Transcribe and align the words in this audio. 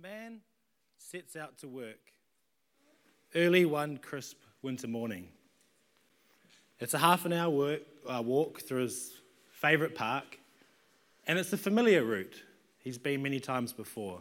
man 0.00 0.40
sets 0.96 1.36
out 1.36 1.58
to 1.58 1.68
work 1.68 1.98
early 3.34 3.66
one 3.66 3.98
crisp 3.98 4.38
winter 4.62 4.88
morning. 4.88 5.28
It's 6.78 6.94
a 6.94 6.98
half 6.98 7.26
an 7.26 7.34
hour 7.34 7.50
work, 7.50 7.82
uh, 8.08 8.22
walk 8.24 8.62
through 8.62 8.82
his 8.82 9.12
favourite 9.52 9.94
park, 9.94 10.38
and 11.26 11.38
it's 11.38 11.52
a 11.52 11.58
familiar 11.58 12.02
route. 12.02 12.42
He's 12.78 12.96
been 12.96 13.22
many 13.22 13.40
times 13.40 13.74
before. 13.74 14.20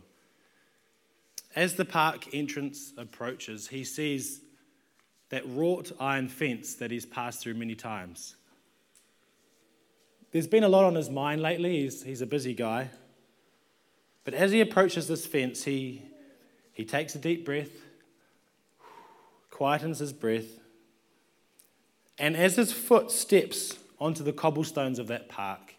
As 1.55 1.75
the 1.75 1.85
park 1.85 2.33
entrance 2.33 2.91
approaches, 2.97 3.69
he 3.69 3.85
sees 3.85 4.41
that 5.29 5.47
wrought 5.47 5.93
iron 5.97 6.27
fence 6.27 6.75
that 6.75 6.91
he's 6.91 7.05
passed 7.05 7.41
through 7.41 7.53
many 7.53 7.75
times. 7.75 8.35
There's 10.31 10.47
been 10.47 10.65
a 10.65 10.69
lot 10.69 10.83
on 10.83 10.95
his 10.95 11.09
mind 11.09 11.41
lately. 11.41 11.83
He's, 11.83 12.03
he's 12.03 12.21
a 12.21 12.27
busy 12.27 12.53
guy. 12.53 12.89
But 14.23 14.33
as 14.33 14.51
he 14.51 14.61
approaches 14.61 15.07
this 15.07 15.25
fence, 15.25 15.63
he, 15.63 16.03
he 16.71 16.85
takes 16.85 17.15
a 17.15 17.19
deep 17.19 17.45
breath, 17.45 17.71
quietens 19.51 19.99
his 19.99 20.13
breath, 20.13 20.59
and 22.17 22.35
as 22.35 22.55
his 22.55 22.71
foot 22.71 23.11
steps 23.11 23.77
onto 23.99 24.23
the 24.23 24.33
cobblestones 24.33 24.99
of 24.99 25.07
that 25.07 25.29
park, 25.29 25.75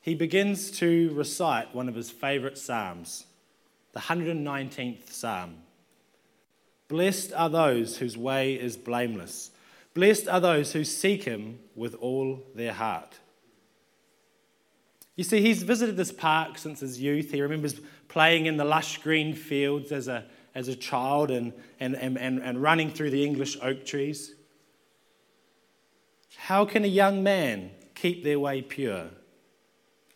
he 0.00 0.14
begins 0.14 0.70
to 0.70 1.10
recite 1.12 1.74
one 1.74 1.88
of 1.88 1.94
his 1.94 2.10
favourite 2.10 2.56
psalms, 2.56 3.26
the 3.92 4.00
119th 4.00 5.10
psalm. 5.10 5.56
Blessed 6.86 7.32
are 7.34 7.50
those 7.50 7.98
whose 7.98 8.16
way 8.16 8.54
is 8.54 8.76
blameless. 8.76 9.50
Blessed 9.92 10.28
are 10.28 10.40
those 10.40 10.72
who 10.72 10.84
seek 10.84 11.24
him 11.24 11.58
with 11.74 11.94
all 11.96 12.42
their 12.54 12.72
heart. 12.72 13.18
You 15.18 15.24
see, 15.24 15.40
he's 15.40 15.64
visited 15.64 15.96
this 15.96 16.12
park 16.12 16.58
since 16.58 16.78
his 16.78 17.00
youth. 17.00 17.32
He 17.32 17.42
remembers 17.42 17.80
playing 18.06 18.46
in 18.46 18.56
the 18.56 18.64
lush 18.64 18.98
green 18.98 19.34
fields 19.34 19.90
as 19.90 20.06
a, 20.06 20.24
as 20.54 20.68
a 20.68 20.76
child 20.76 21.32
and, 21.32 21.52
and, 21.80 21.96
and, 21.96 22.18
and 22.18 22.62
running 22.62 22.88
through 22.92 23.10
the 23.10 23.24
English 23.24 23.58
oak 23.60 23.84
trees. 23.84 24.36
How 26.36 26.64
can 26.64 26.84
a 26.84 26.88
young 26.88 27.24
man 27.24 27.72
keep 27.96 28.22
their 28.22 28.38
way 28.38 28.62
pure? 28.62 29.08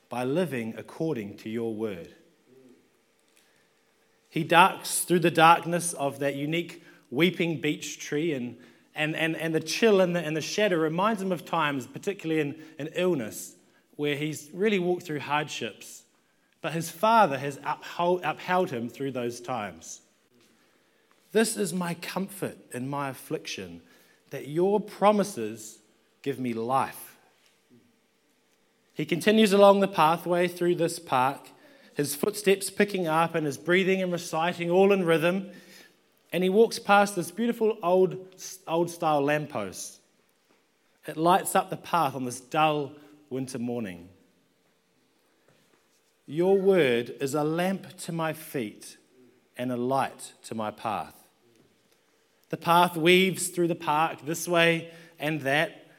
By 0.08 0.22
living 0.22 0.74
according 0.78 1.36
to 1.38 1.50
your 1.50 1.74
word. 1.74 2.14
He 4.28 4.44
darks 4.44 5.00
through 5.00 5.18
the 5.18 5.32
darkness 5.32 5.94
of 5.94 6.20
that 6.20 6.36
unique 6.36 6.84
weeping 7.10 7.60
beech 7.60 7.98
tree, 7.98 8.34
and, 8.34 8.56
and, 8.94 9.16
and, 9.16 9.34
and 9.34 9.52
the 9.52 9.58
chill 9.58 10.00
and 10.00 10.14
the, 10.14 10.20
and 10.20 10.36
the 10.36 10.40
shadow 10.40 10.76
reminds 10.76 11.20
him 11.20 11.32
of 11.32 11.44
times, 11.44 11.88
particularly 11.88 12.40
in, 12.40 12.62
in 12.78 12.86
illness, 12.94 13.56
where 13.96 14.16
he's 14.16 14.50
really 14.52 14.78
walked 14.78 15.04
through 15.04 15.20
hardships, 15.20 16.02
but 16.60 16.72
his 16.72 16.90
father 16.90 17.38
has 17.38 17.58
upheld, 17.64 18.22
upheld 18.24 18.70
him 18.70 18.88
through 18.88 19.12
those 19.12 19.40
times. 19.40 20.00
This 21.32 21.56
is 21.56 21.72
my 21.72 21.94
comfort 21.94 22.58
in 22.72 22.88
my 22.88 23.08
affliction, 23.08 23.82
that 24.30 24.48
your 24.48 24.80
promises 24.80 25.78
give 26.22 26.38
me 26.38 26.52
life. 26.52 27.16
He 28.94 29.04
continues 29.04 29.52
along 29.52 29.80
the 29.80 29.88
pathway 29.88 30.46
through 30.48 30.76
this 30.76 30.98
park, 30.98 31.48
his 31.94 32.14
footsteps 32.14 32.70
picking 32.70 33.06
up 33.06 33.34
and 33.34 33.46
his 33.46 33.58
breathing 33.58 34.02
and 34.02 34.12
reciting 34.12 34.70
all 34.70 34.92
in 34.92 35.04
rhythm. 35.04 35.50
And 36.32 36.42
he 36.42 36.50
walks 36.50 36.78
past 36.78 37.16
this 37.16 37.30
beautiful 37.30 37.78
old, 37.82 38.16
old 38.66 38.90
style 38.90 39.22
lamppost. 39.22 40.00
It 41.06 41.16
lights 41.16 41.54
up 41.54 41.68
the 41.68 41.76
path 41.76 42.14
on 42.14 42.24
this 42.24 42.40
dull 42.40 42.92
winter 43.32 43.58
morning. 43.58 44.10
Your 46.26 46.58
word 46.58 47.14
is 47.18 47.34
a 47.34 47.42
lamp 47.42 47.96
to 48.00 48.12
my 48.12 48.34
feet 48.34 48.98
and 49.56 49.72
a 49.72 49.76
light 49.76 50.34
to 50.44 50.54
my 50.54 50.70
path. 50.70 51.14
The 52.50 52.58
path 52.58 52.96
weaves 52.96 53.48
through 53.48 53.68
the 53.68 53.74
park 53.74 54.26
this 54.26 54.46
way 54.46 54.90
and 55.18 55.40
that, 55.40 55.90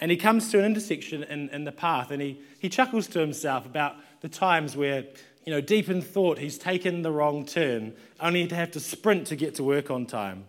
and 0.00 0.10
he 0.10 0.16
comes 0.16 0.50
to 0.52 0.60
an 0.60 0.64
intersection 0.64 1.24
in, 1.24 1.48
in 1.50 1.64
the 1.64 1.72
path 1.72 2.12
and 2.12 2.22
he, 2.22 2.40
he 2.60 2.68
chuckles 2.68 3.08
to 3.08 3.18
himself 3.18 3.66
about 3.66 3.96
the 4.20 4.28
times 4.28 4.76
where, 4.76 5.04
you 5.44 5.52
know, 5.52 5.60
deep 5.60 5.88
in 5.88 6.00
thought, 6.00 6.38
he's 6.38 6.58
taken 6.58 7.02
the 7.02 7.10
wrong 7.10 7.44
turn, 7.44 7.92
only 8.20 8.46
to 8.46 8.54
have 8.54 8.70
to 8.70 8.80
sprint 8.80 9.26
to 9.26 9.36
get 9.36 9.56
to 9.56 9.64
work 9.64 9.90
on 9.90 10.06
time. 10.06 10.44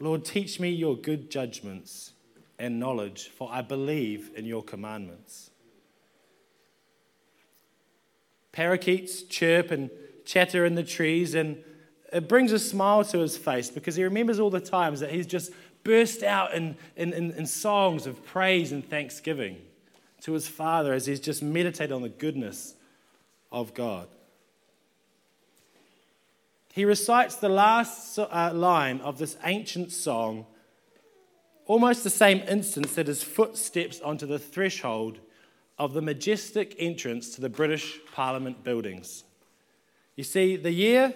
Lord, 0.00 0.24
teach 0.24 0.58
me 0.58 0.70
your 0.70 0.96
good 0.96 1.30
judgments 1.30 2.12
and 2.58 2.80
knowledge, 2.80 3.28
for 3.28 3.48
I 3.50 3.62
believe 3.62 4.30
in 4.34 4.44
your 4.44 4.62
commandments. 4.62 5.50
Parakeets 8.52 9.22
chirp 9.22 9.70
and 9.70 9.90
chatter 10.24 10.64
in 10.64 10.74
the 10.74 10.82
trees, 10.82 11.34
and 11.34 11.62
it 12.12 12.28
brings 12.28 12.52
a 12.52 12.58
smile 12.58 13.04
to 13.04 13.18
his 13.18 13.36
face 13.36 13.70
because 13.70 13.96
he 13.96 14.02
remembers 14.02 14.40
all 14.40 14.50
the 14.50 14.60
times 14.60 15.00
that 15.00 15.10
he's 15.10 15.26
just 15.26 15.52
burst 15.84 16.22
out 16.22 16.54
in, 16.54 16.76
in, 16.96 17.12
in, 17.12 17.30
in 17.32 17.46
songs 17.46 18.06
of 18.06 18.24
praise 18.24 18.72
and 18.72 18.88
thanksgiving 18.88 19.58
to 20.22 20.32
his 20.32 20.48
father 20.48 20.92
as 20.92 21.06
he's 21.06 21.20
just 21.20 21.42
meditated 21.42 21.92
on 21.92 22.02
the 22.02 22.08
goodness 22.08 22.74
of 23.52 23.74
God. 23.74 24.08
He 26.72 26.84
recites 26.84 27.36
the 27.36 27.48
last 27.48 28.18
uh, 28.18 28.52
line 28.54 29.00
of 29.00 29.18
this 29.18 29.36
ancient 29.44 29.92
song 29.92 30.46
almost 31.68 32.02
the 32.02 32.10
same 32.10 32.40
instance 32.48 32.94
that 32.94 33.06
his 33.06 33.22
foot 33.22 33.56
steps 33.56 34.00
onto 34.00 34.26
the 34.26 34.38
threshold 34.38 35.20
of 35.78 35.92
the 35.92 36.02
majestic 36.02 36.74
entrance 36.78 37.34
to 37.34 37.40
the 37.40 37.48
British 37.48 38.00
Parliament 38.12 38.64
buildings. 38.64 39.22
You 40.16 40.24
see, 40.24 40.56
the 40.56 40.72
year 40.72 41.14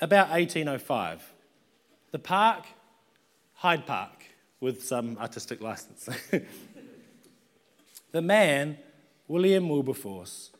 about 0.00 0.30
1805, 0.30 1.32
the 2.10 2.18
park, 2.18 2.64
Hyde 3.54 3.86
Park, 3.86 4.24
with 4.60 4.82
some 4.82 5.16
artistic 5.18 5.60
license. 5.60 6.08
the 8.12 8.22
man, 8.22 8.78
William 9.28 9.68
Wilberforce, 9.68 10.50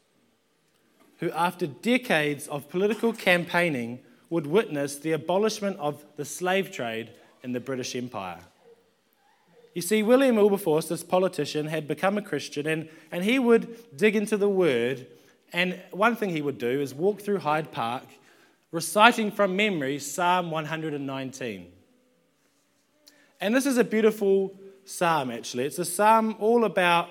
who 1.19 1.31
after 1.33 1.67
decades 1.67 2.47
of 2.49 2.69
political 2.69 3.13
campaigning 3.13 4.01
would 4.29 4.47
witness 4.47 4.99
the 4.99 5.13
abolishment 5.13 5.79
of 5.79 6.05
the 6.17 6.25
slave 6.25 6.71
trade 6.71 7.11
in 7.43 7.53
the 7.53 7.61
British 7.61 7.97
Empire. 7.97 8.41
You 9.77 9.83
see, 9.83 10.03
William 10.03 10.37
Wilberforce, 10.37 10.89
this 10.89 11.03
politician, 11.03 11.67
had 11.67 11.87
become 11.87 12.17
a 12.17 12.23
Christian 12.23 12.67
and, 12.67 12.89
and 13.13 13.23
he 13.23 13.39
would 13.39 13.95
dig 13.95 14.17
into 14.17 14.39
the 14.39 14.49
word. 14.49 15.07
And 15.53 15.79
one 15.91 16.17
thing 16.17 16.31
he 16.31 16.41
would 16.41 16.57
do 16.57 16.81
is 16.81 16.95
walk 16.95 17.21
through 17.21 17.41
Hyde 17.41 17.73
Park 17.73 18.05
reciting 18.73 19.31
from 19.31 19.55
memory 19.55 19.99
Psalm 19.99 20.51
119. 20.51 21.67
And 23.39 23.55
this 23.55 23.67
is 23.67 23.77
a 23.77 23.85
beautiful 23.85 24.59
psalm, 24.87 25.31
actually. 25.31 25.65
It's 25.65 25.79
a 25.79 25.85
psalm 25.85 26.37
all 26.39 26.65
about 26.65 27.11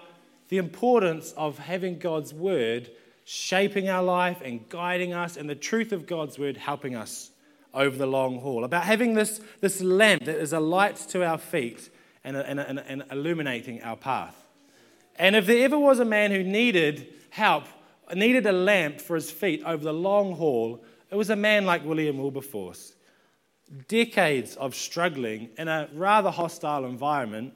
the 0.50 0.58
importance 0.58 1.34
of 1.34 1.59
having 1.59 2.00
God's 2.00 2.34
word 2.34 2.90
shaping 3.26 3.90
our 3.90 4.02
life 4.02 4.42
and 4.44 4.68
guiding 4.70 5.14
us, 5.14 5.38
and 5.38 5.47
the 5.47 5.53
truth 5.53 5.92
of 5.92 6.08
God's 6.08 6.40
word 6.40 6.58
helping 6.58 6.96
us 6.96 7.30
over 7.76 7.96
the 7.96 8.08
long 8.08 8.40
haul. 8.40 8.64
About 8.64 8.86
having 8.86 9.14
this, 9.14 9.40
this 9.62 9.82
lamp 9.82 10.26
that 10.26 10.38
is 10.40 10.52
a 10.52 10.59
light 10.59 10.96
to 11.09 11.24
our 11.24 11.38
feet 11.38 11.92
and, 12.25 12.36
and, 12.36 12.59
and, 12.59 12.80
and 12.80 13.03
illuminating 13.12 13.81
our 13.84 13.96
path. 13.96 14.36
And 15.16 15.36
if 15.36 15.46
there 15.46 15.63
ever 15.63 15.80
was 15.80 16.00
a 16.00 16.06
man 16.06 16.31
who 16.31 16.44
needed 16.44 17.08
help, 17.30 17.66
needed 18.13 18.46
a 18.46 18.52
lamp 18.52 19.00
for 19.00 19.16
his 19.16 19.31
feet 19.31 19.63
over 19.66 19.84
the 19.84 19.94
long 19.94 20.35
haul, 20.35 20.84
it 21.09 21.16
was 21.16 21.30
a 21.30 21.35
man 21.35 21.66
like 21.66 21.85
William 21.85 22.18
Wilberforce. 22.18 22.94
Decades 23.88 24.56
of 24.58 24.75
struggling 24.75 25.50
in 25.58 25.68
a 25.68 25.88
rather 25.94 26.31
hostile 26.31 26.85
environment, 26.85 27.53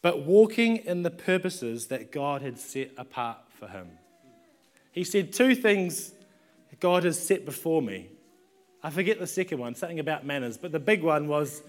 but 0.00 0.24
walking 0.24 0.78
in 0.78 1.02
the 1.02 1.10
purposes 1.10 1.88
that 1.88 2.10
God 2.10 2.42
had 2.42 2.58
set 2.58 2.92
apart 2.96 3.38
for 3.58 3.68
him. 3.68 3.90
He 4.92 5.04
said, 5.04 5.32
Two 5.32 5.54
things 5.54 6.12
God 6.80 7.04
has 7.04 7.22
set 7.22 7.44
before 7.44 7.82
me. 7.82 8.08
I 8.82 8.90
forget 8.90 9.18
the 9.18 9.26
second 9.26 9.58
one, 9.58 9.74
something 9.74 9.98
about 10.00 10.24
manners, 10.24 10.56
but 10.56 10.72
the 10.72 10.80
big 10.80 11.02
one 11.02 11.28
was 11.28 11.62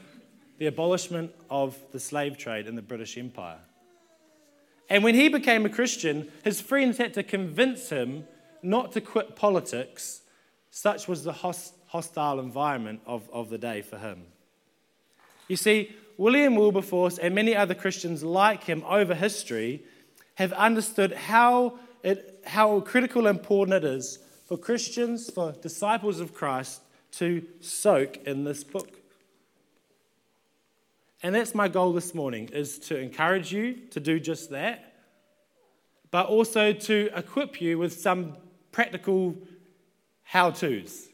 the 0.61 0.67
abolishment 0.67 1.33
of 1.49 1.75
the 1.91 1.99
slave 1.99 2.37
trade 2.37 2.67
in 2.67 2.75
the 2.75 2.83
British 2.83 3.17
Empire. 3.17 3.57
And 4.91 5.03
when 5.03 5.15
he 5.15 5.27
became 5.27 5.65
a 5.65 5.69
Christian, 5.69 6.31
his 6.43 6.61
friends 6.61 6.99
had 6.99 7.15
to 7.15 7.23
convince 7.23 7.89
him 7.89 8.27
not 8.61 8.91
to 8.91 9.01
quit 9.01 9.35
politics. 9.35 10.21
Such 10.69 11.07
was 11.07 11.23
the 11.23 11.33
hostile 11.33 12.39
environment 12.39 13.01
of, 13.07 13.27
of 13.33 13.49
the 13.49 13.57
day 13.57 13.81
for 13.81 13.97
him. 13.97 14.25
You 15.47 15.55
see, 15.55 15.95
William 16.15 16.53
Wilberforce 16.53 17.17
and 17.17 17.33
many 17.33 17.55
other 17.55 17.73
Christians 17.73 18.21
like 18.21 18.65
him 18.65 18.83
over 18.87 19.15
history 19.15 19.83
have 20.35 20.53
understood 20.53 21.11
how, 21.13 21.79
it, 22.03 22.39
how 22.45 22.81
critical 22.81 23.25
and 23.25 23.39
important 23.39 23.83
it 23.83 23.83
is 23.83 24.19
for 24.45 24.57
Christians, 24.57 25.27
for 25.27 25.53
disciples 25.53 26.19
of 26.19 26.35
Christ, 26.35 26.81
to 27.13 27.43
soak 27.61 28.17
in 28.27 28.43
this 28.43 28.63
book. 28.63 29.00
And 31.23 31.35
that's 31.35 31.53
my 31.53 31.67
goal 31.67 31.93
this 31.93 32.15
morning 32.15 32.49
is 32.51 32.79
to 32.79 32.97
encourage 32.97 33.51
you 33.53 33.75
to 33.91 33.99
do 33.99 34.19
just 34.19 34.49
that, 34.49 34.95
but 36.09 36.27
also 36.27 36.73
to 36.73 37.09
equip 37.15 37.61
you 37.61 37.77
with 37.77 37.99
some 37.99 38.37
practical 38.71 39.37
how 40.23 40.49
to's. 40.49 41.09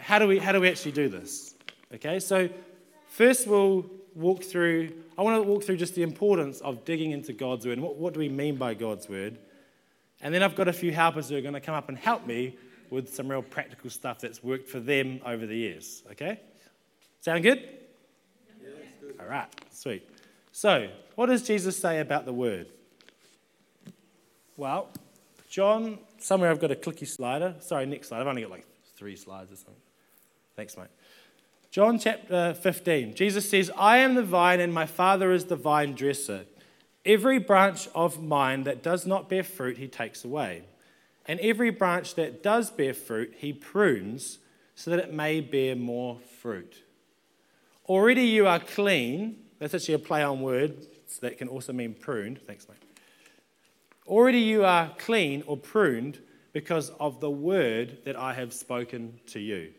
How 0.00 0.18
do 0.18 0.26
we 0.26 0.38
how 0.38 0.52
do 0.52 0.60
we 0.60 0.68
actually 0.68 0.92
do 0.92 1.08
this? 1.08 1.54
Okay, 1.94 2.20
so 2.20 2.48
first 3.08 3.46
we'll 3.46 3.86
walk 4.14 4.42
through. 4.42 4.92
I 5.18 5.22
want 5.22 5.42
to 5.42 5.48
walk 5.48 5.64
through 5.64 5.76
just 5.76 5.94
the 5.94 6.02
importance 6.02 6.60
of 6.60 6.84
digging 6.84 7.12
into 7.12 7.32
God's 7.32 7.66
word 7.66 7.74
and 7.74 7.82
what, 7.82 7.96
what 7.96 8.14
do 8.14 8.20
we 8.20 8.28
mean 8.28 8.56
by 8.56 8.74
God's 8.74 9.08
word. 9.08 9.38
And 10.20 10.34
then 10.34 10.42
I've 10.42 10.54
got 10.54 10.68
a 10.68 10.72
few 10.72 10.92
helpers 10.92 11.28
who 11.28 11.36
are 11.36 11.40
going 11.40 11.54
to 11.54 11.60
come 11.60 11.74
up 11.74 11.88
and 11.88 11.96
help 11.96 12.26
me 12.26 12.56
with 12.90 13.14
some 13.14 13.28
real 13.28 13.42
practical 13.42 13.90
stuff 13.90 14.20
that's 14.20 14.42
worked 14.42 14.68
for 14.68 14.80
them 14.80 15.20
over 15.24 15.46
the 15.46 15.56
years. 15.56 16.02
Okay? 16.12 16.40
Sound 17.20 17.42
good? 17.42 17.79
All 19.20 19.28
right, 19.28 19.48
sweet. 19.70 20.08
So, 20.50 20.88
what 21.14 21.26
does 21.26 21.46
Jesus 21.46 21.76
say 21.76 22.00
about 22.00 22.24
the 22.24 22.32
word? 22.32 22.68
Well, 24.56 24.88
John, 25.50 25.98
somewhere 26.18 26.50
I've 26.50 26.60
got 26.60 26.70
a 26.70 26.76
clicky 26.76 27.06
slider. 27.06 27.54
Sorry, 27.60 27.84
next 27.84 28.08
slide. 28.08 28.20
I've 28.20 28.26
only 28.26 28.42
got 28.42 28.50
like 28.50 28.66
three 28.96 29.16
slides 29.16 29.52
or 29.52 29.56
something. 29.56 29.74
Thanks, 30.56 30.76
mate. 30.76 30.86
John 31.70 31.98
chapter 31.98 32.54
15. 32.54 33.14
Jesus 33.14 33.48
says, 33.48 33.70
I 33.76 33.98
am 33.98 34.14
the 34.14 34.22
vine, 34.22 34.58
and 34.60 34.72
my 34.72 34.86
Father 34.86 35.32
is 35.32 35.44
the 35.44 35.56
vine 35.56 35.94
dresser. 35.94 36.46
Every 37.04 37.38
branch 37.38 37.88
of 37.94 38.22
mine 38.22 38.64
that 38.64 38.82
does 38.82 39.06
not 39.06 39.28
bear 39.28 39.42
fruit, 39.42 39.76
he 39.76 39.86
takes 39.86 40.24
away. 40.24 40.64
And 41.26 41.38
every 41.40 41.70
branch 41.70 42.14
that 42.14 42.42
does 42.42 42.70
bear 42.70 42.94
fruit, 42.94 43.34
he 43.36 43.52
prunes 43.52 44.38
so 44.74 44.90
that 44.90 44.98
it 44.98 45.12
may 45.12 45.40
bear 45.40 45.76
more 45.76 46.18
fruit. 46.40 46.82
Already 47.90 48.22
you 48.22 48.46
are 48.46 48.60
clean. 48.60 49.36
That's 49.58 49.74
actually 49.74 49.94
a 49.94 49.98
play 49.98 50.22
on 50.22 50.42
words 50.42 50.86
that 51.22 51.38
can 51.38 51.48
also 51.48 51.72
mean 51.72 51.92
pruned. 51.92 52.38
Thanks, 52.46 52.68
mate. 52.68 52.78
Already 54.06 54.38
you 54.38 54.64
are 54.64 54.92
clean 54.96 55.42
or 55.44 55.56
pruned 55.56 56.20
because 56.52 56.90
of 57.00 57.18
the 57.18 57.32
word 57.32 57.98
that 58.04 58.14
I 58.14 58.34
have 58.34 58.52
spoken 58.52 59.18
to 59.30 59.40
you. 59.40 59.72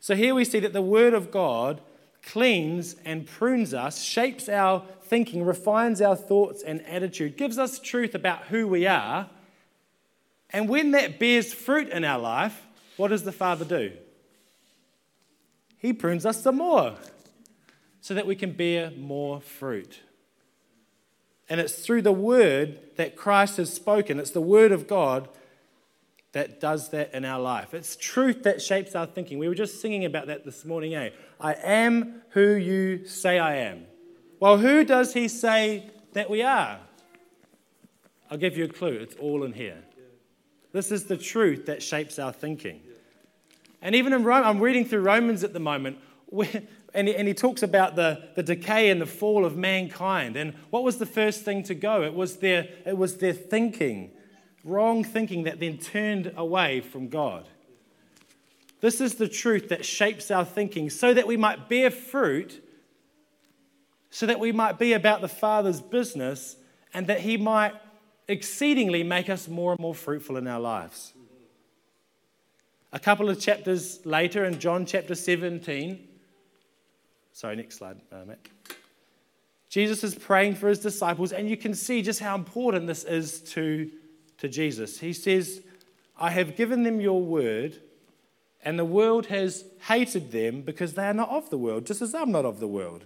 So 0.00 0.14
here 0.14 0.34
we 0.34 0.46
see 0.46 0.58
that 0.60 0.72
the 0.72 0.80
word 0.80 1.12
of 1.12 1.30
God 1.30 1.82
cleans 2.22 2.96
and 3.04 3.26
prunes 3.26 3.74
us, 3.74 4.02
shapes 4.02 4.48
our 4.48 4.82
thinking, 5.02 5.44
refines 5.44 6.00
our 6.00 6.16
thoughts 6.16 6.62
and 6.62 6.80
attitude, 6.86 7.36
gives 7.36 7.58
us 7.58 7.78
truth 7.78 8.14
about 8.14 8.44
who 8.44 8.66
we 8.66 8.86
are. 8.86 9.28
And 10.48 10.66
when 10.66 10.92
that 10.92 11.18
bears 11.18 11.52
fruit 11.52 11.90
in 11.90 12.06
our 12.06 12.18
life, 12.18 12.66
what 12.96 13.08
does 13.08 13.24
the 13.24 13.32
Father 13.32 13.66
do? 13.66 13.92
He 15.78 15.92
prunes 15.92 16.26
us 16.26 16.42
some 16.42 16.56
more 16.56 16.96
so 18.00 18.14
that 18.14 18.26
we 18.26 18.36
can 18.36 18.52
bear 18.52 18.90
more 18.90 19.40
fruit. 19.40 20.00
And 21.48 21.60
it's 21.60 21.74
through 21.74 22.02
the 22.02 22.12
word 22.12 22.78
that 22.96 23.16
Christ 23.16 23.56
has 23.58 23.72
spoken, 23.72 24.18
it's 24.18 24.30
the 24.30 24.40
word 24.40 24.72
of 24.72 24.86
God 24.86 25.28
that 26.32 26.60
does 26.60 26.90
that 26.90 27.14
in 27.14 27.24
our 27.24 27.40
life. 27.40 27.72
It's 27.72 27.96
truth 27.96 28.42
that 28.42 28.60
shapes 28.60 28.94
our 28.94 29.06
thinking. 29.06 29.38
We 29.38 29.48
were 29.48 29.54
just 29.54 29.80
singing 29.80 30.04
about 30.04 30.26
that 30.26 30.44
this 30.44 30.64
morning, 30.64 30.94
eh? 30.94 31.10
I 31.40 31.54
am 31.54 32.22
who 32.30 32.54
you 32.54 33.06
say 33.06 33.38
I 33.38 33.56
am. 33.56 33.86
Well, 34.38 34.58
who 34.58 34.84
does 34.84 35.14
he 35.14 35.28
say 35.28 35.90
that 36.12 36.28
we 36.28 36.42
are? 36.42 36.78
I'll 38.30 38.38
give 38.38 38.56
you 38.56 38.64
a 38.64 38.68
clue. 38.68 38.92
It's 38.92 39.14
all 39.16 39.44
in 39.44 39.52
here. 39.52 39.82
This 40.72 40.92
is 40.92 41.04
the 41.04 41.16
truth 41.16 41.66
that 41.66 41.82
shapes 41.82 42.18
our 42.18 42.32
thinking. 42.32 42.82
And 43.82 43.94
even 43.94 44.12
in 44.12 44.24
Rome, 44.24 44.44
I'm 44.44 44.60
reading 44.60 44.84
through 44.84 45.00
Romans 45.00 45.44
at 45.44 45.52
the 45.52 45.60
moment, 45.60 45.98
and 46.94 47.08
he, 47.08 47.14
and 47.14 47.28
he 47.28 47.34
talks 47.34 47.62
about 47.62 47.94
the, 47.94 48.28
the 48.34 48.42
decay 48.42 48.90
and 48.90 49.00
the 49.00 49.06
fall 49.06 49.44
of 49.44 49.56
mankind. 49.56 50.36
And 50.36 50.54
what 50.70 50.82
was 50.82 50.98
the 50.98 51.06
first 51.06 51.44
thing 51.44 51.62
to 51.64 51.74
go? 51.74 52.02
It 52.02 52.14
was 52.14 52.36
their, 52.38 52.68
it 52.84 52.96
was 52.96 53.18
their 53.18 53.32
thinking 53.32 54.12
wrong 54.66 55.04
thinking 55.04 55.44
that 55.44 55.60
then 55.60 55.78
turned 55.78 56.32
away 56.36 56.80
from 56.80 57.08
God. 57.08 57.48
This 58.80 59.00
is 59.00 59.14
the 59.14 59.28
truth 59.28 59.70
that 59.70 59.84
shapes 59.84 60.30
our 60.30 60.44
thinking 60.44 60.90
so 60.90 61.14
that 61.14 61.26
we 61.26 61.36
might 61.36 61.68
bear 61.68 61.90
fruit, 61.90 62.62
so 64.10 64.26
that 64.26 64.40
we 64.40 64.52
might 64.52 64.78
be 64.78 64.92
about 64.92 65.20
the 65.20 65.28
Father's 65.28 65.80
business, 65.80 66.56
and 66.92 67.06
that 67.06 67.20
He 67.20 67.36
might 67.36 67.74
exceedingly 68.28 69.02
make 69.02 69.30
us 69.30 69.48
more 69.48 69.72
and 69.72 69.80
more 69.80 69.94
fruitful 69.94 70.36
in 70.36 70.46
our 70.46 70.60
lives. 70.60 71.14
A 72.96 72.98
couple 72.98 73.28
of 73.28 73.38
chapters 73.38 74.00
later, 74.06 74.46
in 74.46 74.58
John 74.58 74.86
chapter 74.86 75.14
17, 75.14 76.08
sorry, 77.34 77.56
next 77.56 77.76
slide, 77.76 78.00
uh, 78.10 78.24
Matt. 78.24 78.38
Jesus 79.68 80.02
is 80.02 80.14
praying 80.14 80.54
for 80.54 80.70
his 80.70 80.78
disciples, 80.78 81.30
and 81.30 81.46
you 81.46 81.58
can 81.58 81.74
see 81.74 82.00
just 82.00 82.20
how 82.20 82.34
important 82.34 82.86
this 82.86 83.04
is 83.04 83.40
to 83.52 83.90
to 84.38 84.48
Jesus. 84.48 84.98
He 84.98 85.12
says, 85.12 85.60
I 86.18 86.30
have 86.30 86.56
given 86.56 86.84
them 86.84 86.98
your 86.98 87.20
word, 87.20 87.82
and 88.64 88.78
the 88.78 88.84
world 88.86 89.26
has 89.26 89.66
hated 89.82 90.32
them 90.32 90.62
because 90.62 90.94
they 90.94 91.04
are 91.04 91.12
not 91.12 91.28
of 91.28 91.50
the 91.50 91.58
world, 91.58 91.84
just 91.84 92.00
as 92.00 92.14
I'm 92.14 92.32
not 92.32 92.46
of 92.46 92.60
the 92.60 92.66
world. 92.66 93.04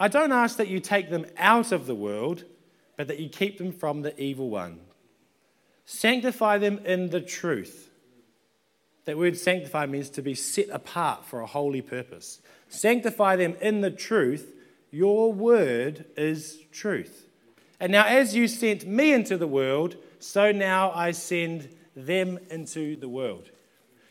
I 0.00 0.08
don't 0.08 0.32
ask 0.32 0.56
that 0.56 0.66
you 0.66 0.80
take 0.80 1.10
them 1.10 1.26
out 1.36 1.70
of 1.70 1.86
the 1.86 1.94
world, 1.94 2.42
but 2.96 3.06
that 3.06 3.20
you 3.20 3.28
keep 3.28 3.56
them 3.56 3.70
from 3.70 4.02
the 4.02 4.20
evil 4.20 4.50
one. 4.50 4.80
Sanctify 5.84 6.58
them 6.58 6.80
in 6.84 7.10
the 7.10 7.20
truth. 7.20 7.83
That 9.04 9.18
word 9.18 9.36
sanctify 9.36 9.86
means 9.86 10.08
to 10.10 10.22
be 10.22 10.34
set 10.34 10.68
apart 10.70 11.24
for 11.24 11.40
a 11.40 11.46
holy 11.46 11.82
purpose. 11.82 12.40
Sanctify 12.68 13.36
them 13.36 13.56
in 13.60 13.80
the 13.80 13.90
truth. 13.90 14.54
Your 14.90 15.32
word 15.32 16.06
is 16.16 16.58
truth. 16.72 17.26
And 17.80 17.92
now, 17.92 18.06
as 18.06 18.34
you 18.34 18.48
sent 18.48 18.86
me 18.86 19.12
into 19.12 19.36
the 19.36 19.46
world, 19.46 19.96
so 20.18 20.52
now 20.52 20.90
I 20.92 21.10
send 21.10 21.68
them 21.94 22.38
into 22.50 22.96
the 22.96 23.08
world. 23.08 23.50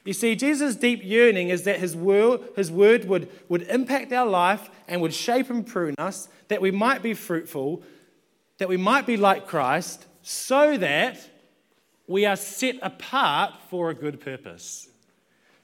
You 0.05 0.13
see, 0.13 0.35
Jesus' 0.35 0.75
deep 0.75 1.01
yearning 1.03 1.49
is 1.49 1.63
that 1.63 1.79
his 1.79 1.95
word, 1.95 2.41
his 2.55 2.69
word 2.69 3.05
would, 3.05 3.29
would 3.47 3.63
impact 3.63 4.11
our 4.11 4.27
life 4.27 4.69
and 4.87 5.01
would 5.01 5.13
shape 5.13 5.49
and 5.49 5.65
prune 5.65 5.95
us, 5.97 6.27
that 6.49 6.61
we 6.61 6.71
might 6.71 7.01
be 7.01 7.13
fruitful, 7.13 7.81
that 8.57 8.69
we 8.69 8.77
might 8.77 9.05
be 9.05 9.17
like 9.17 9.47
Christ, 9.47 10.05
so 10.21 10.77
that 10.77 11.19
we 12.07 12.25
are 12.25 12.35
set 12.35 12.75
apart 12.81 13.53
for 13.69 13.89
a 13.89 13.93
good 13.93 14.19
purpose. 14.19 14.89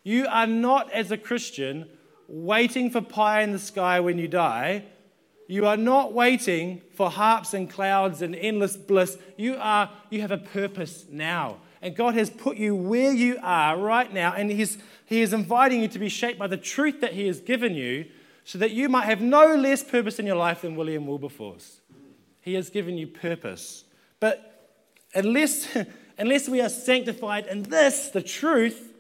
You 0.03 0.27
are 0.27 0.47
not, 0.47 0.91
as 0.91 1.11
a 1.11 1.17
Christian, 1.17 1.87
waiting 2.27 2.89
for 2.89 3.01
pie 3.01 3.41
in 3.41 3.51
the 3.51 3.59
sky 3.59 3.99
when 3.99 4.17
you 4.17 4.27
die. 4.27 4.85
You 5.47 5.65
are 5.65 5.77
not 5.77 6.13
waiting 6.13 6.81
for 6.93 7.09
harps 7.09 7.53
and 7.53 7.69
clouds 7.69 8.21
and 8.21 8.35
endless 8.35 8.77
bliss. 8.77 9.17
You, 9.35 9.55
are, 9.57 9.89
you 10.09 10.21
have 10.21 10.31
a 10.31 10.37
purpose 10.37 11.05
now. 11.09 11.57
And 11.81 11.95
God 11.95 12.13
has 12.13 12.29
put 12.29 12.57
you 12.57 12.75
where 12.75 13.13
you 13.13 13.37
are 13.41 13.77
right 13.77 14.13
now, 14.13 14.33
and 14.33 14.51
he's, 14.51 14.77
He 15.05 15.21
is 15.21 15.33
inviting 15.33 15.81
you 15.81 15.87
to 15.87 15.99
be 15.99 16.09
shaped 16.09 16.37
by 16.37 16.47
the 16.47 16.57
truth 16.57 17.01
that 17.01 17.13
He 17.13 17.25
has 17.27 17.39
given 17.39 17.73
you 17.73 18.05
so 18.43 18.57
that 18.57 18.71
you 18.71 18.89
might 18.89 19.05
have 19.05 19.21
no 19.21 19.55
less 19.55 19.83
purpose 19.83 20.19
in 20.19 20.25
your 20.25 20.35
life 20.35 20.61
than 20.61 20.75
William 20.75 21.07
Wilberforce. 21.07 21.79
He 22.41 22.53
has 22.55 22.69
given 22.69 22.97
you 22.97 23.07
purpose. 23.07 23.85
But 24.19 24.71
unless, 25.13 25.67
unless 26.19 26.47
we 26.47 26.61
are 26.61 26.69
sanctified 26.69 27.47
in 27.47 27.63
this, 27.63 28.09
the 28.09 28.21
truth, 28.21 28.93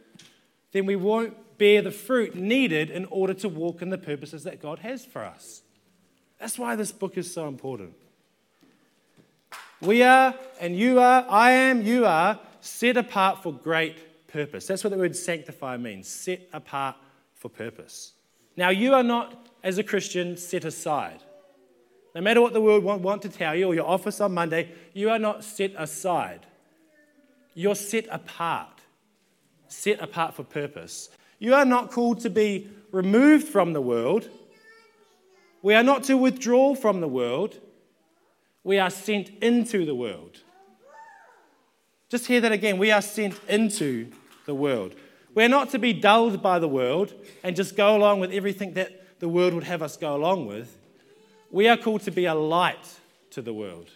then 0.71 0.85
we 0.85 0.95
won't 0.95 1.35
bear 1.57 1.81
the 1.81 1.91
fruit 1.91 2.33
needed 2.33 2.89
in 2.89 3.05
order 3.05 3.33
to 3.33 3.49
walk 3.49 3.81
in 3.81 3.89
the 3.89 3.97
purposes 3.97 4.45
that 4.45 4.61
God 4.61 4.79
has 4.79 5.05
for 5.05 5.23
us. 5.23 5.61
That's 6.39 6.57
why 6.57 6.75
this 6.77 6.93
book 6.93 7.17
is 7.17 7.31
so 7.31 7.47
important. 7.47 7.93
We 9.81 10.01
are, 10.03 10.33
and 10.59 10.75
you 10.75 10.99
are, 10.99 11.25
I 11.29 11.51
am, 11.51 11.81
you 11.81 12.05
are, 12.05 12.39
set 12.61 12.97
apart 12.97 13.43
for 13.43 13.53
great 13.53 14.27
purpose. 14.27 14.65
That's 14.67 14.83
what 14.83 14.91
the 14.91 14.97
word 14.97 15.15
sanctify 15.15 15.77
means 15.77 16.07
set 16.07 16.47
apart 16.53 16.95
for 17.35 17.49
purpose. 17.49 18.13
Now, 18.55 18.69
you 18.69 18.93
are 18.93 19.03
not, 19.03 19.47
as 19.63 19.77
a 19.77 19.83
Christian, 19.83 20.37
set 20.37 20.65
aside. 20.65 21.19
No 22.15 22.21
matter 22.21 22.41
what 22.41 22.53
the 22.53 22.61
world 22.61 22.83
want, 22.83 23.21
to 23.21 23.29
tell 23.29 23.55
you 23.55 23.67
or 23.67 23.75
your 23.75 23.87
office 23.87 24.19
on 24.19 24.33
Monday, 24.33 24.71
you 24.93 25.09
are 25.09 25.19
not 25.19 25.43
set 25.43 25.73
aside. 25.77 26.45
You're 27.59 27.75
set 27.75 28.07
apart, 28.09 28.79
set 29.67 29.99
apart 29.99 30.33
for 30.33 30.45
purpose. 30.45 31.09
You 31.39 31.53
are 31.55 31.65
not 31.65 31.91
called 31.91 32.21
to 32.21 32.29
be 32.29 32.69
removed 32.93 33.49
from 33.49 33.73
the 33.73 33.81
world, 33.81 34.29
we 35.61 35.73
are 35.73 35.83
not 35.83 36.05
to 36.05 36.15
withdraw 36.15 36.73
from 36.73 37.01
the 37.01 37.07
world, 37.09 37.59
we 38.63 38.79
are 38.79 38.89
sent 38.89 39.31
into 39.41 39.85
the 39.85 39.93
world. 39.93 40.37
Just 42.07 42.27
hear 42.27 42.39
that 42.39 42.53
again. 42.53 42.77
We 42.77 42.91
are 42.91 43.01
sent 43.01 43.37
into 43.49 44.09
the 44.45 44.55
world. 44.55 44.95
We're 45.35 45.49
not 45.49 45.71
to 45.71 45.79
be 45.79 45.91
dulled 45.91 46.41
by 46.41 46.59
the 46.59 46.69
world 46.69 47.13
and 47.43 47.57
just 47.57 47.75
go 47.75 47.93
along 47.97 48.21
with 48.21 48.31
everything 48.31 48.75
that 48.75 49.19
the 49.19 49.27
world 49.27 49.53
would 49.53 49.65
have 49.65 49.81
us 49.81 49.97
go 49.97 50.15
along 50.15 50.45
with. 50.45 50.77
We 51.51 51.67
are 51.67 51.75
called 51.75 52.03
to 52.03 52.11
be 52.11 52.23
a 52.23 52.33
light 52.33 52.99
to 53.31 53.41
the 53.41 53.53
world. 53.53 53.89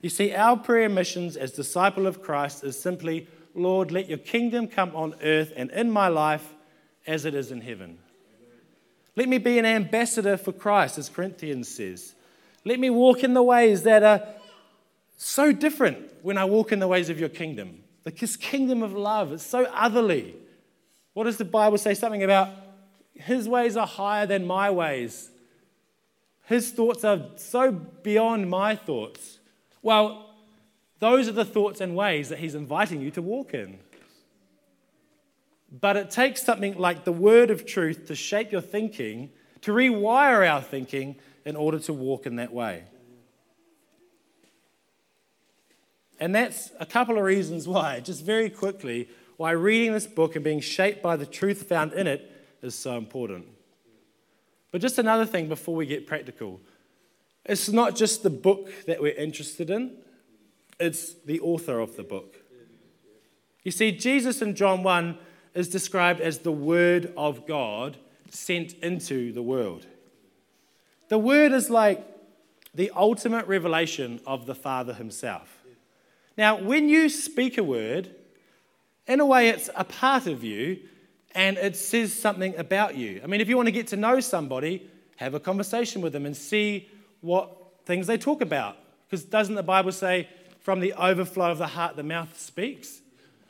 You 0.00 0.08
see, 0.08 0.34
our 0.34 0.56
prayer 0.56 0.88
missions 0.88 1.36
as 1.36 1.52
disciple 1.52 2.06
of 2.06 2.22
Christ 2.22 2.64
is 2.64 2.80
simply, 2.80 3.28
Lord, 3.54 3.90
let 3.90 4.08
your 4.08 4.18
kingdom 4.18 4.66
come 4.66 4.94
on 4.94 5.14
earth 5.22 5.52
and 5.56 5.70
in 5.70 5.90
my 5.90 6.08
life 6.08 6.54
as 7.06 7.24
it 7.24 7.34
is 7.34 7.50
in 7.50 7.60
heaven. 7.60 7.98
Let 9.16 9.28
me 9.28 9.38
be 9.38 9.58
an 9.58 9.66
ambassador 9.66 10.36
for 10.36 10.52
Christ, 10.52 10.96
as 10.96 11.08
Corinthians 11.08 11.68
says. 11.68 12.14
Let 12.64 12.78
me 12.78 12.88
walk 12.90 13.24
in 13.24 13.34
the 13.34 13.42
ways 13.42 13.82
that 13.82 14.02
are 14.02 14.22
so 15.16 15.52
different 15.52 15.98
when 16.22 16.38
I 16.38 16.44
walk 16.44 16.72
in 16.72 16.78
the 16.78 16.88
ways 16.88 17.10
of 17.10 17.18
your 17.20 17.28
kingdom. 17.28 17.82
This 18.04 18.36
kingdom 18.36 18.82
of 18.82 18.92
love, 18.92 19.32
is 19.32 19.42
so 19.42 19.64
otherly. 19.64 20.34
What 21.12 21.24
does 21.24 21.36
the 21.36 21.44
Bible 21.44 21.76
say? 21.76 21.94
Something 21.94 22.22
about 22.22 22.48
his 23.14 23.48
ways 23.48 23.76
are 23.76 23.86
higher 23.86 24.26
than 24.26 24.46
my 24.46 24.70
ways. 24.70 25.30
His 26.44 26.70
thoughts 26.72 27.04
are 27.04 27.20
so 27.36 27.70
beyond 27.70 28.48
my 28.48 28.74
thoughts. 28.74 29.39
Well, 29.82 30.34
those 30.98 31.28
are 31.28 31.32
the 31.32 31.44
thoughts 31.44 31.80
and 31.80 31.96
ways 31.96 32.28
that 32.28 32.38
he's 32.38 32.54
inviting 32.54 33.00
you 33.00 33.10
to 33.12 33.22
walk 33.22 33.54
in. 33.54 33.78
But 35.72 35.96
it 35.96 36.10
takes 36.10 36.42
something 36.42 36.76
like 36.76 37.04
the 37.04 37.12
word 37.12 37.50
of 37.50 37.64
truth 37.64 38.06
to 38.08 38.14
shape 38.14 38.52
your 38.52 38.60
thinking, 38.60 39.30
to 39.62 39.72
rewire 39.72 40.48
our 40.48 40.60
thinking 40.60 41.16
in 41.44 41.56
order 41.56 41.78
to 41.80 41.92
walk 41.92 42.26
in 42.26 42.36
that 42.36 42.52
way. 42.52 42.84
And 46.18 46.34
that's 46.34 46.70
a 46.78 46.84
couple 46.84 47.16
of 47.16 47.24
reasons 47.24 47.66
why, 47.66 48.00
just 48.00 48.24
very 48.24 48.50
quickly, 48.50 49.08
why 49.38 49.52
reading 49.52 49.94
this 49.94 50.06
book 50.06 50.34
and 50.34 50.44
being 50.44 50.60
shaped 50.60 51.02
by 51.02 51.16
the 51.16 51.24
truth 51.24 51.62
found 51.62 51.94
in 51.94 52.06
it 52.06 52.30
is 52.60 52.74
so 52.74 52.98
important. 52.98 53.46
But 54.70 54.82
just 54.82 54.98
another 54.98 55.24
thing 55.24 55.48
before 55.48 55.74
we 55.74 55.86
get 55.86 56.06
practical 56.06 56.60
it's 57.44 57.68
not 57.68 57.96
just 57.96 58.22
the 58.22 58.30
book 58.30 58.70
that 58.86 59.00
we're 59.00 59.14
interested 59.14 59.70
in, 59.70 59.96
it's 60.78 61.14
the 61.14 61.40
author 61.40 61.78
of 61.78 61.96
the 61.96 62.02
book. 62.02 62.36
You 63.62 63.70
see, 63.70 63.92
Jesus 63.92 64.40
in 64.40 64.54
John 64.54 64.82
1 64.82 65.18
is 65.54 65.68
described 65.68 66.20
as 66.20 66.38
the 66.38 66.52
Word 66.52 67.12
of 67.16 67.46
God 67.46 67.98
sent 68.30 68.72
into 68.74 69.32
the 69.32 69.42
world. 69.42 69.86
The 71.08 71.18
Word 71.18 71.52
is 71.52 71.68
like 71.68 72.06
the 72.74 72.90
ultimate 72.94 73.46
revelation 73.46 74.20
of 74.26 74.46
the 74.46 74.54
Father 74.54 74.94
Himself. 74.94 75.58
Now, 76.36 76.58
when 76.58 76.88
you 76.88 77.08
speak 77.08 77.58
a 77.58 77.64
word, 77.64 78.14
in 79.06 79.20
a 79.20 79.26
way, 79.26 79.48
it's 79.48 79.68
a 79.74 79.84
part 79.84 80.26
of 80.26 80.44
you 80.44 80.78
and 81.34 81.58
it 81.58 81.76
says 81.76 82.12
something 82.12 82.56
about 82.56 82.96
you. 82.96 83.20
I 83.22 83.26
mean, 83.26 83.40
if 83.40 83.48
you 83.48 83.56
want 83.56 83.66
to 83.66 83.72
get 83.72 83.88
to 83.88 83.96
know 83.96 84.20
somebody, 84.20 84.88
have 85.16 85.34
a 85.34 85.40
conversation 85.40 86.00
with 86.00 86.12
them 86.12 86.26
and 86.26 86.36
see 86.36 86.88
what 87.20 87.56
things 87.84 88.06
they 88.06 88.18
talk 88.18 88.40
about. 88.40 88.76
Because 89.08 89.24
doesn't 89.24 89.54
the 89.54 89.62
Bible 89.62 89.92
say, 89.92 90.28
from 90.60 90.80
the 90.80 90.92
overflow 90.94 91.50
of 91.50 91.58
the 91.58 91.66
heart, 91.66 91.96
the 91.96 92.02
mouth 92.02 92.38
speaks? 92.38 93.00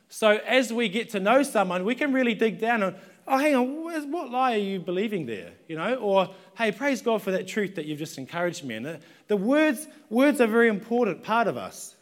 So 0.09 0.41
as 0.47 0.73
we 0.73 0.89
get 0.89 1.11
to 1.11 1.21
know 1.21 1.43
someone, 1.43 1.85
we 1.85 1.95
can 1.95 2.12
really 2.12 2.35
dig 2.35 2.59
down 2.59 2.83
and, 2.83 2.97
oh, 3.27 3.39
hang 3.39 3.55
on, 3.55 4.11
what 4.11 4.31
lie 4.31 4.55
are 4.55 4.59
you 4.59 4.81
believing 4.81 5.27
there? 5.27 5.53
You 5.69 5.77
know, 5.77 5.95
or 5.97 6.31
hey, 6.57 6.73
praise 6.73 7.00
God 7.00 7.23
for 7.23 7.31
that 7.31 7.47
truth 7.47 7.77
that 7.77 7.87
you've 7.87 7.99
just 7.99 8.19
encouraged 8.19 8.65
me 8.65 8.77
in. 8.77 8.83
The, 8.83 9.00
the 9.29 9.37
words, 9.37 9.87
words 10.09 10.41
are 10.41 10.45
a 10.45 10.49
very 10.49 10.69
important 10.69 11.23
part 11.23 11.47
of 11.47 11.57
us. 11.57 11.95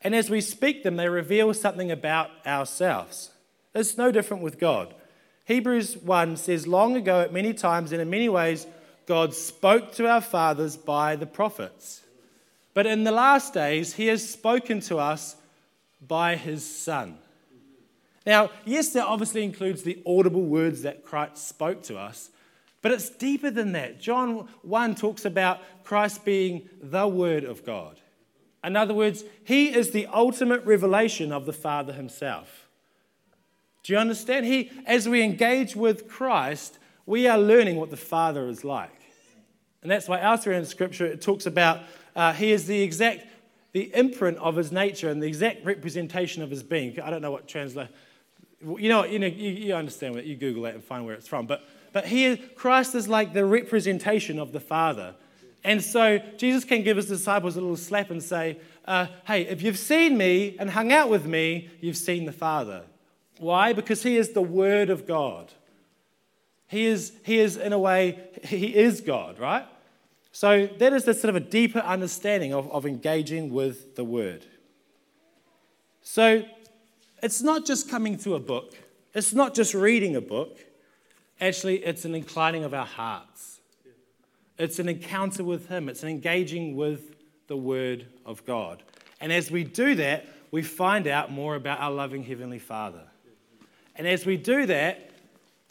And 0.00 0.14
as 0.14 0.30
we 0.30 0.40
speak 0.40 0.82
them, 0.82 0.96
they 0.96 1.08
reveal 1.08 1.52
something 1.54 1.90
about 1.90 2.30
ourselves. 2.46 3.30
It's 3.74 3.98
no 3.98 4.12
different 4.12 4.42
with 4.42 4.58
God. 4.58 4.94
Hebrews 5.46 5.98
1 5.98 6.36
says, 6.36 6.66
Long 6.66 6.96
ago, 6.96 7.20
at 7.20 7.32
many 7.32 7.52
times 7.52 7.92
and 7.92 8.00
in 8.00 8.08
many 8.08 8.28
ways, 8.28 8.66
God 9.06 9.34
spoke 9.34 9.92
to 9.94 10.08
our 10.08 10.20
fathers 10.20 10.76
by 10.76 11.16
the 11.16 11.26
prophets. 11.26 12.02
But 12.72 12.86
in 12.86 13.04
the 13.04 13.12
last 13.12 13.54
days, 13.54 13.94
he 13.94 14.06
has 14.08 14.28
spoken 14.28 14.80
to 14.80 14.98
us 14.98 15.36
by 16.06 16.36
his 16.36 16.64
Son. 16.64 17.18
Now, 18.26 18.50
yes, 18.64 18.90
that 18.90 19.06
obviously 19.06 19.44
includes 19.44 19.82
the 19.82 20.02
audible 20.06 20.42
words 20.42 20.82
that 20.82 21.04
Christ 21.04 21.46
spoke 21.46 21.82
to 21.84 21.98
us, 21.98 22.30
but 22.82 22.92
it's 22.92 23.10
deeper 23.10 23.50
than 23.50 23.72
that. 23.72 24.00
John 24.00 24.48
1 24.62 24.94
talks 24.94 25.24
about 25.24 25.60
Christ 25.84 26.24
being 26.24 26.68
the 26.82 27.06
Word 27.06 27.44
of 27.44 27.64
God. 27.64 28.00
In 28.62 28.76
other 28.76 28.94
words, 28.94 29.24
he 29.44 29.74
is 29.74 29.90
the 29.90 30.06
ultimate 30.06 30.64
revelation 30.64 31.32
of 31.32 31.44
the 31.44 31.52
Father 31.52 31.92
himself. 31.92 32.66
Do 33.82 33.92
you 33.92 33.98
understand? 33.98 34.46
He, 34.46 34.70
as 34.86 35.06
we 35.06 35.22
engage 35.22 35.76
with 35.76 36.08
Christ, 36.08 36.78
we 37.06 37.26
are 37.26 37.38
learning 37.38 37.76
what 37.76 37.90
the 37.90 37.96
Father 37.96 38.48
is 38.48 38.64
like. 38.64 38.90
And 39.82 39.90
that's 39.90 40.08
why 40.08 40.20
elsewhere 40.20 40.54
in 40.54 40.64
Scripture 40.64 41.06
it 41.06 41.20
talks 41.20 41.46
about 41.46 41.80
uh, 42.16 42.32
he 42.32 42.52
is 42.52 42.66
the 42.66 42.80
exact, 42.80 43.26
the 43.72 43.94
imprint 43.94 44.38
of 44.38 44.56
his 44.56 44.72
nature 44.72 45.10
and 45.10 45.22
the 45.22 45.26
exact 45.26 45.64
representation 45.64 46.42
of 46.42 46.50
his 46.50 46.62
being. 46.62 46.98
I 47.00 47.10
don't 47.10 47.22
know 47.22 47.30
what 47.30 47.46
translate. 47.46 47.88
You 48.62 48.88
know, 48.88 49.04
you 49.04 49.18
know, 49.18 49.26
you, 49.26 49.50
you 49.50 49.74
understand 49.74 50.14
what 50.14 50.24
you 50.24 50.36
Google 50.36 50.64
it 50.66 50.74
and 50.74 50.82
find 50.82 51.04
where 51.04 51.14
it's 51.14 51.28
from. 51.28 51.46
But 51.46 51.64
but 51.94 52.06
here, 52.06 52.36
Christ 52.56 52.96
is 52.96 53.06
like 53.06 53.32
the 53.32 53.44
representation 53.44 54.40
of 54.40 54.50
the 54.50 54.58
Father. 54.58 55.14
And 55.62 55.80
so 55.80 56.18
Jesus 56.36 56.64
can 56.64 56.82
give 56.82 56.96
his 56.96 57.06
disciples 57.06 57.56
a 57.56 57.60
little 57.60 57.76
slap 57.76 58.10
and 58.10 58.20
say, 58.20 58.58
uh, 58.84 59.06
Hey, 59.26 59.42
if 59.42 59.62
you've 59.62 59.78
seen 59.78 60.18
me 60.18 60.56
and 60.58 60.70
hung 60.70 60.92
out 60.92 61.08
with 61.08 61.24
me, 61.24 61.70
you've 61.80 61.96
seen 61.96 62.24
the 62.24 62.32
Father. 62.32 62.82
Why? 63.38 63.72
Because 63.72 64.02
he 64.02 64.16
is 64.16 64.30
the 64.30 64.42
Word 64.42 64.90
of 64.90 65.06
God. 65.06 65.52
He 66.74 66.86
is, 66.86 67.12
he 67.22 67.38
is 67.38 67.56
in 67.56 67.72
a 67.72 67.78
way, 67.78 68.18
he 68.42 68.74
is 68.74 69.00
God, 69.00 69.38
right? 69.38 69.64
So 70.32 70.66
that 70.66 70.92
is 70.92 71.04
the 71.04 71.14
sort 71.14 71.28
of 71.28 71.36
a 71.36 71.40
deeper 71.40 71.78
understanding 71.78 72.52
of, 72.52 72.68
of 72.72 72.84
engaging 72.84 73.52
with 73.52 73.94
the 73.94 74.02
Word. 74.02 74.44
So 76.02 76.42
it's 77.22 77.42
not 77.42 77.64
just 77.64 77.88
coming 77.88 78.18
to 78.18 78.34
a 78.34 78.40
book, 78.40 78.74
it's 79.14 79.32
not 79.32 79.54
just 79.54 79.72
reading 79.72 80.16
a 80.16 80.20
book. 80.20 80.58
Actually, 81.40 81.76
it's 81.84 82.04
an 82.04 82.12
inclining 82.12 82.64
of 82.64 82.74
our 82.74 82.86
hearts. 82.86 83.60
It's 84.58 84.80
an 84.80 84.88
encounter 84.88 85.44
with 85.44 85.68
Him, 85.68 85.88
it's 85.88 86.02
an 86.02 86.08
engaging 86.08 86.74
with 86.74 87.14
the 87.46 87.56
Word 87.56 88.06
of 88.26 88.44
God. 88.44 88.82
And 89.20 89.32
as 89.32 89.48
we 89.48 89.62
do 89.62 89.94
that, 89.94 90.26
we 90.50 90.62
find 90.62 91.06
out 91.06 91.30
more 91.30 91.54
about 91.54 91.78
our 91.78 91.92
loving 91.92 92.24
Heavenly 92.24 92.58
Father. 92.58 93.04
And 93.94 94.08
as 94.08 94.26
we 94.26 94.36
do 94.36 94.66
that, 94.66 95.12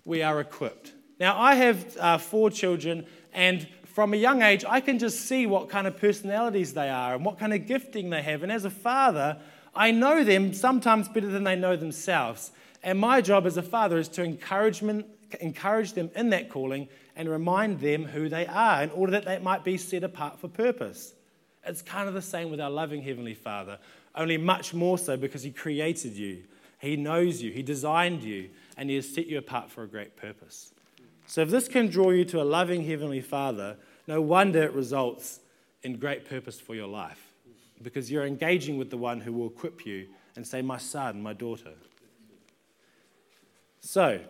we 0.06 0.22
are 0.22 0.40
equipped. 0.40 0.94
Now, 1.20 1.40
I 1.40 1.56
have 1.56 1.98
uh, 1.98 2.18
four 2.18 2.50
children, 2.50 3.06
and 3.34 3.68
from 3.86 4.14
a 4.14 4.18
young 4.18 4.42
age, 4.42 4.66
I 4.68 4.82
can 4.82 5.00
just 5.00 5.22
see 5.22 5.46
what 5.46 5.70
kind 5.70 5.88
of 5.88 5.98
personalities 5.98 6.74
they 6.74 6.90
are 6.90 7.16
and 7.16 7.24
what 7.24 7.38
kind 7.38 7.54
of 7.54 7.68
gifting 7.68 8.10
they 8.10 8.22
have. 8.22 8.44
And 8.44 8.52
as 8.52 8.66
a 8.66 8.70
father, 8.70 9.38
I 9.76 9.92
know 9.92 10.24
them 10.24 10.54
sometimes 10.54 11.08
better 11.08 11.28
than 11.28 11.44
they 11.44 11.56
know 11.56 11.76
themselves. 11.76 12.52
And 12.82 13.00
my 13.00 13.22
job 13.22 13.46
as 13.46 13.56
a 13.56 13.62
father 13.62 13.98
is 13.98 14.08
to 14.10 14.24
encourage 14.24 14.80
them, 14.80 15.06
encourage 15.40 15.94
them 15.94 16.12
in 16.16 16.32
that 16.32 16.50
calling 16.50 16.90
and 17.16 17.30
remind 17.30 17.80
them 17.80 18.06
who 18.06 18.30
they 18.30 18.48
are 18.48 18.84
in 18.84 18.90
order 18.92 19.12
that 19.12 19.26
they 19.26 19.40
might 19.40 19.64
be 19.64 19.78
set 19.78 20.04
apart 20.04 20.40
for 20.40 20.48
purpose. 20.48 21.14
It's 21.66 21.82
kind 21.82 22.08
of 22.08 22.14
the 22.14 22.22
same 22.22 22.50
with 22.50 22.60
our 22.60 22.70
loving 22.70 23.02
Heavenly 23.02 23.36
Father, 23.36 23.80
only 24.16 24.38
much 24.38 24.74
more 24.74 24.98
so 24.98 25.16
because 25.16 25.44
He 25.44 25.52
created 25.52 26.14
you, 26.14 26.44
He 26.80 26.98
knows 26.98 27.42
you, 27.42 27.52
He 27.52 27.64
designed 27.64 28.24
you, 28.24 28.50
and 28.78 28.90
He 28.90 28.96
has 28.96 29.08
set 29.08 29.28
you 29.28 29.38
apart 29.38 29.70
for 29.72 29.84
a 29.84 29.88
great 29.88 30.16
purpose. 30.16 30.72
So, 31.28 31.42
if 31.42 31.50
this 31.50 31.68
can 31.68 31.88
draw 31.88 32.12
you 32.12 32.26
to 32.26 32.42
a 32.42 32.44
loving 32.44 32.86
Heavenly 32.86 33.22
Father, 33.22 33.78
no 34.08 34.22
wonder 34.22 34.64
it 34.64 34.74
results 34.74 35.40
in 35.84 35.98
great 35.98 36.28
purpose 36.28 36.60
for 36.60 36.76
your 36.76 36.88
life 36.88 37.34
because 37.82 38.12
you're 38.12 38.26
engaging 38.26 38.78
with 38.78 38.90
the 38.90 38.98
one 38.98 39.22
who 39.22 39.34
will 39.34 39.48
equip 39.48 39.86
you 39.86 40.08
and 40.36 40.46
say, 40.46 40.62
My 40.62 40.78
son, 40.78 41.22
my 41.22 41.34
daughter. 41.34 41.74
So, 43.82 44.22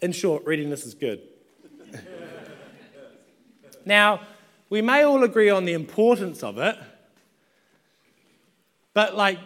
in 0.00 0.12
short, 0.12 0.44
reading 0.44 0.70
this 0.70 0.84
is 0.84 0.94
good. 0.94 1.22
now, 3.84 4.20
we 4.68 4.82
may 4.82 5.04
all 5.04 5.24
agree 5.24 5.48
on 5.48 5.64
the 5.64 5.72
importance 5.72 6.42
of 6.42 6.58
it, 6.58 6.76
but 8.92 9.16
like, 9.16 9.38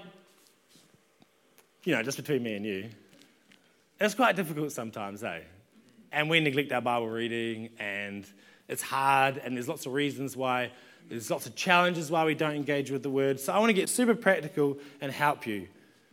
you 1.84 1.94
know, 1.94 2.02
just 2.02 2.16
between 2.16 2.42
me 2.42 2.54
and 2.54 2.64
you, 2.64 2.90
it's 4.00 4.14
quite 4.14 4.37
difficult 4.37 4.72
sometimes, 4.72 5.22
eh? 5.22 5.40
And 6.12 6.28
we 6.28 6.40
neglect 6.40 6.72
our 6.72 6.80
Bible 6.80 7.08
reading, 7.08 7.70
and 7.78 8.26
it's 8.68 8.82
hard, 8.82 9.38
and 9.38 9.56
there's 9.56 9.68
lots 9.68 9.87
of 9.87 9.92
reasons 9.92 10.37
why 10.37 10.70
there's 11.08 11.30
lots 11.30 11.46
of 11.46 11.56
challenges 11.56 12.10
why 12.10 12.25
we 12.25 12.34
don't 12.34 12.54
engage 12.54 12.90
with 12.90 13.02
the 13.02 13.10
word. 13.10 13.40
So 13.40 13.52
I 13.52 13.58
want 13.58 13.70
to 13.70 13.75
get 13.75 13.88
super 13.88 14.14
practical 14.14 14.78
and 15.00 15.10
help 15.10 15.46
you. 15.46 15.66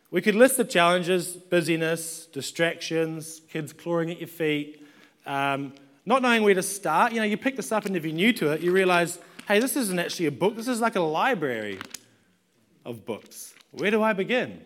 We 0.10 0.22
could 0.22 0.36
list 0.36 0.58
the 0.58 0.64
challenges 0.64 1.34
busyness, 1.34 2.26
distractions, 2.28 3.42
kids 3.50 3.74
clawing 3.74 4.10
at 4.10 4.20
your 4.20 4.28
feet, 4.28 4.86
um, 5.26 5.74
not 6.06 6.22
knowing 6.22 6.44
where 6.44 6.54
to 6.54 6.64
start. 6.64 7.12
You 7.12 7.20
know, 7.20 7.26
you 7.26 7.38
pick 7.38 7.58
this 7.58 7.72
up, 7.72 7.86
and 7.86 7.96
if 7.96 8.06
you're 8.06 8.14
new 8.14 8.34
to 8.34 8.54
it, 8.54 8.62
you 8.62 8.72
realize, 8.72 9.20
hey, 9.48 9.60
this 9.60 9.76
isn't 9.76 10.00
actually 10.00 10.28
a 10.28 10.32
book, 10.32 10.56
this 10.56 10.68
is 10.68 10.82
like 10.82 10.96
a 10.96 11.02
library 11.02 11.80
of 12.86 13.06
books. 13.06 13.54
Where 13.72 13.92
do 13.92 14.02
I 14.02 14.14
begin? 14.14 14.62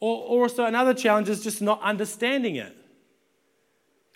Or, 0.00 0.24
or 0.24 0.42
also, 0.44 0.64
another 0.64 0.94
challenge 0.94 1.28
is 1.28 1.42
just 1.42 1.60
not 1.60 1.80
understanding 1.82 2.56
it. 2.56 2.74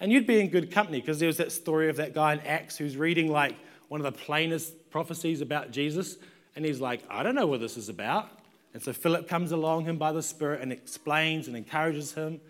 And 0.01 0.11
you'd 0.11 0.27
be 0.27 0.41
in 0.41 0.49
good 0.49 0.71
company 0.71 1.01
because 1.01 1.21
there 1.21 1.27
was 1.29 1.37
that 1.37 1.53
story 1.53 1.89
of 1.89 1.97
that 1.97 2.15
guy 2.15 2.33
in 2.33 2.41
Acts 2.41 2.77
who's 2.77 2.97
reading 2.97 3.31
like 3.31 3.55
one 3.89 4.01
of 4.01 4.05
the 4.05 4.19
plainest 4.19 4.91
prophecies 4.91 5.41
about 5.41 5.71
Jesus. 5.71 6.17
And 6.57 6.65
he's 6.65 6.81
like, 6.81 7.03
I 7.09 7.23
don't 7.23 7.35
know 7.35 7.47
what 7.47 7.61
this 7.61 7.77
is 7.77 7.89
about. 7.89 8.29
And 8.73 8.83
so 8.83 8.93
Philip 8.93 9.29
comes 9.29 9.53
along 9.53 9.85
him 9.85 9.99
by 9.99 10.13
the 10.13 10.23
Spirit 10.23 10.61
and 10.61 10.73
explains 10.73 11.47
and 11.47 11.57
encourages 11.57 12.13
him. 12.13 12.41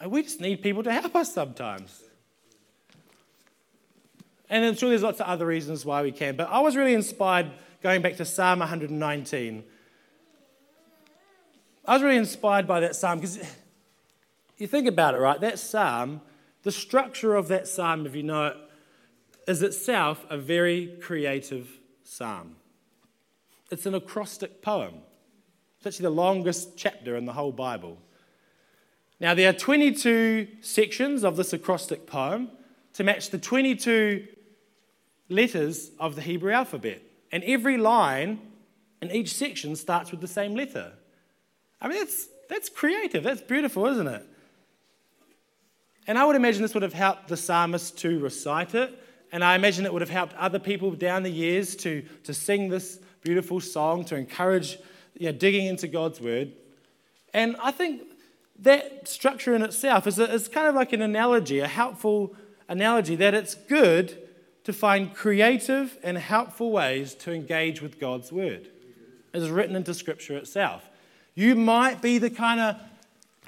And 0.00 0.10
we 0.10 0.22
just 0.22 0.40
need 0.40 0.62
people 0.62 0.82
to 0.82 0.92
help 0.92 1.14
us 1.14 1.32
sometimes. 1.32 2.02
And 4.50 4.64
I'm 4.64 4.74
sure 4.74 4.88
there's 4.88 5.02
lots 5.02 5.20
of 5.20 5.26
other 5.26 5.46
reasons 5.46 5.84
why 5.84 6.02
we 6.02 6.10
can. 6.10 6.36
But 6.36 6.48
I 6.50 6.60
was 6.60 6.76
really 6.76 6.94
inspired 6.94 7.50
going 7.82 8.02
back 8.02 8.16
to 8.16 8.24
Psalm 8.24 8.58
119. 8.58 9.62
I 11.84 11.94
was 11.94 12.02
really 12.02 12.16
inspired 12.16 12.66
by 12.66 12.80
that 12.80 12.94
psalm 12.94 13.18
because 13.18 13.38
you 14.58 14.66
think 14.66 14.86
about 14.86 15.14
it, 15.14 15.18
right? 15.18 15.40
That 15.40 15.58
psalm, 15.58 16.20
the 16.62 16.70
structure 16.70 17.34
of 17.34 17.48
that 17.48 17.66
psalm, 17.66 18.06
if 18.06 18.14
you 18.14 18.22
know 18.22 18.46
it, 18.46 18.56
is 19.48 19.62
itself 19.62 20.24
a 20.30 20.38
very 20.38 20.96
creative 21.00 21.68
psalm. 22.04 22.56
It's 23.70 23.86
an 23.86 23.94
acrostic 23.94 24.62
poem. 24.62 24.94
It's 25.78 25.86
actually 25.86 26.04
the 26.04 26.10
longest 26.10 26.76
chapter 26.76 27.16
in 27.16 27.24
the 27.24 27.32
whole 27.32 27.50
Bible. 27.50 27.98
Now, 29.18 29.34
there 29.34 29.48
are 29.48 29.52
22 29.52 30.48
sections 30.60 31.24
of 31.24 31.36
this 31.36 31.52
acrostic 31.52 32.06
poem 32.06 32.50
to 32.94 33.02
match 33.02 33.30
the 33.30 33.38
22 33.38 34.26
letters 35.28 35.90
of 35.98 36.14
the 36.14 36.22
Hebrew 36.22 36.52
alphabet. 36.52 37.02
And 37.32 37.42
every 37.44 37.78
line 37.78 38.40
in 39.00 39.10
each 39.10 39.34
section 39.34 39.74
starts 39.74 40.10
with 40.10 40.20
the 40.20 40.28
same 40.28 40.54
letter. 40.54 40.92
I 41.82 41.88
mean, 41.88 41.98
that's, 41.98 42.28
that's 42.48 42.68
creative. 42.68 43.24
That's 43.24 43.42
beautiful, 43.42 43.86
isn't 43.86 44.06
it? 44.06 44.24
And 46.06 46.16
I 46.16 46.24
would 46.24 46.36
imagine 46.36 46.62
this 46.62 46.74
would 46.74 46.82
have 46.82 46.92
helped 46.92 47.28
the 47.28 47.36
psalmist 47.36 47.98
to 47.98 48.18
recite 48.20 48.74
it. 48.74 48.98
And 49.32 49.42
I 49.42 49.56
imagine 49.56 49.84
it 49.84 49.92
would 49.92 50.02
have 50.02 50.10
helped 50.10 50.34
other 50.34 50.58
people 50.58 50.92
down 50.92 51.22
the 51.22 51.30
years 51.30 51.74
to, 51.76 52.02
to 52.24 52.32
sing 52.32 52.68
this 52.68 52.98
beautiful 53.22 53.60
song, 53.60 54.04
to 54.06 54.16
encourage 54.16 54.78
you 55.18 55.26
know, 55.26 55.32
digging 55.32 55.66
into 55.66 55.88
God's 55.88 56.20
word. 56.20 56.52
And 57.34 57.56
I 57.62 57.70
think 57.70 58.02
that 58.60 59.08
structure 59.08 59.54
in 59.54 59.62
itself 59.62 60.06
is, 60.06 60.18
a, 60.18 60.32
is 60.32 60.48
kind 60.48 60.68
of 60.68 60.74
like 60.74 60.92
an 60.92 61.02
analogy, 61.02 61.58
a 61.60 61.68
helpful 61.68 62.36
analogy, 62.68 63.16
that 63.16 63.34
it's 63.34 63.54
good 63.54 64.18
to 64.64 64.72
find 64.72 65.14
creative 65.14 65.98
and 66.02 66.16
helpful 66.16 66.70
ways 66.70 67.14
to 67.14 67.32
engage 67.32 67.82
with 67.82 67.98
God's 67.98 68.30
word, 68.30 68.68
It's 69.34 69.48
written 69.48 69.74
into 69.74 69.94
Scripture 69.94 70.36
itself. 70.36 70.88
You 71.34 71.54
might 71.54 72.02
be 72.02 72.18
the 72.18 72.30
kind 72.30 72.60
of 72.60 72.76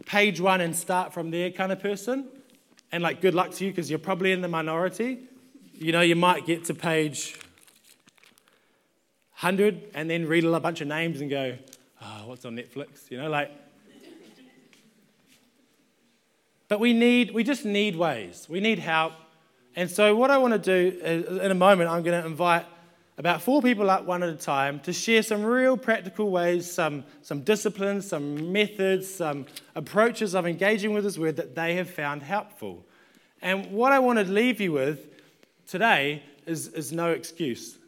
page 0.07 0.41
one 0.41 0.61
and 0.61 0.75
start 0.75 1.13
from 1.13 1.31
there 1.31 1.51
kind 1.51 1.73
of 1.73 1.81
person. 1.81 2.29
And 2.93 3.03
like, 3.03 3.21
good 3.21 3.35
luck 3.35 3.51
to 3.53 3.65
you 3.65 3.71
because 3.71 3.91
you're 3.91 3.99
probably 3.99 4.33
in 4.33 4.41
the 4.41 4.49
minority. 4.49 5.19
You 5.75 5.93
know, 5.93 6.01
you 6.01 6.17
might 6.17 6.47
get 6.47 6.65
to 6.67 6.75
page 6.75 7.37
100 9.41 9.91
and 9.95 10.09
then 10.09 10.27
read 10.27 10.45
a 10.45 10.61
bunch 10.61 10.81
of 10.81 10.89
names 10.89 11.21
and 11.21 11.29
go, 11.29 11.57
oh, 12.01 12.23
what's 12.27 12.45
on 12.45 12.57
Netflix? 12.57 13.11
You 13.11 13.19
know, 13.19 13.29
like. 13.29 13.51
But 16.69 16.81
we 16.81 16.93
need, 16.93 17.33
we 17.33 17.45
just 17.45 17.65
need 17.65 17.97
ways. 17.97 18.47
We 18.49 18.61
need 18.61 18.79
help. 18.79 19.13
And 19.77 19.91
so, 19.91 20.15
what 20.15 20.31
I 20.31 20.39
want 20.39 20.55
to 20.55 20.59
do 20.59 20.97
is, 20.99 21.27
in 21.41 21.51
a 21.51 21.55
moment, 21.55 21.91
I'm 21.91 22.03
going 22.03 22.21
to 22.21 22.27
invite 22.27 22.65
about 23.17 23.43
four 23.43 23.63
people 23.63 23.91
up 23.91 24.05
one 24.05 24.23
at 24.23 24.29
a 24.29 24.37
time 24.37 24.81
to 24.81 24.93
share 24.93 25.23
some 25.23 25.45
real 25.45 25.77
practical 25.77 26.31
ways, 26.31 26.71
some, 26.71 27.05
some 27.23 27.43
disciplines, 27.43 28.09
some 28.09 28.53
methods, 28.53 29.13
some 29.13 29.47
approaches 29.75 30.35
of 30.35 30.47
engaging 30.47 30.95
with 30.95 31.05
His 31.05 31.19
Word 31.19 31.37
that 31.37 31.55
they 31.55 31.77
have 31.77 31.89
found 31.89 32.23
helpful. 32.23 32.85
And 33.41 33.71
what 33.71 33.93
I 33.93 34.01
want 34.01 34.19
to 34.19 34.25
leave 34.25 34.61
you 34.61 34.73
with 34.73 35.07
today 35.67 36.23
is, 36.47 36.69
is 36.69 36.93
no 36.93 37.11
excuse. 37.11 37.79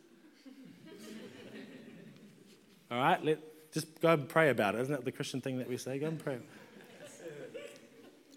All 2.90 2.98
right, 2.98 3.22
let, 3.24 3.72
just 3.72 4.00
go 4.00 4.12
and 4.12 4.28
pray 4.28 4.50
about 4.50 4.74
it. 4.74 4.82
Isn't 4.82 4.94
that 4.94 5.04
the 5.04 5.12
Christian 5.12 5.40
thing 5.40 5.58
that 5.58 5.68
we 5.68 5.76
say? 5.76 5.98
Go 5.98 6.06
and 6.06 6.18
pray. 6.18 6.38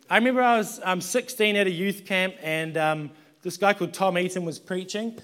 I 0.09 0.17
remember 0.17 0.41
I 0.41 0.57
was 0.57 0.79
um, 0.83 1.01
16 1.01 1.55
at 1.55 1.67
a 1.67 1.71
youth 1.71 2.05
camp, 2.05 2.33
and 2.41 2.75
um, 2.77 3.11
this 3.43 3.57
guy 3.57 3.73
called 3.73 3.93
Tom 3.93 4.17
Eaton 4.17 4.43
was 4.43 4.57
preaching. 4.57 5.19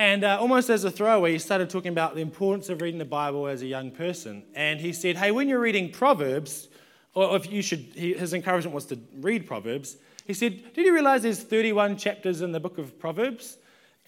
And 0.00 0.24
uh, 0.24 0.38
almost 0.40 0.70
as 0.70 0.84
a 0.84 0.90
throwaway, 0.90 1.32
he 1.32 1.38
started 1.38 1.68
talking 1.68 1.92
about 1.92 2.14
the 2.14 2.22
importance 2.22 2.70
of 2.70 2.80
reading 2.80 2.98
the 2.98 3.04
Bible 3.04 3.46
as 3.46 3.60
a 3.60 3.66
young 3.66 3.90
person. 3.90 4.42
And 4.54 4.80
he 4.80 4.94
said, 4.94 5.18
Hey, 5.18 5.30
when 5.30 5.46
you're 5.46 5.60
reading 5.60 5.92
Proverbs, 5.92 6.68
or 7.12 7.36
if 7.36 7.52
you 7.52 7.60
should, 7.60 7.80
he, 7.94 8.14
his 8.14 8.32
encouragement 8.32 8.74
was 8.74 8.86
to 8.86 8.98
read 9.18 9.46
Proverbs, 9.46 9.98
he 10.26 10.32
said, 10.32 10.72
Did 10.72 10.86
you 10.86 10.94
realize 10.94 11.20
there's 11.20 11.42
31 11.42 11.98
chapters 11.98 12.40
in 12.40 12.52
the 12.52 12.60
book 12.60 12.78
of 12.78 12.98
Proverbs? 12.98 13.58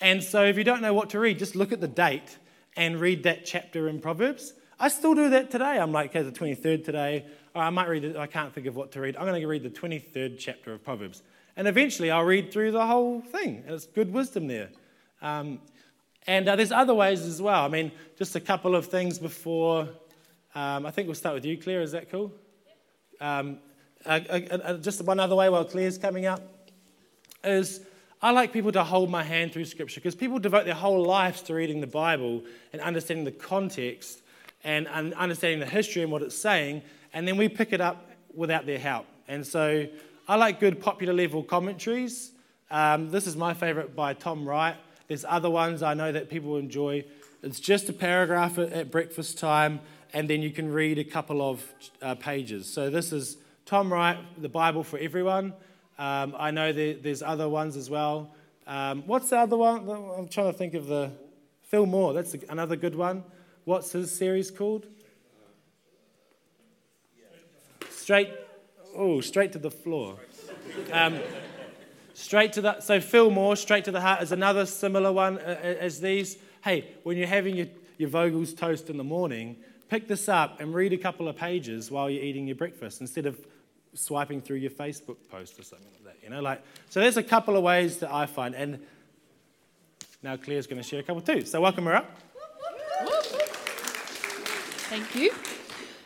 And 0.00 0.22
so 0.22 0.46
if 0.46 0.57
you 0.57 0.64
don't 0.64 0.81
know 0.81 0.94
what 0.94 1.11
to 1.11 1.20
read, 1.20 1.38
just 1.38 1.55
look 1.55 1.72
at 1.72 1.83
the 1.83 1.88
date 1.88 2.38
and 2.74 2.98
read 2.98 3.24
that 3.24 3.44
chapter 3.44 3.87
in 3.87 4.00
Proverbs. 4.00 4.55
I 4.81 4.88
still 4.88 5.14
do 5.14 5.28
that 5.28 5.50
today. 5.50 5.78
I'm 5.78 5.92
like, 5.92 6.16
okay, 6.16 6.22
the 6.22 6.33
23rd 6.33 6.87
today. 6.87 7.26
Or 7.55 7.64
I 7.64 7.68
might 7.68 7.90
read 7.90 8.05
it, 8.05 8.16
I 8.16 8.28
can't 8.28 8.55
think 8.55 8.66
of 8.66 8.76
what 8.76 8.92
to 8.92 9.00
read. 9.02 9.14
I'm 9.18 9.26
going 9.26 9.38
to 9.38 9.46
read 9.46 9.62
the 9.62 9.68
23rd 9.68 10.38
chapter 10.38 10.72
of 10.72 10.83
Proverbs. 10.83 11.22
And 11.55 11.68
eventually 11.68 12.11
I'll 12.11 12.24
read 12.24 12.50
through 12.50 12.72
the 12.72 12.87
whole 12.87 13.20
thing. 13.20 13.62
And 13.66 13.74
it's 13.74 13.85
good 13.85 14.11
wisdom 14.11 14.46
there. 14.46 14.70
Um, 15.20 15.61
and 16.26 16.48
uh, 16.48 16.56
there's 16.56 16.72
other 16.72 16.94
ways 16.94 17.22
as 17.22 17.42
well. 17.42 17.64
I 17.64 17.68
mean, 17.68 17.92
just 18.16 18.37
a 18.37 18.40
couple 18.40 18.76
of 18.76 18.87
things 18.87 19.18
before. 19.18 19.88
Um, 20.54 20.87
I 20.87 20.90
think 20.90 21.08
we'll 21.08 21.14
start 21.14 21.35
with 21.35 21.44
you, 21.44 21.56
Claire. 21.58 21.82
Is 21.82 21.92
that 21.92 22.11
cool? 22.11 22.32
Um, 23.20 23.58
uh, 24.04 24.20
uh, 24.28 24.35
uh, 24.35 24.76
just 24.78 25.02
one 25.02 25.20
other 25.20 25.35
way 25.35 25.48
while 25.48 25.64
Claire's 25.64 25.98
coming 25.98 26.26
up 26.26 26.42
is 27.44 27.80
I 28.20 28.30
like 28.30 28.52
people 28.52 28.72
to 28.72 28.85
hold 28.85 29.11
my 29.11 29.22
hand 29.22 29.52
through 29.52 29.64
Scripture 29.64 30.00
because 30.00 30.14
people 30.14 30.38
devote 30.38 30.64
their 30.64 30.74
whole 30.74 31.04
lives 31.04 31.42
to 31.42 31.54
reading 31.54 31.80
the 31.80 31.87
Bible 31.87 32.42
and 32.72 32.80
understanding 32.80 33.24
the 33.24 33.32
context 33.32 34.22
and, 34.64 34.87
and 34.88 35.14
understanding 35.14 35.58
the 35.58 35.66
history 35.66 36.02
and 36.02 36.12
what 36.12 36.22
it's 36.22 36.37
saying, 36.37 36.82
and 37.12 37.26
then 37.26 37.37
we 37.37 37.48
pick 37.48 37.72
it 37.72 37.80
up 37.80 38.11
without 38.35 38.64
their 38.64 38.78
help. 38.78 39.06
And 39.26 39.44
so 39.46 39.87
I 40.28 40.37
like 40.37 40.61
good 40.61 40.80
popular 40.80 41.12
level 41.12 41.42
commentaries. 41.42 42.30
Um, 42.70 43.11
this 43.11 43.26
is 43.26 43.37
my 43.37 43.54
favorite 43.54 43.96
by 43.96 44.14
Tom 44.14 44.48
Wright. 44.48 44.76
There's 45.12 45.27
other 45.29 45.51
ones 45.51 45.83
I 45.83 45.92
know 45.92 46.11
that 46.11 46.31
people 46.31 46.57
enjoy. 46.57 47.05
It's 47.42 47.61
just 47.61 47.87
a 47.90 47.92
paragraph 47.92 48.59
at, 48.59 48.90
breakfast 48.90 49.37
time, 49.37 49.81
and 50.14 50.27
then 50.27 50.40
you 50.40 50.51
can 50.51 50.72
read 50.72 50.98
a 50.98 51.05
couple 51.05 51.42
of 51.42 51.62
uh, 52.01 52.14
pages. 52.14 52.66
So 52.66 52.88
this 52.88 53.12
is 53.12 53.37
Tom 53.66 53.92
Wright, 53.92 54.16
The 54.40 54.48
Bible 54.48 54.83
for 54.83 54.98
Everyone. 54.98 55.53
Um, 55.98 56.35
I 56.38 56.51
know 56.51 56.72
there, 56.72 56.94
there's 56.94 57.22
other 57.22 57.46
ones 57.46 57.77
as 57.77 57.90
well. 57.90 58.35
Um, 58.66 59.03
what's 59.07 59.29
the 59.29 59.37
other 59.37 59.59
one? 59.59 59.87
I'm 59.87 60.29
trying 60.29 60.51
to 60.51 60.57
think 60.57 60.72
of 60.72 60.87
the. 60.87 61.11
Phil 61.64 61.85
Moore, 61.85 62.14
that's 62.14 62.35
another 62.48 62.77
good 62.77 62.94
one. 62.94 63.22
What's 63.66 63.92
his 63.92 64.11
series 64.11 64.51
called? 64.51 64.87
Straight, 67.90 68.31
oh, 68.96 69.20
straight 69.20 69.53
to 69.53 69.59
the 69.59 69.70
floor. 69.70 70.16
Um, 70.90 71.20
Straight 72.14 72.53
to 72.55 72.61
the, 72.61 72.81
so 72.81 73.01
Phil 73.01 73.31
Moore, 73.31 73.57
straight 73.57 73.85
to 73.85 73.90
the 73.90 74.01
heart, 74.01 74.22
is 74.22 74.33
another 74.33 74.66
similar 74.66 75.12
one 75.12 75.38
uh, 75.38 75.59
uh, 75.62 75.66
as 75.66 76.01
these. 76.01 76.37
Hey, 76.62 76.88
when 77.03 77.16
you're 77.16 77.27
having 77.27 77.57
your, 77.57 77.66
your 77.98 78.09
Vogel's 78.11 78.53
toast 78.53 78.90
in 78.90 78.96
the 78.96 79.05
morning, 79.05 79.57
pick 79.88 80.09
this 80.09 80.29
up 80.29 80.61
and 80.61 80.75
read 80.75 80.92
a 80.92 80.98
couple 80.98 81.29
of 81.29 81.37
pages 81.37 81.90
while 81.90 82.11
you're 82.11 82.22
eating 82.22 82.46
your 82.46 82.57
breakfast 82.57 83.01
instead 83.01 83.27
of 83.27 83.38
swiping 83.94 84.40
through 84.40 84.57
your 84.57 84.70
Facebook 84.70 85.16
post 85.31 85.59
or 85.59 85.62
something 85.62 85.88
like 85.92 86.05
that. 86.05 86.16
You 86.22 86.31
know, 86.31 86.40
like 86.40 86.62
so. 86.88 87.01
There's 87.01 87.16
a 87.16 87.22
couple 87.22 87.57
of 87.57 87.62
ways 87.62 87.98
that 87.98 88.12
I 88.12 88.27
find, 88.27 88.55
and 88.55 88.79
now 90.22 90.37
Claire's 90.37 90.66
going 90.66 90.81
to 90.81 90.88
share 90.88 91.01
a 91.01 91.03
couple 91.03 91.22
too. 91.22 91.44
So 91.44 91.61
welcome 91.61 91.85
her 91.87 91.96
up. 91.96 92.11
Thank 94.88 95.14
you. 95.14 95.33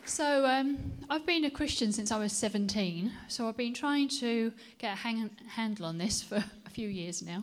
So, 0.09 0.47
um, 0.47 0.79
I've 1.11 1.27
been 1.27 1.47
a 1.47 1.51
Christian 1.51 1.91
since 1.91 2.13
I 2.13 2.19
was 2.19 2.33
17, 2.33 3.11
so 3.27 3.49
I've 3.49 3.57
been 3.57 3.75
trying 3.75 4.07
to 4.21 4.53
get 4.79 4.93
a 4.93 4.97
hang- 4.97 5.33
handle 5.49 5.85
on 5.85 5.99
this 5.99 6.23
for 6.29 6.37
a 6.37 6.71
few 6.71 6.89
years 6.89 7.23
now. 7.23 7.43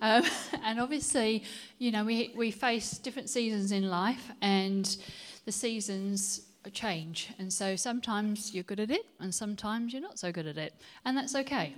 Um, 0.00 0.22
and 0.64 0.78
obviously, 0.78 1.42
you 1.78 1.90
know, 1.90 2.04
we, 2.04 2.32
we 2.36 2.52
face 2.52 2.92
different 2.98 3.28
seasons 3.28 3.72
in 3.72 3.90
life, 3.90 4.30
and 4.40 4.96
the 5.44 5.50
seasons 5.50 6.42
change. 6.72 7.30
And 7.40 7.52
so 7.52 7.74
sometimes 7.74 8.54
you're 8.54 8.62
good 8.62 8.78
at 8.78 8.92
it, 8.92 9.06
and 9.18 9.34
sometimes 9.34 9.92
you're 9.92 10.00
not 10.00 10.16
so 10.16 10.30
good 10.30 10.46
at 10.46 10.56
it, 10.56 10.72
and 11.04 11.16
that's 11.16 11.34
okay. 11.34 11.74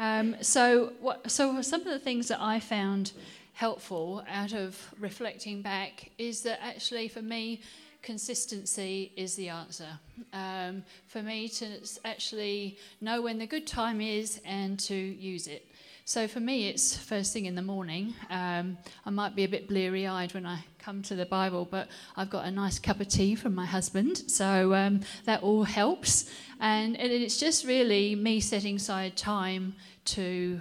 Um, 0.00 0.34
so, 0.40 0.94
what, 1.02 1.30
so, 1.30 1.60
some 1.60 1.82
of 1.82 1.88
the 1.88 1.98
things 1.98 2.28
that 2.28 2.40
I 2.40 2.58
found 2.58 3.12
helpful 3.52 4.24
out 4.30 4.54
of 4.54 4.94
reflecting 4.98 5.60
back 5.60 6.10
is 6.16 6.40
that 6.42 6.58
actually, 6.62 7.06
for 7.06 7.22
me, 7.22 7.60
consistency 8.04 9.12
is 9.16 9.34
the 9.34 9.48
answer. 9.48 9.88
Um, 10.32 10.84
for 11.08 11.22
me 11.22 11.48
to 11.48 11.66
actually 12.04 12.78
know 13.00 13.22
when 13.22 13.38
the 13.38 13.46
good 13.46 13.66
time 13.66 14.00
is 14.00 14.40
and 14.44 14.78
to 14.80 14.94
use 14.94 15.46
it. 15.46 15.66
So 16.04 16.28
for 16.28 16.40
me, 16.40 16.68
it's 16.68 16.94
first 16.94 17.32
thing 17.32 17.46
in 17.46 17.54
the 17.54 17.62
morning. 17.62 18.12
Um, 18.28 18.76
I 19.06 19.10
might 19.10 19.34
be 19.34 19.44
a 19.44 19.48
bit 19.48 19.66
bleary 19.68 20.06
eyed 20.06 20.34
when 20.34 20.44
I 20.44 20.62
come 20.78 21.00
to 21.02 21.14
the 21.14 21.24
Bible, 21.24 21.66
but 21.68 21.88
I've 22.14 22.28
got 22.28 22.44
a 22.44 22.50
nice 22.50 22.78
cup 22.78 23.00
of 23.00 23.08
tea 23.08 23.34
from 23.34 23.54
my 23.54 23.64
husband, 23.64 24.18
so 24.30 24.74
um, 24.74 25.00
that 25.24 25.42
all 25.42 25.64
helps. 25.64 26.30
And, 26.60 27.00
and 27.00 27.10
it's 27.10 27.40
just 27.40 27.64
really 27.64 28.14
me 28.14 28.40
setting 28.40 28.76
aside 28.76 29.16
time 29.16 29.76
to 30.16 30.60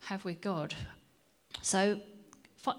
have 0.00 0.24
with 0.24 0.40
God. 0.40 0.74
So 1.60 2.00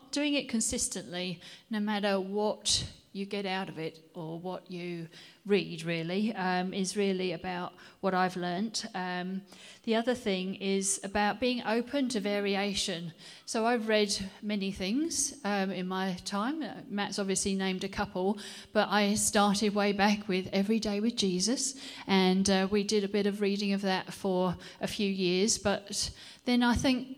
doing 0.09 0.33
it 0.33 0.49
consistently, 0.49 1.41
no 1.69 1.79
matter 1.79 2.19
what 2.19 2.85
you 3.13 3.25
get 3.25 3.45
out 3.45 3.69
of 3.69 3.77
it 3.77 3.99
or 4.15 4.39
what 4.39 4.69
you 4.69 5.07
read, 5.45 5.83
really, 5.83 6.33
um, 6.35 6.73
is 6.73 6.97
really 6.97 7.33
about 7.33 7.73
what 8.01 8.13
I've 8.13 8.35
learnt. 8.35 8.85
Um, 8.95 9.41
the 9.83 9.95
other 9.95 10.15
thing 10.15 10.55
is 10.55 10.99
about 11.03 11.39
being 11.39 11.61
open 11.65 12.09
to 12.09 12.19
variation. 12.19 13.13
So 13.45 13.65
I've 13.65 13.87
read 13.87 14.17
many 14.41 14.71
things 14.71 15.35
um, 15.45 15.69
in 15.69 15.87
my 15.87 16.17
time. 16.25 16.63
Uh, 16.63 16.73
Matt's 16.89 17.19
obviously 17.19 17.53
named 17.53 17.83
a 17.83 17.89
couple, 17.89 18.39
but 18.73 18.89
I 18.89 19.13
started 19.13 19.75
way 19.75 19.91
back 19.91 20.27
with 20.27 20.49
Every 20.51 20.79
Day 20.79 20.99
with 20.99 21.15
Jesus, 21.15 21.75
and 22.07 22.49
uh, 22.49 22.67
we 22.71 22.83
did 22.83 23.03
a 23.03 23.07
bit 23.09 23.27
of 23.27 23.41
reading 23.41 23.73
of 23.73 23.81
that 23.81 24.11
for 24.11 24.55
a 24.81 24.87
few 24.87 25.09
years. 25.09 25.57
But 25.57 26.09
then 26.45 26.63
I 26.63 26.73
think 26.73 27.17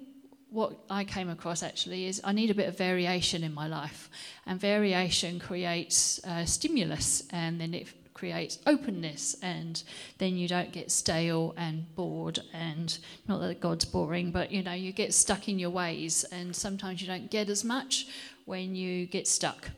what 0.56 0.74
I 0.90 1.04
came 1.04 1.30
across 1.30 1.62
actually 1.62 2.08
is 2.08 2.22
I 2.24 2.32
need 2.32 2.50
a 2.50 2.56
bit 2.56 2.70
of 2.70 2.78
variation 2.78 3.44
in 3.44 3.54
my 3.54 3.68
life, 3.68 4.10
and 4.48 4.60
variation 4.60 5.38
creates 5.38 6.24
uh, 6.26 6.46
stimulus, 6.46 7.24
and 7.32 7.60
then 7.60 7.74
it 7.74 7.88
creates 8.14 8.60
openness, 8.66 9.36
and 9.44 9.84
then 10.18 10.38
you 10.38 10.48
don't 10.48 10.72
get 10.72 10.90
stale 10.90 11.54
and 11.58 11.94
bored. 11.96 12.40
And 12.54 12.98
not 13.28 13.42
that 13.42 13.60
God's 13.60 13.84
boring, 13.84 14.32
but 14.32 14.50
you 14.50 14.64
know, 14.64 14.72
you 14.72 14.94
get 14.94 15.14
stuck 15.14 15.50
in 15.50 15.60
your 15.60 15.72
ways, 15.72 16.24
and 16.32 16.56
sometimes 16.56 17.02
you 17.02 17.08
don't 17.08 17.30
get 17.30 17.50
as 17.50 17.66
much 17.66 18.08
when 18.46 18.76
you 18.76 19.06
get 19.08 19.28
stuck. 19.28 19.70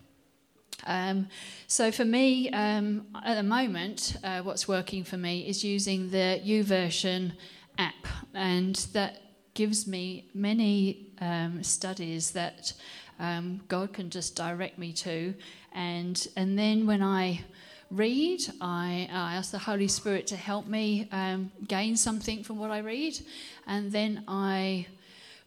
Um, 0.86 1.28
so 1.66 1.92
for 1.92 2.06
me, 2.06 2.52
um, 2.52 3.08
at 3.26 3.34
the 3.34 3.44
moment, 3.44 4.16
uh, 4.24 4.42
what's 4.42 4.68
working 4.68 5.04
for 5.04 5.18
me 5.18 5.48
is 5.48 5.64
using 5.64 6.12
the 6.12 6.40
YouVersion 6.46 7.34
app, 7.80 8.06
and 8.36 8.76
that 8.94 9.27
gives 9.58 9.88
me 9.88 10.24
many 10.36 11.08
um, 11.20 11.64
studies 11.64 12.30
that 12.30 12.74
um, 13.20 13.60
God 13.68 13.92
can 13.92 14.12
just 14.12 14.36
direct 14.36 14.78
me 14.78 14.94
to, 14.94 15.34
and 15.74 16.28
and 16.36 16.58
then 16.60 16.86
when 16.86 17.02
I 17.02 17.42
read, 17.90 18.42
I, 18.62 19.10
I 19.12 19.34
ask 19.34 19.50
the 19.50 19.58
Holy 19.58 19.88
Spirit 19.88 20.28
to 20.28 20.36
help 20.36 20.68
me 20.68 21.08
um, 21.12 21.52
gain 21.68 21.98
something 21.98 22.44
from 22.44 22.60
what 22.60 22.70
I 22.70 22.80
read, 22.80 23.20
and 23.66 23.92
then 23.92 24.24
I 24.28 24.86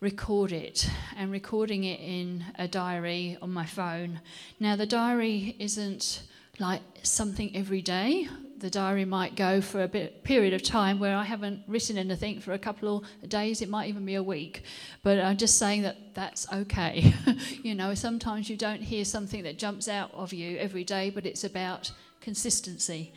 record 0.01 0.51
it 0.51 0.90
and 1.16 1.31
recording 1.31 1.85
it 1.85 2.01
in 2.01 2.44
a 2.59 2.66
diary 2.66 3.38
on 3.40 3.53
my 3.53 3.66
phone. 3.66 4.20
Now 4.59 4.75
the 4.75 4.87
diary 4.87 5.55
isn't 5.61 6.25
like 6.59 6.83
something 7.05 7.55
every 7.55 7.83
day 7.83 8.29
the 8.61 8.70
diary 8.70 9.05
might 9.05 9.35
go 9.35 9.61
for 9.61 9.83
a 9.83 9.88
bit, 9.88 10.23
period 10.23 10.53
of 10.53 10.62
time 10.62 10.99
where 10.99 11.16
I 11.16 11.25
haven't 11.25 11.62
written 11.66 11.96
anything 11.99 12.40
for 12.40 12.53
a 12.53 12.59
couple 12.59 13.05
of 13.23 13.29
days. 13.29 13.62
It 13.62 13.68
might 13.68 13.88
even 13.88 14.05
be 14.05 14.14
a 14.14 14.23
week. 14.23 14.62
But 15.03 15.18
I'm 15.18 15.37
just 15.37 15.59
saying 15.59 15.83
that 15.83 16.14
that's 16.14 16.51
okay. 16.53 17.14
you 17.62 17.75
know, 17.75 17.94
sometimes 17.94 18.49
you 18.49 18.57
don't 18.57 18.83
hear 18.83 19.05
something 19.05 19.42
that 19.42 19.59
jumps 19.59 19.88
out 19.88 20.12
of 20.14 20.33
you 20.33 20.59
every 20.59 20.85
day, 20.85 21.11
but 21.11 21.27
it's 21.27 21.44
about 21.44 21.90
consistency. 22.20 23.12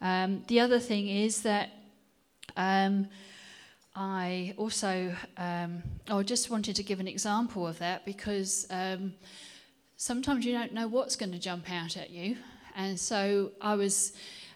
Um, 0.00 0.42
the 0.48 0.60
other 0.60 0.78
thing 0.78 1.08
is 1.08 1.42
that 1.42 1.70
um, 2.56 3.08
I 3.96 4.54
also, 4.56 5.14
um, 5.38 5.82
I 6.08 6.22
just 6.22 6.50
wanted 6.50 6.76
to 6.76 6.82
give 6.82 7.00
an 7.00 7.08
example 7.08 7.66
of 7.66 7.78
that 7.78 8.04
because 8.04 8.66
um, 8.70 9.14
sometimes 9.96 10.44
you 10.44 10.52
don't 10.52 10.72
know 10.72 10.88
what's 10.88 11.16
going 11.16 11.32
to 11.32 11.38
jump 11.38 11.70
out 11.70 11.96
at 11.96 12.10
you. 12.10 12.36
And 12.76 12.98
so 12.98 13.52
I 13.60 13.76
was 13.76 14.12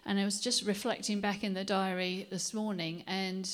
and 0.09 0.19
I 0.19 0.25
was 0.25 0.41
just 0.41 0.65
reflecting 0.65 1.21
back 1.21 1.45
in 1.45 1.53
the 1.53 1.65
diary 1.65 2.27
this 2.31 2.55
morning, 2.55 3.05
and 3.07 3.49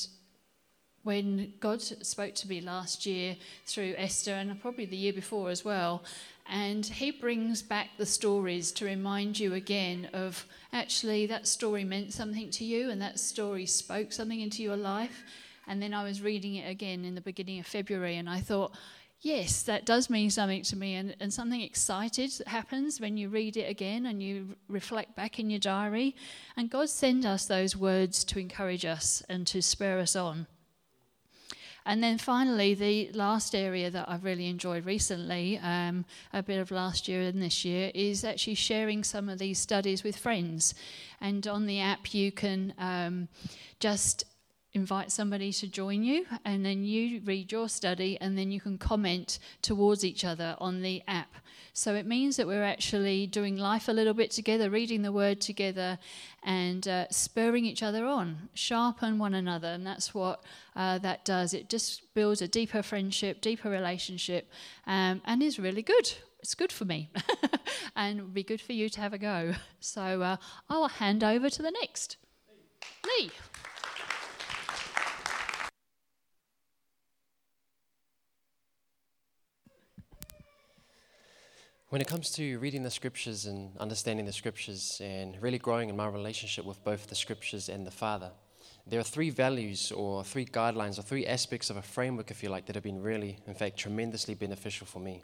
when 1.03 1.53
God 1.59 1.83
spoke 1.83 2.37
to 2.37 2.49
me 2.49 2.61
last 2.61 3.05
year 3.05 3.37
through 3.67 3.95
Esther 3.99 4.35
and 4.35 4.59
probably 4.63 4.87
the 4.87 4.97
year 4.97 5.13
before 5.13 5.51
as 5.51 5.65
well, 5.65 6.05
and 6.49 6.87
He 6.87 7.11
brings 7.11 7.61
back 7.61 7.89
the 7.99 8.07
stories 8.07 8.71
to 8.73 8.85
remind 8.85 9.37
you 9.37 9.53
again 9.53 10.09
of 10.13 10.47
actually 10.73 11.27
that 11.27 11.49
story 11.49 11.83
meant 11.83 12.13
something 12.13 12.51
to 12.51 12.65
you, 12.65 12.89
and 12.89 13.03
that 13.03 13.19
story 13.19 13.67
spoke 13.67 14.13
something 14.13 14.41
into 14.41 14.63
your 14.63 14.77
life. 14.77 15.25
And 15.67 15.83
then 15.83 15.93
I 15.93 16.05
was 16.05 16.23
reading 16.23 16.55
it 16.55 16.71
again 16.71 17.05
in 17.05 17.17
the 17.17 17.21
beginning 17.21 17.59
of 17.59 17.67
February, 17.67 18.17
and 18.17 18.31
I 18.31 18.39
thought, 18.39 18.77
yes, 19.21 19.63
that 19.63 19.87
does 19.87 20.11
mean 20.11 20.31
something 20.31 20.63
to 20.63 20.77
me, 20.77 20.95
and, 20.95 21.17
and 21.21 21.33
something 21.33 21.61
excited 21.61 22.33
happens 22.47 23.01
when 23.01 23.17
you 23.17 23.29
read 23.29 23.57
it 23.57 23.69
again 23.71 24.07
and 24.07 24.23
you 24.23 24.57
reflect 24.69 25.17
back 25.17 25.39
in 25.39 25.51
your 25.51 25.61
diary. 25.61 26.15
And 26.57 26.71
God 26.71 26.89
sends 26.89 27.27
us 27.27 27.47
those 27.47 27.77
words 27.77 28.25
to 28.25 28.39
encourage 28.39 28.85
us 28.85 29.23
and 29.29 29.47
to 29.49 29.63
spur 29.63 29.99
us 29.99 30.15
on. 30.15 30.47
And 31.87 32.03
then 32.03 32.17
finally, 32.17 32.73
the 32.73 33.11
last 33.13 33.55
area 33.55 33.91
that 33.91 34.09
I've 34.09 34.25
really 34.25 34.49
enjoyed 34.49 34.87
recently, 34.87 35.59
um, 35.59 36.07
a 36.33 36.43
bit 36.43 36.59
of 36.59 36.71
last 36.71 37.09
year 37.09 37.21
and 37.23 37.43
this 37.43 37.63
year, 37.65 37.91
is 37.95 38.25
actually 38.25 38.55
sharing 38.55 39.05
some 39.05 39.29
of 39.29 39.39
these 39.39 39.59
studies 39.59 40.03
with 40.03 40.17
friends. 40.17 40.75
And 41.21 41.47
on 41.47 41.67
the 41.67 41.81
app, 41.81 42.15
you 42.15 42.33
can 42.33 42.73
um, 42.79 43.29
just 43.81 44.25
invite 44.75 45.13
somebody 45.13 45.53
to 45.53 45.69
join 45.69 46.03
you, 46.03 46.27
and 46.45 46.67
then 46.67 46.85
you 46.85 47.21
read 47.25 47.53
your 47.53 47.69
study, 47.69 48.19
and 48.21 48.37
then 48.37 48.51
you 48.51 48.61
can 48.61 48.77
comment 48.77 49.39
towards 49.63 50.05
each 50.05 50.25
other 50.25 50.57
on 50.59 50.83
the 50.83 51.03
app. 51.07 51.37
So 51.73 51.95
it 51.95 52.07
means 52.07 52.37
that 52.37 52.47
we're 52.47 52.65
actually 52.65 53.27
doing 53.27 53.57
life 53.57 53.89
a 53.89 53.93
little 53.93 54.15
bit 54.15 54.33
together, 54.33 54.71
reading 54.71 55.03
the 55.03 55.13
word 55.13 55.41
together, 55.41 55.99
and 56.43 56.87
uh, 56.87 57.07
spurring 57.11 57.65
each 57.65 57.83
other 57.83 58.05
on, 58.05 58.49
sharpen 58.55 59.19
one 59.19 59.35
another, 59.35 59.69
and 59.69 59.87
that's 59.87 60.13
what 60.13 60.43
uh, 60.75 60.99
that 60.99 61.25
does. 61.25 61.55
It 61.55 61.69
just 61.69 62.13
builds 62.15 62.43
a 62.43 62.49
deeper 62.49 62.83
friendship, 62.83 63.41
deeper 63.41 63.71
relationship, 63.71 64.51
um, 64.87 65.23
and 65.25 65.43
is 65.43 65.59
really 65.59 65.83
good. 65.83 66.13
It's 66.41 66.55
good 66.55 66.73
for 66.73 66.85
me, 66.85 67.11
and 67.97 68.21
would 68.21 68.35
be 68.35 68.43
good 68.43 68.61
for 68.61 68.73
you 68.73 68.89
to 68.89 69.01
have 69.01 69.13
a 69.13 69.19
go. 69.19 69.55
So 69.81 70.23
uh, 70.23 70.37
I'll 70.69 70.89
hand 70.89 71.23
over 71.23 71.49
to 71.49 71.63
the 71.63 71.71
next. 71.71 72.17
Lee. 73.05 73.31
When 81.95 82.01
it 82.01 82.09
comes 82.09 82.31
to 82.31 82.59
reading 82.59 82.83
the 82.83 82.91
scriptures 82.91 83.47
and 83.47 83.71
understanding 83.79 84.27
the 84.27 84.33
scriptures 84.33 85.01
and 85.01 85.41
really 85.41 85.59
growing 85.59 85.89
in 85.91 85.97
my 85.97 86.09
relationship 86.09 86.65
with 86.65 86.83
both 86.83 87.07
the 87.07 87.15
scriptures 87.15 87.69
and 87.69 87.87
the 87.87 87.93
Father, 87.93 88.33
there 88.85 88.99
are 88.99 89.05
three 89.05 89.31
values 89.31 89.93
or 89.93 90.25
three 90.25 90.45
guidelines 90.45 90.99
or 90.99 91.03
three 91.03 91.25
aspects 91.25 91.71
of 91.71 91.77
a 91.77 91.83
framework, 91.83 92.33
if 92.33 92.43
you 92.43 92.49
like, 92.49 92.67
that 92.67 92.75
have 92.75 92.83
been 92.83 93.01
really, 93.01 93.39
in 93.47 93.55
fact, 93.55 93.77
tremendously 93.77 94.35
beneficial 94.35 94.89
for 94.89 94.99
me. 94.99 95.23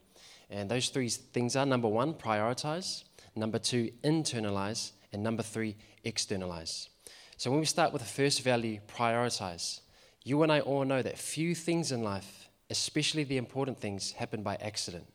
And 0.49 0.71
those 0.71 0.91
three 0.91 1.09
things 1.09 1.57
are 1.57 1.67
number 1.67 1.89
one, 1.89 2.15
prioritize, 2.15 3.03
number 3.35 3.59
two, 3.59 3.91
internalize, 4.05 4.93
and 5.13 5.25
number 5.25 5.43
three, 5.43 5.75
externalize. 6.05 6.89
So 7.37 7.51
when 7.51 7.59
we 7.59 7.67
start 7.67 7.93
with 7.93 8.03
the 8.03 8.09
first 8.09 8.43
value, 8.43 8.79
prioritize, 8.87 9.81
you 10.23 10.45
and 10.45 10.53
I 10.53 10.61
all 10.61 10.85
know 10.85 11.03
that 11.03 11.19
few 11.19 11.57
things 11.57 11.91
in 11.91 12.05
life, 12.05 12.49
especially 12.71 13.25
the 13.25 13.39
important 13.39 13.81
things, 13.81 14.13
happen 14.13 14.45
by 14.45 14.55
accident. 14.61 15.09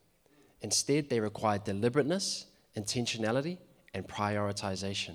Instead, 0.65 1.09
they 1.09 1.19
require 1.19 1.59
deliberateness, 1.59 2.47
intentionality, 2.75 3.59
and 3.93 4.07
prioritization. 4.07 5.13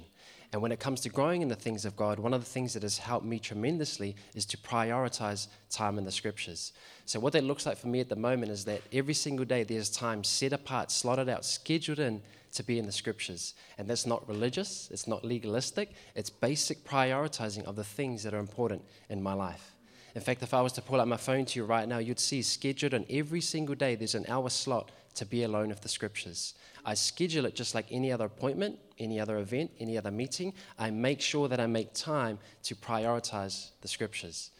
And 0.53 0.63
when 0.63 0.71
it 0.71 0.79
comes 0.79 1.01
to 1.01 1.09
growing 1.09 1.43
in 1.43 1.49
the 1.49 1.57
things 1.57 1.85
of 1.85 1.97
God, 1.97 2.21
one 2.21 2.33
of 2.33 2.39
the 2.39 2.49
things 2.49 2.73
that 2.75 2.85
has 2.85 2.99
helped 2.99 3.27
me 3.27 3.41
tremendously 3.41 4.15
is 4.37 4.47
to 4.47 4.57
prioritize 4.57 5.49
time 5.69 5.99
in 5.99 6.05
the 6.05 6.13
scriptures. 6.13 6.73
So, 7.05 7.19
what 7.19 7.33
that 7.33 7.43
looks 7.43 7.67
like 7.67 7.79
for 7.79 7.89
me 7.89 7.99
at 7.99 8.09
the 8.09 8.15
moment 8.15 8.53
is 8.53 8.65
that 8.67 8.83
every 8.93 9.13
single 9.13 9.45
day 9.45 9.65
there's 9.65 9.91
time 9.91 10.23
set 10.23 10.53
apart, 10.53 10.93
slotted 10.93 11.29
out, 11.29 11.45
scheduled 11.45 11.99
in 11.99 12.23
to 12.53 12.63
be 12.63 12.79
in 12.79 12.87
the 12.87 12.93
scriptures. 12.93 13.55
And 13.77 13.89
that's 13.91 14.07
not 14.07 14.29
religious, 14.29 14.89
it's 14.93 15.09
not 15.09 15.25
legalistic, 15.25 15.91
it's 16.15 16.31
basic 16.31 16.85
prioritizing 16.85 17.65
of 17.65 17.75
the 17.75 17.83
things 17.83 18.23
that 18.23 18.35
are 18.35 18.39
important 18.39 18.85
in 19.09 19.21
my 19.21 19.33
life. 19.33 19.75
In 20.15 20.21
fact, 20.21 20.45
if 20.45 20.55
I 20.55 20.61
was 20.61 20.73
to 20.75 20.83
pull 20.83 21.01
out 21.01 21.09
my 21.09 21.17
phone 21.17 21.45
to 21.45 21.59
you 21.59 21.65
right 21.65 21.89
now, 21.89 21.99
you'd 21.99 22.21
see 22.21 22.41
scheduled 22.43 22.95
in 22.95 23.05
every 23.11 23.41
single 23.41 23.75
day 23.75 23.97
there's 23.97 24.15
an 24.15 24.27
hour 24.29 24.49
slot 24.49 24.91
to 25.21 25.27
be 25.27 25.43
alone 25.43 25.69
with 25.69 25.83
the 25.83 25.89
scriptures. 25.89 26.55
I 26.83 26.95
schedule 26.95 27.45
it 27.45 27.55
just 27.55 27.75
like 27.75 27.85
any 27.91 28.11
other 28.11 28.25
appointment, 28.25 28.79
any 28.99 29.21
other 29.21 29.37
event, 29.37 29.71
any 29.79 29.99
other 29.99 30.11
meeting. 30.11 30.55
I 30.79 30.89
make 30.89 31.21
sure 31.21 31.47
that 31.47 31.61
I 31.61 31.67
make 31.67 31.93
time 31.93 32.39
to 32.63 32.75
prioritize 32.75 33.69
the 33.83 33.89
scriptures. 33.89 34.51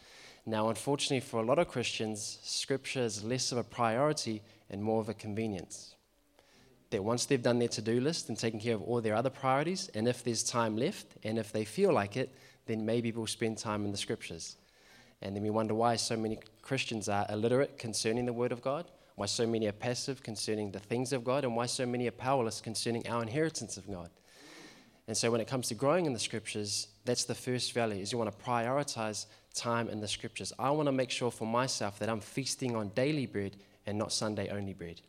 Now, 0.45 0.69
unfortunately, 0.69 1.21
for 1.21 1.41
a 1.41 1.45
lot 1.45 1.57
of 1.57 1.67
Christians, 1.67 2.37
scripture 2.43 3.01
is 3.01 3.23
less 3.23 3.51
of 3.51 3.57
a 3.57 3.63
priority 3.63 4.43
and 4.69 4.83
more 4.83 5.01
of 5.01 5.09
a 5.09 5.15
convenience. 5.15 5.95
That 6.91 7.03
once 7.03 7.25
they've 7.25 7.41
done 7.41 7.57
their 7.57 7.67
to 7.69 7.81
do 7.81 7.99
list 7.99 8.29
and 8.29 8.37
taken 8.37 8.59
care 8.59 8.75
of 8.75 8.83
all 8.83 9.01
their 9.01 9.15
other 9.15 9.31
priorities, 9.31 9.89
and 9.95 10.07
if 10.07 10.23
there's 10.23 10.43
time 10.43 10.77
left, 10.77 11.07
and 11.23 11.39
if 11.39 11.51
they 11.51 11.65
feel 11.65 11.91
like 11.91 12.17
it, 12.17 12.35
then 12.67 12.85
maybe 12.85 13.11
we'll 13.11 13.25
spend 13.25 13.57
time 13.57 13.83
in 13.83 13.91
the 13.91 13.97
scriptures. 13.97 14.57
And 15.23 15.35
then 15.35 15.41
we 15.41 15.49
wonder 15.49 15.73
why 15.73 15.95
so 15.95 16.15
many 16.15 16.37
Christians 16.61 17.09
are 17.09 17.25
illiterate 17.29 17.79
concerning 17.79 18.27
the 18.27 18.33
Word 18.33 18.51
of 18.51 18.61
God 18.61 18.85
why 19.21 19.27
so 19.27 19.45
many 19.45 19.67
are 19.67 19.71
passive 19.71 20.23
concerning 20.23 20.71
the 20.71 20.79
things 20.79 21.13
of 21.13 21.23
God, 21.23 21.43
and 21.43 21.55
why 21.55 21.67
so 21.67 21.85
many 21.85 22.07
are 22.07 22.11
powerless 22.11 22.59
concerning 22.59 23.07
our 23.07 23.21
inheritance 23.21 23.77
of 23.77 23.85
God. 23.87 24.09
And 25.07 25.15
so 25.15 25.29
when 25.29 25.39
it 25.39 25.47
comes 25.47 25.67
to 25.67 25.75
growing 25.75 26.07
in 26.07 26.13
the 26.13 26.17
scriptures, 26.17 26.87
that's 27.05 27.25
the 27.25 27.35
first 27.35 27.71
value 27.73 28.01
is 28.01 28.11
you 28.11 28.17
want 28.17 28.35
to 28.35 28.43
prioritize 28.43 29.27
time 29.53 29.89
in 29.89 29.99
the 29.99 30.07
scriptures. 30.07 30.51
I 30.57 30.71
want 30.71 30.87
to 30.87 30.91
make 30.91 31.11
sure 31.11 31.29
for 31.29 31.45
myself 31.45 31.99
that 31.99 32.09
I'm 32.09 32.19
feasting 32.19 32.75
on 32.75 32.89
daily 32.95 33.27
bread 33.27 33.57
and 33.85 33.95
not 33.95 34.11
Sunday 34.11 34.49
only 34.49 34.73
bread. 34.73 35.01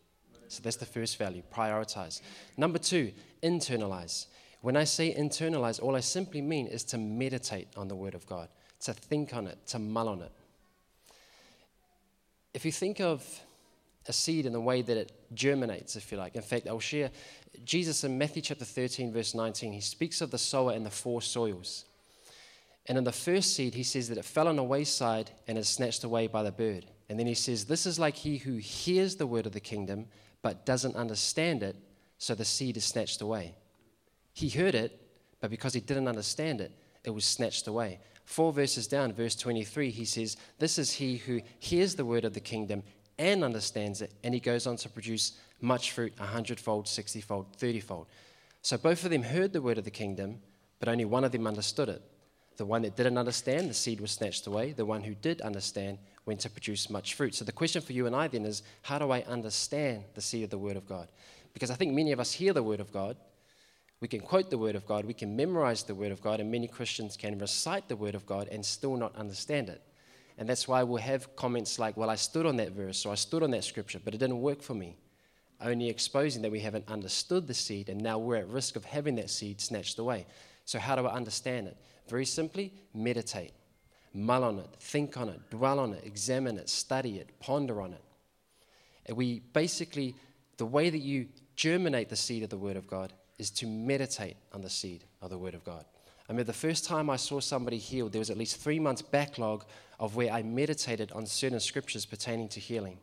So 0.48 0.60
that's 0.62 0.76
the 0.76 0.84
first 0.84 1.16
value 1.16 1.42
prioritize. 1.50 2.20
Number 2.58 2.78
two, 2.78 3.12
internalize. 3.42 4.26
When 4.60 4.76
I 4.76 4.84
say 4.84 5.14
internalize, 5.14 5.80
all 5.80 5.96
I 5.96 6.00
simply 6.00 6.42
mean 6.42 6.66
is 6.66 6.84
to 6.84 6.98
meditate 6.98 7.68
on 7.78 7.88
the 7.88 7.96
Word 7.96 8.14
of 8.14 8.26
God, 8.26 8.48
to 8.80 8.92
think 8.92 9.32
on 9.32 9.46
it, 9.46 9.66
to 9.68 9.78
mull 9.78 10.10
on 10.10 10.20
it. 10.20 10.32
If 12.52 12.66
you 12.66 12.72
think 12.72 13.00
of 13.00 13.24
a 14.06 14.12
seed 14.12 14.46
in 14.46 14.52
the 14.52 14.60
way 14.60 14.82
that 14.82 14.96
it 14.96 15.12
germinates, 15.34 15.96
if 15.96 16.10
you 16.10 16.18
like. 16.18 16.34
In 16.34 16.42
fact, 16.42 16.66
I'll 16.66 16.80
share 16.80 17.10
Jesus 17.64 18.04
in 18.04 18.18
Matthew 18.18 18.42
chapter 18.42 18.64
13, 18.64 19.12
verse 19.12 19.34
19, 19.34 19.72
he 19.72 19.80
speaks 19.80 20.20
of 20.20 20.30
the 20.30 20.38
sower 20.38 20.72
and 20.72 20.84
the 20.84 20.90
four 20.90 21.22
soils. 21.22 21.84
And 22.86 22.98
in 22.98 23.04
the 23.04 23.12
first 23.12 23.54
seed, 23.54 23.74
he 23.74 23.84
says 23.84 24.08
that 24.08 24.18
it 24.18 24.24
fell 24.24 24.48
on 24.48 24.58
a 24.58 24.64
wayside 24.64 25.30
and 25.46 25.56
is 25.56 25.68
snatched 25.68 26.02
away 26.02 26.26
by 26.26 26.42
the 26.42 26.50
bird. 26.50 26.86
And 27.08 27.18
then 27.18 27.26
he 27.26 27.34
says, 27.34 27.64
This 27.64 27.86
is 27.86 27.98
like 27.98 28.16
he 28.16 28.38
who 28.38 28.56
hears 28.56 29.16
the 29.16 29.26
word 29.26 29.46
of 29.46 29.52
the 29.52 29.60
kingdom 29.60 30.06
but 30.40 30.66
doesn't 30.66 30.96
understand 30.96 31.62
it, 31.62 31.76
so 32.18 32.34
the 32.34 32.44
seed 32.44 32.76
is 32.76 32.84
snatched 32.84 33.20
away. 33.20 33.54
He 34.32 34.48
heard 34.48 34.74
it, 34.74 34.98
but 35.40 35.50
because 35.50 35.74
he 35.74 35.80
didn't 35.80 36.08
understand 36.08 36.60
it, 36.60 36.72
it 37.04 37.10
was 37.10 37.24
snatched 37.24 37.68
away. 37.68 38.00
Four 38.24 38.52
verses 38.52 38.88
down, 38.88 39.12
verse 39.12 39.36
23, 39.36 39.90
he 39.90 40.04
says, 40.04 40.36
This 40.58 40.78
is 40.78 40.92
he 40.92 41.16
who 41.18 41.40
hears 41.60 41.94
the 41.94 42.04
word 42.04 42.24
of 42.24 42.34
the 42.34 42.40
kingdom 42.40 42.82
and 43.22 43.44
understands 43.44 44.02
it, 44.02 44.12
and 44.24 44.34
he 44.34 44.40
goes 44.40 44.66
on 44.66 44.76
to 44.76 44.88
produce 44.88 45.38
much 45.60 45.92
fruit, 45.92 46.12
a 46.18 46.26
hundredfold, 46.26 46.88
sixtyfold, 46.88 47.56
thirtyfold. 47.56 48.06
So 48.62 48.76
both 48.76 49.04
of 49.04 49.10
them 49.10 49.22
heard 49.22 49.52
the 49.52 49.62
word 49.62 49.78
of 49.78 49.84
the 49.84 49.90
kingdom, 49.90 50.40
but 50.80 50.88
only 50.88 51.04
one 51.04 51.22
of 51.22 51.30
them 51.30 51.46
understood 51.46 51.88
it. 51.88 52.02
The 52.56 52.66
one 52.66 52.82
that 52.82 52.96
didn't 52.96 53.16
understand, 53.16 53.70
the 53.70 53.74
seed 53.74 54.00
was 54.00 54.10
snatched 54.10 54.46
away. 54.46 54.72
The 54.72 54.84
one 54.84 55.02
who 55.02 55.14
did 55.14 55.40
understand 55.40 55.98
went 56.26 56.40
to 56.40 56.50
produce 56.50 56.90
much 56.90 57.14
fruit. 57.14 57.34
So 57.34 57.44
the 57.44 57.52
question 57.52 57.80
for 57.80 57.92
you 57.92 58.06
and 58.06 58.14
I 58.14 58.26
then 58.26 58.44
is 58.44 58.62
how 58.82 58.98
do 58.98 59.10
I 59.10 59.22
understand 59.22 60.04
the 60.14 60.20
seed 60.20 60.44
of 60.44 60.50
the 60.50 60.58
Word 60.58 60.76
of 60.76 60.88
God? 60.88 61.08
Because 61.54 61.70
I 61.70 61.74
think 61.74 61.92
many 61.92 62.12
of 62.12 62.20
us 62.20 62.32
hear 62.32 62.52
the 62.52 62.62
Word 62.62 62.80
of 62.80 62.92
God, 62.92 63.16
we 64.00 64.08
can 64.08 64.20
quote 64.20 64.50
the 64.50 64.58
Word 64.58 64.74
of 64.74 64.86
God, 64.86 65.04
we 65.04 65.14
can 65.14 65.36
memorize 65.36 65.84
the 65.84 65.94
Word 65.94 66.10
of 66.10 66.20
God, 66.20 66.40
and 66.40 66.50
many 66.50 66.66
Christians 66.66 67.16
can 67.16 67.38
recite 67.38 67.88
the 67.88 67.96
Word 67.96 68.16
of 68.16 68.26
God 68.26 68.48
and 68.48 68.64
still 68.64 68.96
not 68.96 69.14
understand 69.16 69.68
it. 69.68 69.80
And 70.42 70.48
that's 70.48 70.66
why 70.66 70.82
we'll 70.82 71.00
have 71.00 71.36
comments 71.36 71.78
like, 71.78 71.96
Well, 71.96 72.10
I 72.10 72.16
stood 72.16 72.46
on 72.46 72.56
that 72.56 72.72
verse, 72.72 73.06
or 73.06 73.12
I 73.12 73.14
stood 73.14 73.44
on 73.44 73.52
that 73.52 73.62
scripture, 73.62 74.00
but 74.04 74.12
it 74.12 74.18
didn't 74.18 74.40
work 74.40 74.60
for 74.60 74.74
me. 74.74 74.96
Only 75.60 75.88
exposing 75.88 76.42
that 76.42 76.50
we 76.50 76.58
haven't 76.58 76.88
understood 76.88 77.46
the 77.46 77.54
seed, 77.54 77.88
and 77.88 78.00
now 78.00 78.18
we're 78.18 78.38
at 78.38 78.48
risk 78.48 78.74
of 78.74 78.84
having 78.84 79.14
that 79.14 79.30
seed 79.30 79.60
snatched 79.60 80.00
away. 80.00 80.26
So, 80.64 80.80
how 80.80 80.96
do 80.96 81.06
I 81.06 81.14
understand 81.14 81.68
it? 81.68 81.76
Very 82.08 82.24
simply, 82.24 82.72
meditate. 82.92 83.52
Mull 84.14 84.42
on 84.42 84.58
it, 84.58 84.68
think 84.80 85.16
on 85.16 85.28
it, 85.28 85.38
dwell 85.48 85.78
on 85.78 85.92
it, 85.92 86.02
examine 86.04 86.58
it, 86.58 86.68
study 86.68 87.18
it, 87.18 87.38
ponder 87.38 87.80
on 87.80 87.92
it. 87.92 88.02
And 89.06 89.16
we 89.16 89.42
basically, 89.52 90.16
the 90.56 90.66
way 90.66 90.90
that 90.90 90.98
you 90.98 91.28
germinate 91.54 92.08
the 92.08 92.16
seed 92.16 92.42
of 92.42 92.50
the 92.50 92.58
Word 92.58 92.76
of 92.76 92.88
God 92.88 93.12
is 93.38 93.48
to 93.50 93.68
meditate 93.68 94.38
on 94.52 94.60
the 94.60 94.70
seed 94.70 95.04
of 95.20 95.30
the 95.30 95.38
Word 95.38 95.54
of 95.54 95.62
God. 95.62 95.84
I 96.32 96.34
remember 96.34 96.46
the 96.50 96.58
first 96.58 96.86
time 96.86 97.10
I 97.10 97.16
saw 97.16 97.40
somebody 97.40 97.76
healed, 97.76 98.12
there 98.12 98.18
was 98.18 98.30
at 98.30 98.38
least 98.38 98.56
three 98.56 98.78
months 98.78 99.02
backlog 99.02 99.66
of 100.00 100.16
where 100.16 100.32
I 100.32 100.42
meditated 100.42 101.12
on 101.12 101.26
certain 101.26 101.60
scriptures 101.60 102.06
pertaining 102.06 102.48
to 102.48 102.58
healing. 102.58 102.96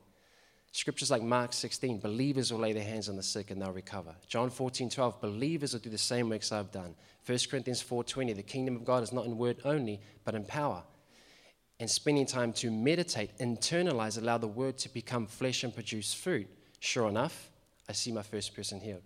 Scriptures 0.71 1.11
like 1.11 1.21
Mark 1.21 1.53
16, 1.53 1.99
believers 1.99 2.51
will 2.51 2.59
lay 2.59 2.73
their 2.73 2.83
hands 2.83 3.07
on 3.07 3.15
the 3.15 3.21
sick 3.21 3.51
and 3.51 3.61
they'll 3.61 3.71
recover. 3.71 4.15
John 4.27 4.49
14, 4.49 4.89
12, 4.89 5.21
believers 5.21 5.73
will 5.73 5.79
do 5.79 5.91
the 5.91 5.97
same 5.99 6.27
works 6.27 6.51
I've 6.51 6.71
done. 6.71 6.95
1 7.27 7.37
Corinthians 7.51 7.83
4.20, 7.83 8.35
the 8.35 8.41
kingdom 8.41 8.75
of 8.75 8.83
God 8.83 9.03
is 9.03 9.13
not 9.13 9.27
in 9.27 9.37
word 9.37 9.57
only, 9.63 10.01
but 10.25 10.33
in 10.33 10.43
power. 10.43 10.81
And 11.79 11.87
spending 11.87 12.25
time 12.25 12.51
to 12.53 12.71
meditate, 12.71 13.37
internalize, 13.37 14.17
allow 14.17 14.39
the 14.39 14.47
word 14.47 14.79
to 14.79 14.89
become 14.89 15.27
flesh 15.27 15.63
and 15.63 15.71
produce 15.71 16.15
fruit. 16.15 16.47
Sure 16.79 17.07
enough, 17.07 17.51
I 17.87 17.91
see 17.91 18.11
my 18.11 18.23
first 18.23 18.55
person 18.55 18.79
healed. 18.79 19.03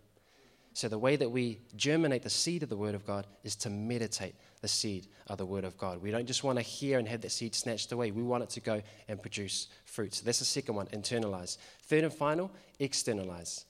So, 0.76 0.88
the 0.88 0.98
way 0.98 1.16
that 1.16 1.30
we 1.30 1.60
germinate 1.76 2.24
the 2.24 2.30
seed 2.30 2.64
of 2.64 2.70
the 2.70 2.76
Word 2.76 2.96
of 2.96 3.06
God 3.06 3.28
is 3.44 3.56
to 3.58 3.70
meditate 3.70 4.34
the 4.62 4.68
seed 4.68 5.08
of 5.28 5.38
the 5.38 5.46
Word 5.46 5.66
of 5.66 5.78
God. 5.78 6.02
We 6.02 6.10
don't 6.10 6.26
just 6.26 6.44
want 6.44 6.58
to 6.58 6.64
hear 6.64 6.98
and 6.98 7.08
have 7.08 7.22
that 7.22 7.32
seed 7.32 7.54
snatched 7.54 7.92
away. 7.92 8.10
We 8.10 8.24
want 8.24 8.44
it 8.44 8.50
to 8.52 8.60
go 8.60 8.82
and 9.08 9.22
produce 9.22 9.68
fruit. 9.86 10.16
So, 10.16 10.26
that's 10.26 10.40
the 10.40 10.46
second 10.46 10.74
one 10.74 10.88
internalize. 10.88 11.58
Third 11.84 12.04
and 12.04 12.14
final, 12.14 12.52
externalize. 12.80 13.66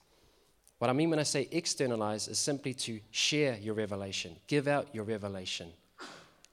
What 0.80 0.90
I 0.90 0.94
mean 0.94 1.10
when 1.10 1.20
I 1.20 1.24
say 1.24 1.48
externalize 1.52 2.28
is 2.28 2.40
simply 2.40 2.74
to 2.76 3.00
share 3.12 3.58
your 3.58 3.74
revelation, 3.74 4.38
give 4.48 4.68
out 4.68 4.88
your 4.94 5.04
revelation 5.04 5.72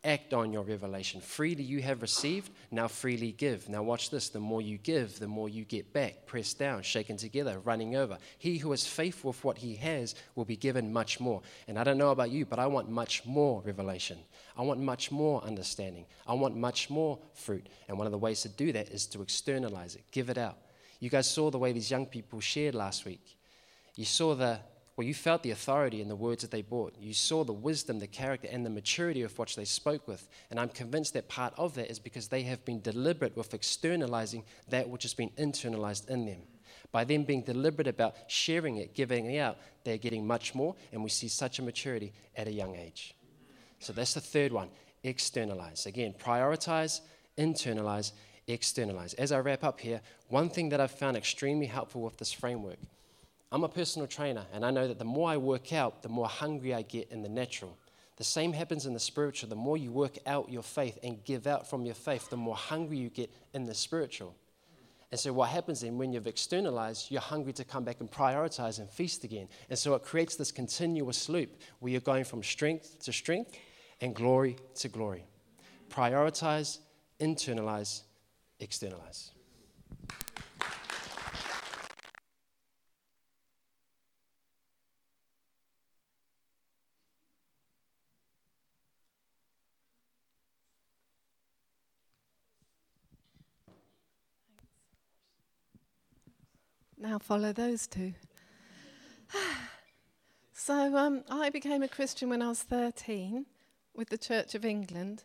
act 0.03 0.33
on 0.33 0.53
your 0.53 0.63
revelation. 0.63 1.21
Freely 1.21 1.63
you 1.63 1.83
have 1.83 2.01
received, 2.01 2.51
now 2.71 2.89
freely 2.89 3.33
give. 3.33 3.69
Now, 3.69 3.83
watch 3.83 4.11
this 4.11 4.31
the 4.31 4.41
more 4.41 4.63
you 4.63 4.79
give, 4.79 5.19
the 5.19 5.29
more 5.29 5.49
you 5.49 5.65
get 5.65 5.93
back, 5.93 6.27
pressed 6.27 6.59
down, 6.59 6.83
shaken 6.83 7.17
together, 7.17 7.61
running 7.65 7.97
over. 7.97 8.17
He 8.39 8.57
who 8.57 8.73
is 8.73 8.87
faithful 8.87 9.31
with 9.31 9.45
what 9.45 9.59
he 9.59 9.75
has 9.77 10.15
will 10.35 10.47
be 10.47 10.57
given 10.57 10.93
much 10.93 11.21
more. 11.21 11.43
And 11.69 11.79
I 11.79 11.85
don't 11.85 11.99
know 11.99 12.11
about 12.11 12.31
you, 12.31 12.47
but 12.47 12.59
I 12.59 12.67
want 12.67 12.89
much 12.89 13.27
more 13.27 13.63
revelation. 13.63 14.19
I 14.57 14.63
want 14.63 14.81
much 14.81 15.11
more 15.11 15.43
understanding. 15.45 16.07
I 16.27 16.35
want 16.35 16.57
much 16.57 16.89
more 16.89 17.19
fruit. 17.35 17.67
And 17.89 17.99
one 17.99 18.07
of 18.07 18.13
the 18.13 18.19
ways 18.19 18.43
to 18.43 18.49
do 18.49 18.73
that 18.73 18.89
is 18.89 19.07
to 19.09 19.23
externalize 19.23 19.97
it, 19.97 20.05
give 20.13 20.31
it 20.31 20.39
out. 20.39 20.57
You 20.99 21.11
guys 21.11 21.29
saw 21.29 21.51
the 21.51 21.59
way 21.59 21.73
these 21.73 21.91
young 21.91 22.07
people 22.07 22.41
shared 22.41 22.75
last 22.75 23.05
week. 23.05 23.37
You 23.97 24.05
saw 24.05 24.35
the 24.35 24.61
well, 25.01 25.07
you 25.07 25.15
felt 25.15 25.43
the 25.43 25.53
authority 25.53 26.03
in 26.03 26.09
the 26.09 26.15
words 26.15 26.43
that 26.43 26.51
they 26.51 26.61
brought. 26.61 26.95
You 27.01 27.15
saw 27.15 27.43
the 27.43 27.55
wisdom, 27.55 28.01
the 28.01 28.07
character, 28.07 28.49
and 28.53 28.67
the 28.67 28.69
maturity 28.69 29.23
of 29.23 29.39
what 29.39 29.49
they 29.57 29.65
spoke 29.65 30.07
with. 30.07 30.29
And 30.51 30.61
I'm 30.61 30.69
convinced 30.69 31.15
that 31.15 31.27
part 31.27 31.55
of 31.57 31.75
that 31.77 31.91
is 31.91 31.99
because 31.99 32.29
they 32.29 32.43
have 32.43 32.63
been 32.67 32.83
deliberate 32.83 33.35
with 33.35 33.55
externalizing 33.55 34.45
that 34.69 34.91
which 34.91 35.05
has 35.05 35.15
been 35.15 35.31
internalized 35.39 36.11
in 36.11 36.27
them. 36.27 36.43
By 36.93 37.05
them 37.05 37.25
being 37.25 37.41
deliberate 37.41 37.89
about 37.89 38.15
sharing 38.27 38.77
it, 38.77 38.95
giving 38.95 39.25
it 39.25 39.39
out, 39.39 39.57
they're 39.85 39.97
getting 39.97 40.27
much 40.27 40.55
more, 40.55 40.77
and 40.93 41.03
we 41.03 41.09
see 41.09 41.29
such 41.29 41.59
a 41.59 41.63
maturity 41.63 42.13
at 42.37 42.47
a 42.47 42.53
young 42.53 42.77
age. 42.77 43.15
So 43.79 43.95
that's 43.95 44.13
the 44.13 44.21
third 44.21 44.53
one 44.53 44.69
externalize. 45.03 45.87
Again, 45.87 46.13
prioritize, 46.23 47.01
internalize, 47.39 48.13
externalize. 48.47 49.15
As 49.15 49.33
I 49.33 49.39
wrap 49.39 49.65
up 49.65 49.81
here, 49.81 50.03
one 50.29 50.51
thing 50.51 50.69
that 50.69 50.81
I've 50.83 50.91
found 50.91 51.17
extremely 51.17 51.65
helpful 51.65 52.03
with 52.03 52.19
this 52.19 52.33
framework 52.33 52.77
I'm 53.53 53.65
a 53.65 53.69
personal 53.69 54.07
trainer, 54.07 54.45
and 54.53 54.65
I 54.65 54.71
know 54.71 54.87
that 54.87 54.99
the 54.99 55.05
more 55.05 55.29
I 55.29 55.37
work 55.37 55.73
out, 55.73 56.03
the 56.03 56.09
more 56.09 56.29
hungry 56.29 56.73
I 56.73 56.83
get 56.83 57.11
in 57.11 57.23
the 57.23 57.29
natural. 57.29 57.77
The 58.17 58.25
same 58.25 58.53
happens 58.53 58.87
in 58.87 58.93
the 58.93 59.01
spiritual. 59.01 59.49
The 59.49 59.57
more 59.57 59.77
you 59.77 59.91
work 59.91 60.19
out 60.27 60.51
your 60.51 60.63
faith 60.63 60.99
and 61.03 61.25
give 61.25 61.47
out 61.47 61.69
from 61.69 61.85
your 61.85 61.95
faith, 61.95 62.31
the 62.31 62.37
more 62.37 62.55
hungry 62.55 62.99
you 62.99 63.09
get 63.09 63.33
in 63.53 63.67
the 63.67 63.75
spiritual. 63.75 64.37
And 65.11 65.19
so, 65.19 65.33
what 65.33 65.49
happens 65.49 65.81
then 65.81 65.99
when 65.99 66.13
you've 66.13 66.29
externalized, 66.29 67.11
you're 67.11 67.21
hungry 67.21 67.53
to 67.55 67.65
come 67.65 67.83
back 67.83 67.99
and 67.99 68.09
prioritize 68.09 68.79
and 68.79 68.89
feast 68.89 69.25
again. 69.25 69.49
And 69.69 69.77
so, 69.77 69.95
it 69.95 70.05
creates 70.05 70.37
this 70.37 70.53
continuous 70.53 71.29
loop 71.29 71.51
where 71.81 71.91
you're 71.91 72.01
going 72.01 72.25
from 72.25 72.45
strength 72.45 73.01
to 73.01 73.13
strength 73.13 73.59
and 74.01 74.15
glory 74.15 74.57
to 74.77 74.89
glory. 74.89 75.25
Prioritize, 75.89 76.79
internalize, 77.19 78.03
externalize. 78.61 79.33
Now 97.03 97.10
follow 97.23 97.53
those 97.53 97.87
two. 97.87 98.15
so 100.53 100.97
um, 100.97 101.25
I 101.31 101.51
became 101.51 101.83
a 101.83 101.89
Christian 101.89 102.29
when 102.29 102.43
I 102.43 102.49
was 102.49 102.63
13 102.63 103.47
with 103.95 104.09
the 104.09 104.19
Church 104.19 104.55
of 104.55 104.65
England, 104.65 105.25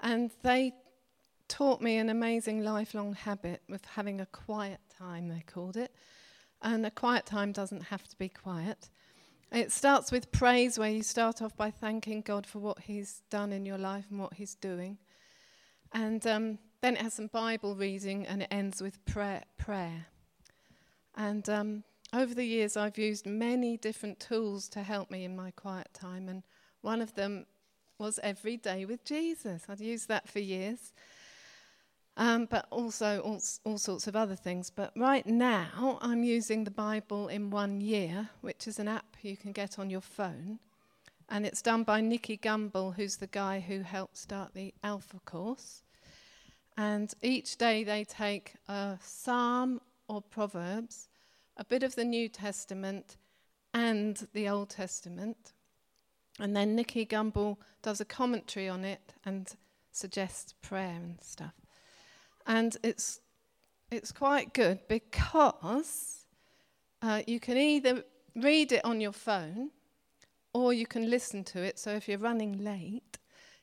and 0.00 0.30
they 0.42 0.72
taught 1.48 1.80
me 1.80 1.96
an 1.96 2.08
amazing 2.08 2.62
lifelong 2.62 3.14
habit 3.14 3.62
of 3.70 3.84
having 3.94 4.20
a 4.20 4.26
quiet 4.26 4.80
time, 4.98 5.28
they 5.28 5.42
called 5.46 5.76
it. 5.76 5.92
And 6.62 6.84
a 6.84 6.90
quiet 6.90 7.26
time 7.26 7.52
doesn't 7.52 7.84
have 7.84 8.08
to 8.08 8.16
be 8.16 8.28
quiet. 8.28 8.90
It 9.52 9.70
starts 9.70 10.10
with 10.10 10.32
praise, 10.32 10.78
where 10.78 10.90
you 10.90 11.02
start 11.02 11.40
off 11.40 11.56
by 11.56 11.70
thanking 11.70 12.22
God 12.22 12.46
for 12.46 12.58
what 12.58 12.80
He's 12.80 13.22
done 13.30 13.52
in 13.52 13.64
your 13.64 13.78
life 13.78 14.06
and 14.10 14.18
what 14.18 14.34
He's 14.34 14.54
doing. 14.54 14.98
And 15.92 16.26
um, 16.26 16.58
then 16.80 16.96
it 16.96 17.02
has 17.02 17.14
some 17.14 17.28
Bible 17.28 17.76
reading, 17.76 18.26
and 18.26 18.42
it 18.42 18.48
ends 18.50 18.82
with 18.82 19.04
prayer. 19.04 19.44
prayer. 19.56 20.06
And 21.16 21.48
um, 21.48 21.84
over 22.12 22.34
the 22.34 22.44
years, 22.44 22.76
I've 22.76 22.98
used 22.98 23.26
many 23.26 23.76
different 23.76 24.20
tools 24.20 24.68
to 24.70 24.82
help 24.82 25.10
me 25.10 25.24
in 25.24 25.34
my 25.34 25.50
quiet 25.52 25.88
time. 25.92 26.28
And 26.28 26.42
one 26.82 27.00
of 27.00 27.14
them 27.14 27.46
was 27.98 28.20
Every 28.22 28.56
Day 28.56 28.84
with 28.84 29.04
Jesus. 29.04 29.64
I'd 29.68 29.80
used 29.80 30.08
that 30.08 30.28
for 30.28 30.38
years. 30.38 30.92
Um, 32.18 32.46
but 32.46 32.66
also 32.70 33.20
all, 33.20 33.42
all, 33.64 33.76
sorts 33.76 34.06
of 34.06 34.16
other 34.16 34.36
things. 34.36 34.70
But 34.70 34.90
right 34.96 35.26
now, 35.26 35.98
I'm 36.00 36.24
using 36.24 36.64
the 36.64 36.70
Bible 36.70 37.28
in 37.28 37.50
one 37.50 37.82
year, 37.82 38.30
which 38.40 38.66
is 38.66 38.78
an 38.78 38.88
app 38.88 39.16
you 39.20 39.36
can 39.36 39.52
get 39.52 39.78
on 39.78 39.90
your 39.90 40.00
phone. 40.00 40.58
And 41.28 41.44
it's 41.44 41.60
done 41.60 41.82
by 41.82 42.00
Nicky 42.00 42.38
Gumbel, 42.38 42.94
who's 42.94 43.16
the 43.16 43.26
guy 43.26 43.60
who 43.60 43.80
helped 43.80 44.16
start 44.16 44.54
the 44.54 44.72
Alpha 44.82 45.20
course. 45.26 45.82
And 46.78 47.12
each 47.20 47.58
day 47.58 47.84
they 47.84 48.04
take 48.04 48.54
a 48.68 48.98
psalm 49.02 49.80
or 50.08 50.20
Proverbs 50.20 51.08
a 51.56 51.64
bit 51.64 51.82
of 51.82 51.94
the 51.94 52.04
New 52.04 52.28
Testament, 52.28 53.16
and 53.72 54.26
the 54.32 54.48
Old 54.48 54.70
Testament. 54.70 55.52
And 56.38 56.54
then 56.54 56.74
Nicky 56.74 57.06
Gumbel 57.06 57.56
does 57.82 58.00
a 58.00 58.04
commentary 58.04 58.68
on 58.68 58.84
it 58.84 59.14
and 59.24 59.54
suggests 59.92 60.54
prayer 60.62 60.96
and 60.96 61.18
stuff. 61.22 61.54
And 62.46 62.76
it's, 62.82 63.20
it's 63.90 64.12
quite 64.12 64.52
good 64.54 64.80
because 64.88 66.26
uh, 67.02 67.22
you 67.26 67.40
can 67.40 67.56
either 67.56 68.04
read 68.34 68.72
it 68.72 68.84
on 68.84 69.00
your 69.00 69.12
phone 69.12 69.70
or 70.52 70.72
you 70.72 70.86
can 70.86 71.10
listen 71.10 71.42
to 71.44 71.62
it. 71.62 71.78
So 71.78 71.92
if 71.92 72.08
you're 72.08 72.18
running 72.18 72.62
late, 72.62 73.18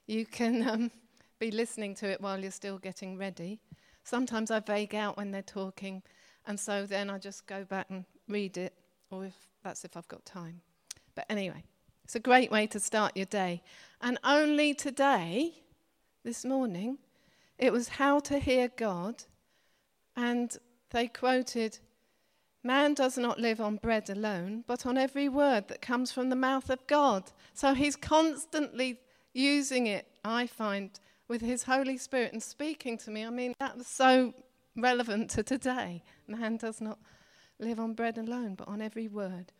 you 0.08 0.25
can 0.25 0.67
um, 0.69 0.91
be 1.39 1.51
listening 1.51 1.95
to 1.95 2.08
it 2.08 2.21
while 2.21 2.39
you're 2.39 2.51
still 2.51 2.79
getting 2.79 3.17
ready. 3.17 3.60
Sometimes 4.03 4.51
I 4.51 4.60
vague 4.60 4.95
out 4.95 5.15
when 5.15 5.32
they're 5.32 5.41
talking, 5.41 6.03
and 6.45 6.60
so 6.60 6.86
then 6.86 7.10
I 7.10 7.17
just 7.17 7.47
go 7.47 7.63
back 7.63 7.88
and 7.89 8.06
read 8.27 8.58
it, 8.58 8.73
or 9.10 9.25
if 9.25 9.36
that's 9.63 9.86
if 9.86 9.95
I've 9.95 10.08
got 10.08 10.25
time. 10.25 10.62
But 11.15 11.25
anyway, 11.29 11.63
it's 12.03 12.15
a 12.15 12.19
great 12.19 12.51
way 12.51 12.67
to 12.67 12.79
start 12.79 13.15
your 13.15 13.25
day. 13.25 13.62
And 14.01 14.19
only 14.23 14.73
today, 14.73 15.53
this 16.23 16.43
morning, 16.43 16.97
it 17.58 17.71
was 17.71 17.88
how 17.88 18.19
to 18.21 18.39
hear 18.39 18.69
God, 18.75 19.23
and 20.15 20.56
they 20.91 21.08
quoted, 21.08 21.79
Man 22.63 22.93
does 22.93 23.17
not 23.17 23.39
live 23.39 23.60
on 23.60 23.75
bread 23.75 24.10
alone, 24.10 24.63
but 24.67 24.86
on 24.86 24.97
every 24.97 25.27
word 25.27 25.67
that 25.67 25.82
comes 25.82 26.12
from 26.12 26.29
the 26.29 26.36
mouth 26.36 26.69
of 26.69 26.86
God. 26.88 27.32
So 27.53 27.73
he's 27.73 27.97
constantly 27.97 29.01
using 29.34 29.88
it, 29.88 30.08
I 30.23 30.47
find, 30.47 30.97
with 31.27 31.41
his 31.41 31.63
Holy 31.63 31.97
Spirit 31.97 32.32
and 32.32 32.41
speaking 32.41 32.97
to 32.99 33.12
me. 33.12 33.25
I 33.25 33.29
mean, 33.29 33.53
that 33.60 33.77
was 33.77 33.88
so 33.88 34.34
relevant 34.76 35.30
to 35.32 35.44
today. 35.44 36.04
Man 36.28 36.58
does 36.58 36.82
not 36.82 37.00
live 37.60 37.80
on 37.80 37.94
bread 37.94 38.18
alone, 38.18 38.56
but 38.56 38.68
on 38.68 38.82
every 38.82 39.08
word. 39.08 39.52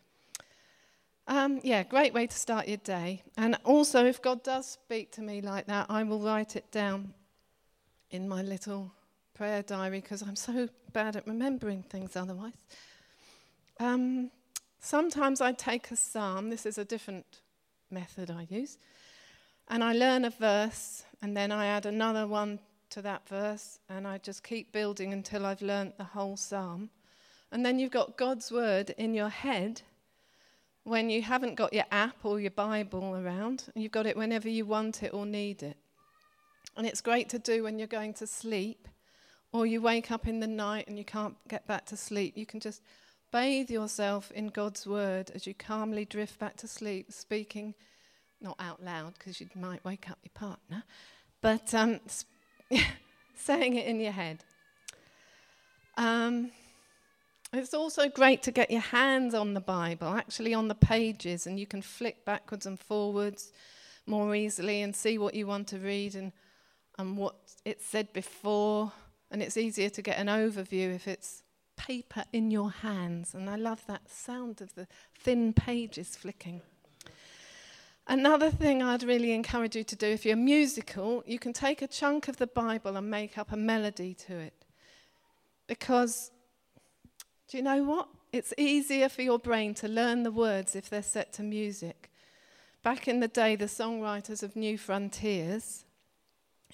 Um, 1.28 1.62
yeah, 1.64 1.84
great 1.84 2.14
way 2.14 2.28
to 2.28 2.36
start 2.36 2.68
your 2.68 2.78
day. 2.78 3.24
And 3.38 3.58
also, 3.64 4.06
if 4.06 4.22
God 4.22 4.44
does 4.44 4.68
speak 4.68 5.12
to 5.14 5.22
me 5.22 5.42
like 5.42 5.68
that, 5.68 5.86
I 5.90 6.04
will 6.04 6.20
write 6.20 6.56
it 6.56 6.70
down 6.72 7.14
in 8.12 8.28
my 8.28 8.42
little 8.42 8.92
prayer 9.34 9.64
diary 9.64 10.02
because 10.02 10.22
I'm 10.22 10.36
so 10.36 10.68
bad 10.92 11.16
at 11.16 11.26
remembering 11.26 11.84
things 11.84 12.16
otherwise. 12.16 12.66
Um, 13.80 14.32
sometimes 14.80 15.42
I 15.42 15.54
take 15.54 15.92
a 15.92 15.96
psalm, 15.96 16.50
this 16.50 16.66
is 16.66 16.78
a 16.78 16.86
different 16.86 17.26
method 17.90 18.30
I 18.30 18.46
use, 18.50 18.78
and 19.70 19.84
I 19.84 19.94
learn 19.94 20.26
a 20.26 20.30
verse, 20.30 21.04
and 21.22 21.36
then 21.36 21.52
I 21.52 21.68
add 21.68 21.86
another 21.86 22.28
one 22.28 22.60
to 22.94 23.02
that 23.02 23.28
verse, 23.28 23.80
and 23.90 24.08
I 24.08 24.18
just 24.18 24.44
keep 24.44 24.72
building 24.72 25.14
until 25.14 25.46
I've 25.46 25.62
learnt 25.62 25.98
the 25.98 26.04
whole 26.04 26.38
psalm. 26.38 26.90
And 27.52 27.66
then 27.66 27.80
you've 27.80 27.92
got 27.92 28.18
God's 28.18 28.52
word 28.52 28.92
in 28.98 29.14
your 29.14 29.30
head 29.30 29.82
when 30.84 31.10
you 31.10 31.22
haven't 31.22 31.56
got 31.56 31.74
your 31.74 31.86
app 31.92 32.18
or 32.24 32.40
your 32.40 32.52
Bible 32.52 33.16
around, 33.16 33.66
and 33.74 33.84
you've 33.84 33.92
got 33.92 34.06
it 34.06 34.18
whenever 34.18 34.50
you 34.50 34.66
want 34.66 35.04
it 35.04 35.14
or 35.14 35.26
need 35.26 35.64
it. 35.64 35.78
And 36.76 36.88
it's 36.88 37.02
great 37.02 37.30
to 37.30 37.40
do 37.40 37.64
when 37.64 37.78
you're 37.78 37.88
going 37.88 38.14
to 38.16 38.28
sleep 38.28 38.88
or 39.52 39.66
you 39.66 39.82
wake 39.82 40.12
up 40.12 40.28
in 40.28 40.40
the 40.40 40.48
night 40.48 40.88
and 40.88 40.98
you 40.98 41.06
can't 41.06 41.36
get 41.48 41.68
back 41.68 41.86
to 41.86 41.98
sleep. 41.98 42.36
You 42.36 42.46
can 42.46 42.60
just 42.60 42.82
bathe 43.32 43.70
yourself 43.70 44.32
in 44.32 44.48
God's 44.48 44.88
word 44.88 45.32
as 45.36 45.46
you 45.46 45.54
calmly 45.54 46.06
drift 46.06 46.40
back 46.40 46.58
to 46.58 46.68
sleep, 46.68 47.12
speaking 47.12 47.76
not 48.42 48.56
out 48.60 48.84
loud 48.84 49.14
because 49.18 49.40
you 49.40 49.48
might 49.56 49.84
wake 49.86 50.10
up 50.10 50.20
your 50.24 50.32
partner, 50.34 50.84
but 51.42 51.74
um, 51.74 52.00
saying 53.36 53.76
it 53.76 53.88
in 53.88 54.00
your 54.00 54.12
head. 54.12 54.44
Um, 55.98 56.52
it's 57.52 57.74
also 57.74 58.10
great 58.10 58.42
to 58.44 58.52
get 58.52 58.72
your 58.72 58.82
hands 58.82 59.36
on 59.36 59.54
the 59.54 59.62
Bible, 59.62 60.08
actually 60.08 60.54
on 60.54 60.68
the 60.68 60.76
pages, 60.76 61.46
and 61.46 61.60
you 61.60 61.68
can 61.68 61.82
flick 61.82 62.26
backwards 62.26 62.66
and 62.66 62.80
forwards 62.80 63.52
more 64.08 64.36
easily 64.36 64.82
and 64.82 64.96
see 64.96 65.18
what 65.18 65.36
you 65.36 65.46
want 65.46 65.68
to 65.68 65.78
read 65.78 66.16
and, 66.16 66.32
and 66.98 67.18
what 67.18 67.36
it 67.64 67.82
said 67.82 68.12
before. 68.12 68.92
And 69.30 69.42
it's 69.42 69.58
easier 69.58 69.90
to 69.90 70.02
get 70.02 70.18
an 70.18 70.28
overview 70.28 70.96
if 70.96 71.08
it's 71.08 71.44
paper 71.78 72.24
in 72.34 72.50
your 72.50 72.72
hands. 72.72 73.34
And 73.34 73.50
I 73.50 73.56
love 73.56 73.84
that 73.88 74.10
sound 74.10 74.62
of 74.62 74.74
the 74.76 74.88
thin 75.16 75.54
pages 75.54 76.16
flicking. 76.16 76.62
Another 78.08 78.52
thing 78.52 78.84
I'd 78.84 79.04
really 79.04 79.32
encourage 79.32 79.76
you 79.76 79.84
to 79.86 79.96
do 79.96 80.08
if 80.08 80.26
you're 80.26 80.36
musical, 80.36 81.24
you 81.26 81.40
can 81.40 81.54
take 81.54 81.82
a 81.82 81.88
chunk 81.88 82.28
of 82.28 82.38
the 82.38 82.48
Bible 82.48 82.98
and 82.98 83.10
make 83.10 83.38
up 83.38 83.52
a 83.52 83.58
melody 83.58 84.14
to 84.28 84.38
it. 84.38 84.66
Because, 85.68 86.32
do 87.48 87.58
you 87.58 87.64
know 87.64 87.84
what? 87.84 88.10
It's 88.34 88.54
easier 88.58 89.08
for 89.08 89.22
your 89.22 89.40
brain 89.40 89.74
to 89.76 89.88
learn 89.88 90.24
the 90.24 90.32
words 90.32 90.76
if 90.76 90.90
they're 90.90 91.02
set 91.02 91.32
to 91.34 91.44
music. 91.44 92.12
Back 92.84 93.08
in 93.08 93.22
the 93.22 93.30
day, 93.30 93.56
the 93.56 93.66
songwriters 93.66 94.44
of 94.44 94.58
New 94.58 94.78
Frontiers 94.78 95.86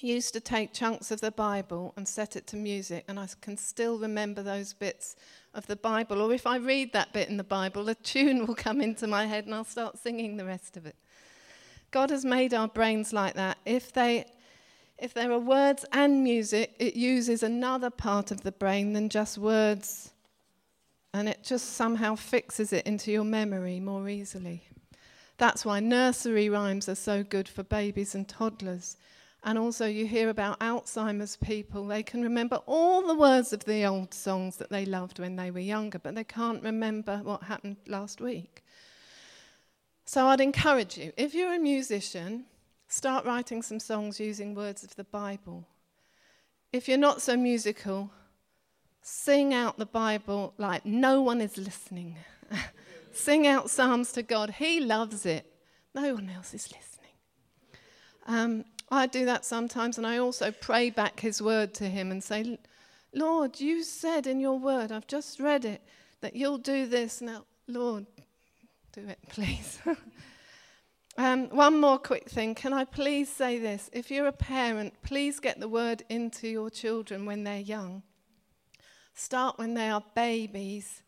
used 0.02 0.34
to 0.34 0.40
take 0.40 0.74
chunks 0.74 1.12
of 1.12 1.22
the 1.22 1.32
Bible 1.32 1.94
and 1.96 2.08
set 2.08 2.36
it 2.36 2.48
to 2.48 2.56
music, 2.56 3.04
and 3.08 3.20
I 3.20 3.28
can 3.42 3.58
still 3.58 4.00
remember 4.00 4.42
those 4.42 4.74
bits 4.74 5.16
of 5.54 5.68
the 5.68 5.76
Bible. 5.76 6.22
Or 6.22 6.34
if 6.34 6.48
I 6.48 6.58
read 6.58 6.94
that 6.94 7.14
bit 7.14 7.30
in 7.30 7.38
the 7.38 7.44
Bible, 7.44 7.88
a 7.90 7.96
tune 7.96 8.46
will 8.48 8.56
come 8.56 8.82
into 8.82 9.06
my 9.06 9.28
head 9.28 9.46
and 9.46 9.54
I'll 9.54 9.64
start 9.64 10.00
singing 10.00 10.38
the 10.38 10.46
rest 10.46 10.78
of 10.78 10.86
it. 10.86 10.96
God 11.92 12.10
has 12.10 12.24
made 12.24 12.54
our 12.54 12.68
brains 12.68 13.14
like 13.14 13.34
that. 13.36 13.58
If 13.66 13.92
they 13.94 14.26
if 14.98 15.14
there 15.14 15.32
are 15.32 15.40
words 15.40 15.86
and 15.94 16.24
music, 16.24 16.76
it 16.78 16.96
uses 16.96 17.42
another 17.42 17.90
part 17.90 18.32
of 18.32 18.42
the 18.42 18.52
brain 18.52 18.92
than 18.92 19.08
just 19.08 19.38
words. 19.38 20.12
And 21.14 21.30
it 21.30 21.42
just 21.42 21.74
somehow 21.74 22.16
fixes 22.16 22.74
it 22.74 22.86
into 22.86 23.12
your 23.12 23.24
memory 23.24 23.80
more 23.80 24.10
easily. 24.10 24.64
That's 25.38 25.64
why 25.64 25.80
nursery 25.80 26.50
rhymes 26.50 26.90
are 26.90 26.96
so 26.96 27.24
good 27.24 27.48
for 27.48 27.64
babies 27.64 28.14
and 28.14 28.28
toddlers. 28.28 28.98
And 29.46 29.58
also, 29.58 29.86
you 29.86 30.06
hear 30.06 30.28
about 30.28 30.60
Alzheimer's 30.60 31.38
people. 31.38 31.88
They 31.88 32.04
can 32.04 32.22
remember 32.22 32.58
all 32.66 33.08
the 33.08 33.16
words 33.16 33.54
of 33.54 33.64
the 33.64 33.86
old 33.86 34.14
songs 34.14 34.58
that 34.58 34.70
they 34.70 34.86
loved 34.86 35.18
when 35.18 35.38
they 35.38 35.50
were 35.50 35.60
younger, 35.60 35.98
but 35.98 36.14
they 36.14 36.26
can't 36.26 36.62
remember 36.62 37.22
what 37.24 37.44
happened 37.44 37.78
last 37.88 38.20
week. 38.20 38.66
So 40.10 40.26
I'd 40.26 40.42
encourage 40.42 40.98
you, 40.98 41.14
if 41.18 41.36
you're 41.36 41.54
a 41.54 41.60
musician, 41.60 42.46
start 42.88 43.26
writing 43.26 43.62
some 43.62 43.80
songs 43.80 44.20
using 44.20 44.56
words 44.56 44.84
of 44.84 44.96
the 44.96 45.04
Bible. 45.04 45.68
If 46.74 46.88
you're 46.88 46.98
not 46.98 47.22
so 47.22 47.38
musical, 47.38 48.10
sing 49.04 49.54
out 49.54 49.78
the 49.78 49.86
Bible 49.86 50.56
like 50.58 50.84
no 50.84 51.22
one 51.22 51.42
is 51.42 51.60
listening. 51.60 52.18
sing 53.12 53.46
out 53.46 53.70
Psalms 53.70 54.12
to 54.14 54.24
God. 54.24 54.50
He 54.50 54.80
loves 54.80 55.28
it. 55.28 55.46
No 55.94 56.16
one 56.16 56.32
else 56.32 56.56
is 56.56 56.72
listening. 56.72 57.14
Um, 58.26 58.66
I 58.90 59.06
do 59.06 59.26
that 59.26 59.46
sometimes, 59.46 60.00
and 60.00 60.08
I 60.08 60.18
also 60.18 60.50
pray 60.50 60.90
back 60.90 61.20
His 61.20 61.40
word 61.40 61.76
to 61.76 61.84
Him 61.88 62.10
and 62.10 62.24
say, 62.24 62.58
Lord, 63.14 63.60
you 63.60 63.84
said 63.84 64.26
in 64.26 64.40
your 64.40 64.58
word, 64.58 64.92
I've 64.92 65.06
just 65.06 65.40
read 65.40 65.66
it, 65.66 65.84
that 66.22 66.36
you'll 66.36 66.58
do 66.58 66.88
this. 66.88 67.22
Now, 67.22 67.46
Lord, 67.68 68.08
do 69.00 69.08
it, 69.08 69.20
please. 69.30 69.80
um, 71.18 71.50
one 71.50 71.80
more 71.80 71.98
quick 71.98 72.30
thing. 72.30 72.56
Can 72.56 72.74
I 72.74 72.86
please 72.86 73.30
say 73.30 73.60
this? 73.60 73.90
If 73.94 74.12
you're 74.12 74.28
a 74.28 74.32
parent, 74.32 74.94
please 75.04 75.40
get 75.40 75.60
the 75.60 75.68
word 75.68 76.04
into 76.10 76.48
your 76.48 76.70
children 76.70 77.26
when 77.26 77.44
they're 77.44 77.60
young. 77.60 78.04
Start 79.14 79.58
when 79.58 79.74
they 79.74 79.90
are 79.90 80.04
babies. 80.16 81.04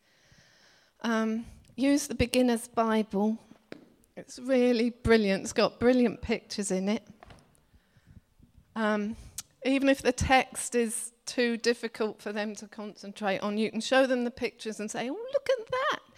Um, 1.02 1.46
use 1.76 2.08
the 2.08 2.16
beginner's 2.16 2.68
Bible. 2.68 3.38
It's 4.18 4.38
really 4.38 4.90
brilliant. 4.90 5.44
It's 5.44 5.54
got 5.54 5.80
brilliant 5.80 6.22
pictures 6.22 6.72
in 6.72 6.90
it. 6.90 7.08
Um, 8.76 9.16
even 9.64 9.90
if 9.90 10.02
the 10.02 10.12
text 10.12 10.76
is 10.76 11.14
too 11.26 11.56
difficult 11.56 12.22
for 12.22 12.34
them 12.34 12.56
to 12.56 12.68
concentrate 12.68 13.40
on, 13.40 13.58
you 13.58 13.72
can 13.72 13.80
show 13.80 14.06
them 14.06 14.24
the 14.24 14.32
pictures 14.32 14.80
and 14.80 14.90
say, 14.90 15.10
oh, 15.10 15.14
look 15.14 15.50
at 15.50 15.72
that 15.72 16.11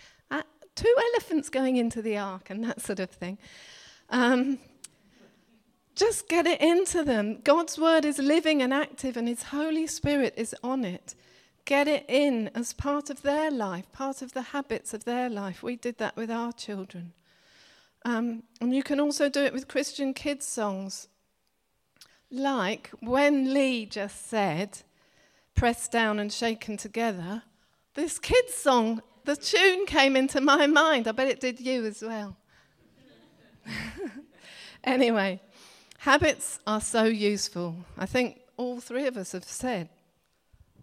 two 0.76 0.96
elephants 1.14 1.50
going 1.50 1.78
into 1.78 2.02
the 2.02 2.18
ark 2.18 2.50
and 2.50 2.64
that 2.64 2.82
sort 2.82 3.00
of 3.00 3.10
thing. 3.10 3.38
Um, 4.10 4.60
just 5.96 6.28
get 6.28 6.48
it 6.48 6.60
into 6.60 7.04
them. 7.04 7.40
God's 7.44 7.78
word 7.78 8.06
is 8.06 8.18
living 8.18 8.62
and 8.62 8.74
active, 8.74 9.16
and 9.16 9.28
His 9.28 9.44
Holy 9.44 9.86
Spirit 9.86 10.34
is 10.36 10.56
on 10.64 10.84
it. 10.84 11.16
Get 11.66 11.88
it 11.88 12.06
in 12.10 12.50
as 12.56 12.74
part 12.74 13.10
of 13.10 13.22
their 13.22 13.50
life, 13.52 13.92
part 13.92 14.22
of 14.22 14.34
the 14.34 14.42
habits 14.42 14.94
of 14.94 15.06
their 15.06 15.30
life. 15.30 15.64
We 15.64 15.76
did 15.76 15.98
that 16.00 16.16
with 16.16 16.32
our 16.32 16.52
children. 16.52 17.14
Um, 18.06 18.44
and 18.60 18.76
you 18.76 18.84
can 18.84 19.00
also 19.00 19.30
do 19.30 19.42
it 19.42 19.54
with 19.54 19.68
Christian 19.68 20.14
kids' 20.14 20.46
songs. 20.46 21.08
Like 22.30 22.90
when 23.00 23.54
Lee 23.54 23.86
just 23.86 24.28
said, 24.28 24.80
pressed 25.56 25.92
down 25.92 26.20
and 26.20 26.34
shaken 26.34 26.76
together, 26.76 27.44
this 27.94 28.20
kids' 28.20 28.56
song 28.56 29.02
the 29.26 29.36
tune 29.36 29.86
came 29.86 30.16
into 30.16 30.42
my 30.42 30.68
mind. 30.68 31.08
I 31.08 31.12
bet 31.12 31.28
it 31.28 31.40
did 31.40 31.60
you 31.60 31.86
as 31.86 32.02
well. 32.02 32.36
anyway, 34.84 35.40
habits 36.00 36.60
are 36.68 36.82
so 36.82 37.04
useful. 37.06 37.76
I 37.98 38.06
think 38.06 38.42
all 38.58 38.80
three 38.80 39.08
of 39.08 39.18
us 39.18 39.32
have 39.32 39.46
said 39.46 39.90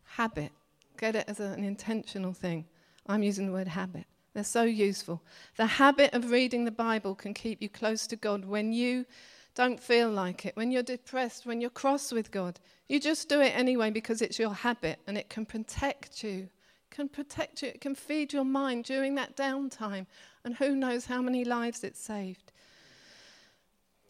habit. 0.05 0.53
Get 0.99 1.16
it 1.16 1.24
as 1.28 1.41
an 1.41 1.64
intentional 1.64 2.32
thing. 2.32 2.66
I'm 3.07 3.22
using 3.22 3.47
the 3.47 3.53
word 3.53 3.68
habit. 3.68 4.05
They're 4.34 4.45
so 4.45 4.62
useful. 4.62 5.22
The 5.57 5.66
habit 5.66 6.14
of 6.14 6.30
reading 6.30 6.64
the 6.64 6.70
Bible 6.70 7.14
can 7.14 7.34
keep 7.34 7.61
you 7.61 7.68
close 7.68 8.07
to 8.07 8.16
God 8.16 8.45
when 8.45 8.72
you 8.72 9.07
don't 9.55 9.80
feel 9.80 10.09
like 10.09 10.47
it, 10.47 10.57
when 10.57 10.70
you're 10.70 10.82
depressed, 10.82 11.47
when 11.47 11.61
you're 11.61 11.70
cross 11.70 12.12
with 12.12 12.30
God. 12.30 12.61
You 12.88 13.01
just 13.01 13.28
do 13.28 13.41
it 13.41 13.57
anyway 13.57 13.91
because 13.91 14.22
it's 14.22 14.38
your 14.38 14.55
habit 14.55 15.01
and 15.07 15.18
it 15.18 15.28
can 15.28 15.45
protect 15.45 16.22
you. 16.22 16.49
Can 16.91 17.09
protect 17.09 17.62
you. 17.62 17.68
It 17.68 17.80
can 17.80 17.95
feed 17.95 18.32
your 18.32 18.45
mind 18.45 18.84
during 18.84 19.14
that 19.14 19.36
downtime. 19.36 20.07
And 20.45 20.55
who 20.57 20.74
knows 20.74 21.07
how 21.07 21.22
many 21.22 21.45
lives 21.45 21.84
it 21.84 21.97
saved. 21.97 22.53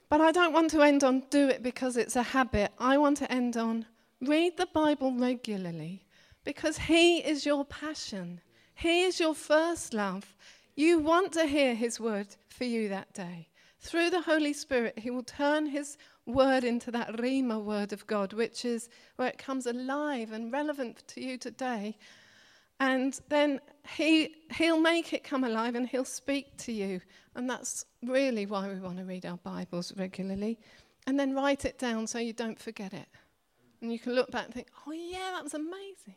But 0.09 0.21
I 0.21 0.33
don't 0.33 0.53
want 0.53 0.71
to 0.71 0.83
end 0.83 1.05
on 1.05 1.23
do 1.31 1.49
it 1.49 1.63
because 1.63 1.97
it's 1.97 2.17
a 2.17 2.23
habit. 2.23 2.73
I 2.79 2.99
want 2.99 3.19
to 3.19 3.31
end 3.31 3.57
on 3.57 3.87
read 4.21 4.57
the 4.57 4.67
Bible 4.67 5.13
regularly 5.13 6.05
because 6.45 6.77
He 6.79 7.19
is 7.19 7.47
your 7.47 7.65
passion. 7.65 8.41
He 8.75 9.03
is 9.03 9.21
your 9.21 9.35
first 9.35 9.95
love. 9.95 10.35
You 10.75 10.99
want 10.99 11.33
to 11.33 11.47
hear 11.47 11.75
His 11.75 12.01
word 12.01 12.29
for 12.49 12.65
you 12.65 12.89
that 12.89 13.13
day. 13.15 13.49
Through 13.81 14.11
the 14.11 14.21
Holy 14.21 14.53
Spirit, 14.53 14.99
He 14.99 15.11
will 15.11 15.23
turn 15.23 15.67
His 15.67 15.97
word 16.27 16.65
into 16.65 16.91
that 16.91 17.17
Rhema 17.17 17.63
word 17.63 17.93
of 17.93 18.07
God, 18.07 18.33
which 18.33 18.65
is 18.65 18.89
where 19.17 19.29
it 19.29 19.39
comes 19.39 19.67
alive 19.67 20.33
and 20.33 20.53
relevant 20.53 21.05
to 21.09 21.23
you 21.23 21.39
today. 21.39 21.97
And 22.81 23.21
then 23.29 23.61
he, 23.95 24.35
He'll 24.57 24.81
make 24.81 25.13
it 25.13 25.23
come 25.23 25.45
alive 25.45 25.75
and 25.75 25.87
He'll 25.87 26.05
speak 26.05 26.57
to 26.59 26.73
you. 26.73 27.01
And 27.37 27.49
that's 27.49 27.85
really 28.03 28.47
why 28.47 28.69
we 28.69 28.81
want 28.81 28.97
to 28.97 29.05
read 29.05 29.27
our 29.27 29.37
Bibles 29.37 29.93
regularly. 29.97 30.59
And 31.07 31.21
then 31.21 31.35
write 31.35 31.65
it 31.65 31.79
down 31.79 32.07
so 32.07 32.19
you 32.19 32.33
don't 32.33 32.59
forget 32.59 32.93
it. 32.93 33.07
And 33.83 33.93
you 33.93 33.99
can 33.99 34.15
look 34.15 34.31
back 34.31 34.47
and 34.47 34.55
think, 34.55 34.69
oh, 34.87 34.93
yeah, 34.93 35.33
that 35.35 35.45
was 35.45 35.55
amazing. 35.55 36.15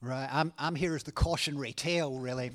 Right, 0.00 0.28
I'm, 0.30 0.52
I'm 0.58 0.74
here 0.74 0.94
as 0.94 1.02
the 1.02 1.12
cautionary 1.12 1.72
tale, 1.72 2.18
really. 2.18 2.50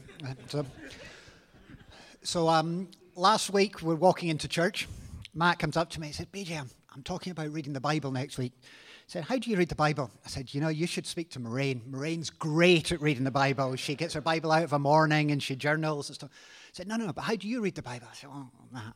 So, 2.24 2.50
um, 2.50 2.90
last 3.16 3.50
week 3.50 3.82
we're 3.82 3.96
walking 3.96 4.30
into 4.30 4.48
church. 4.48 4.88
Matt 5.34 5.58
comes 5.58 5.78
up 5.78 5.90
to 5.92 6.02
me 6.02 6.08
and 6.08 6.16
said, 6.16 6.32
BJ, 6.32 6.60
I'm, 6.60 6.70
I'm 6.94 7.04
talking 7.04 7.32
about 7.32 7.52
reading 7.52 7.72
the 7.72 7.80
Bible 7.80 8.12
next 8.12 8.38
week. 8.38 8.54
He 8.62 8.68
said, 9.08 9.24
How 9.24 9.38
do 9.38 9.50
you 9.50 9.56
read 9.56 9.70
the 9.70 9.76
Bible? 9.76 10.12
I 10.26 10.28
said, 10.28 10.54
You 10.54 10.60
know, 10.60 10.68
you 10.68 10.86
should 10.86 11.08
speak 11.08 11.30
to 11.32 11.40
Maureen. 11.40 11.82
Maureen's 11.88 12.30
great 12.30 12.92
at 12.92 13.02
reading 13.02 13.24
the 13.24 13.32
Bible. 13.32 13.76
She 13.78 13.96
gets 13.96 14.14
her 14.16 14.22
Bible 14.22 14.52
out 14.52 14.64
of 14.64 14.74
a 14.74 14.80
morning 14.80 15.32
and 15.32 15.42
she 15.42 15.56
journals 15.56 16.10
and 16.10 16.16
stuff. 16.16 16.30
I 16.34 16.72
said, 16.74 16.88
No, 16.88 16.98
no, 16.98 17.14
but 17.14 17.22
how 17.22 17.36
do 17.36 17.48
you 17.48 17.62
read 17.62 17.76
the 17.76 17.82
Bible? 17.82 18.08
I 18.12 18.16
said, 18.16 18.30
Oh, 18.34 18.50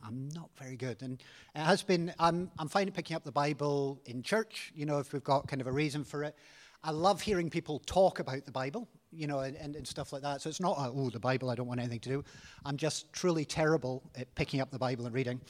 I'm 0.06 0.28
not 0.34 0.50
very 0.58 0.76
good. 0.76 1.00
And 1.00 1.22
it 1.54 1.60
has 1.60 1.82
been, 1.82 2.12
I'm, 2.18 2.50
I'm 2.58 2.68
finding 2.68 2.92
picking 2.92 3.16
up 3.16 3.24
the 3.24 3.32
Bible 3.32 4.00
in 4.04 4.22
church, 4.22 4.70
you 4.74 4.84
know, 4.84 4.98
if 4.98 5.12
we've 5.12 5.24
got 5.24 5.48
kind 5.48 5.62
of 5.62 5.66
a 5.66 5.72
reason 5.72 6.04
for 6.04 6.24
it. 6.24 6.36
I 6.86 6.90
love 6.90 7.22
hearing 7.22 7.48
people 7.48 7.78
talk 7.86 8.18
about 8.18 8.44
the 8.44 8.52
Bible, 8.52 8.86
you 9.10 9.26
know, 9.26 9.40
and, 9.40 9.56
and, 9.56 9.74
and 9.74 9.86
stuff 9.86 10.12
like 10.12 10.20
that. 10.20 10.42
So 10.42 10.50
it's 10.50 10.60
not, 10.60 10.76
oh, 10.78 11.08
the 11.08 11.18
Bible, 11.18 11.48
I 11.48 11.54
don't 11.54 11.66
want 11.66 11.80
anything 11.80 12.00
to 12.00 12.08
do. 12.10 12.24
I'm 12.66 12.76
just 12.76 13.10
truly 13.14 13.46
terrible 13.46 14.02
at 14.16 14.32
picking 14.34 14.60
up 14.60 14.70
the 14.70 14.78
Bible 14.78 15.06
and 15.06 15.14
reading. 15.14 15.40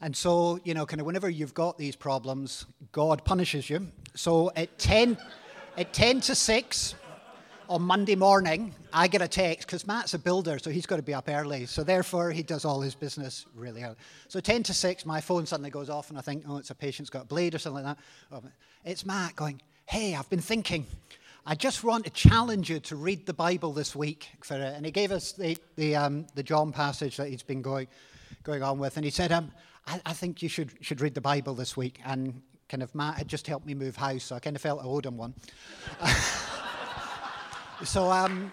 And 0.00 0.16
so, 0.16 0.60
you 0.62 0.72
know, 0.72 0.86
kind 0.86 1.00
of 1.00 1.06
whenever 1.06 1.28
you've 1.28 1.54
got 1.54 1.76
these 1.76 1.96
problems, 1.96 2.66
God 2.92 3.24
punishes 3.24 3.68
you. 3.68 3.88
So 4.14 4.52
at 4.54 4.78
10, 4.78 5.18
at 5.76 5.92
10 5.92 6.20
to 6.20 6.36
6 6.36 6.94
on 7.68 7.82
Monday 7.82 8.14
morning, 8.14 8.76
I 8.92 9.08
get 9.08 9.22
a 9.22 9.28
text 9.28 9.66
because 9.66 9.88
Matt's 9.88 10.14
a 10.14 10.20
builder, 10.20 10.60
so 10.60 10.70
he's 10.70 10.86
got 10.86 10.96
to 10.96 11.02
be 11.02 11.14
up 11.14 11.28
early. 11.28 11.66
So 11.66 11.82
therefore, 11.82 12.30
he 12.30 12.44
does 12.44 12.64
all 12.64 12.80
his 12.80 12.94
business 12.94 13.44
really 13.56 13.82
early. 13.82 13.96
So 14.28 14.38
10 14.38 14.62
to 14.64 14.74
6, 14.74 15.04
my 15.04 15.20
phone 15.20 15.46
suddenly 15.46 15.70
goes 15.70 15.90
off, 15.90 16.10
and 16.10 16.18
I 16.18 16.22
think, 16.22 16.44
oh, 16.46 16.58
it's 16.58 16.70
a 16.70 16.76
patient's 16.76 17.10
got 17.10 17.22
a 17.22 17.26
blade 17.26 17.56
or 17.56 17.58
something 17.58 17.84
like 17.84 17.96
that. 17.96 18.04
Oh, 18.30 18.42
it's 18.84 19.04
Matt 19.04 19.34
going, 19.34 19.60
hey, 19.86 20.14
I've 20.14 20.28
been 20.30 20.40
thinking. 20.40 20.86
I 21.46 21.54
just 21.54 21.84
want 21.84 22.04
to 22.04 22.10
challenge 22.10 22.70
you 22.70 22.80
to 22.80 22.96
read 22.96 23.26
the 23.26 23.34
Bible 23.34 23.72
this 23.72 23.94
week 23.94 24.28
for 24.42 24.54
it. 24.54 24.74
And 24.74 24.86
he 24.86 24.90
gave 24.90 25.12
us 25.12 25.32
the, 25.32 25.58
the, 25.76 25.94
um, 25.94 26.26
the 26.34 26.42
John 26.42 26.72
passage 26.72 27.18
that 27.18 27.28
he's 27.28 27.42
been 27.42 27.60
going, 27.60 27.86
going 28.42 28.62
on 28.62 28.78
with. 28.78 28.96
And 28.96 29.04
he 29.04 29.10
said, 29.10 29.30
um, 29.30 29.52
I, 29.86 30.00
I, 30.06 30.12
think 30.14 30.42
you 30.42 30.48
should, 30.48 30.72
should 30.80 31.02
read 31.02 31.14
the 31.14 31.20
Bible 31.20 31.54
this 31.54 31.76
week. 31.76 32.00
And 32.04 32.40
kind 32.68 32.82
of 32.82 32.94
Matt 32.94 33.18
had 33.18 33.28
just 33.28 33.46
helped 33.46 33.66
me 33.66 33.74
move 33.74 33.94
house, 33.94 34.24
so 34.24 34.36
I 34.36 34.38
kind 34.38 34.56
of 34.56 34.62
felt 34.62 34.80
I 34.80 34.84
owed 34.84 35.04
him 35.04 35.18
one. 35.18 35.34
so, 37.84 38.10
um, 38.10 38.50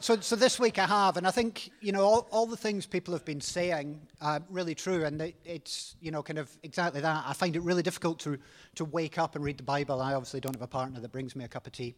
so, 0.00 0.20
so 0.20 0.36
this 0.36 0.58
week 0.58 0.78
I 0.78 0.86
have, 0.86 1.16
and 1.16 1.26
I 1.26 1.30
think 1.30 1.70
you 1.80 1.92
know 1.92 2.02
all, 2.02 2.28
all 2.30 2.46
the 2.46 2.56
things 2.56 2.86
people 2.86 3.14
have 3.14 3.24
been 3.24 3.40
saying 3.40 4.00
are 4.20 4.42
really 4.50 4.74
true, 4.74 5.04
and 5.04 5.20
it, 5.20 5.36
it's 5.44 5.96
you 6.00 6.10
know 6.10 6.22
kind 6.22 6.38
of 6.38 6.50
exactly 6.62 7.00
that. 7.00 7.24
I 7.26 7.32
find 7.32 7.56
it 7.56 7.62
really 7.62 7.82
difficult 7.82 8.18
to 8.20 8.38
to 8.76 8.84
wake 8.84 9.18
up 9.18 9.36
and 9.36 9.44
read 9.44 9.58
the 9.58 9.62
Bible. 9.62 10.00
I 10.00 10.14
obviously 10.14 10.40
don't 10.40 10.54
have 10.54 10.62
a 10.62 10.66
partner 10.66 11.00
that 11.00 11.12
brings 11.12 11.34
me 11.34 11.44
a 11.44 11.48
cup 11.48 11.66
of 11.66 11.72
tea. 11.72 11.94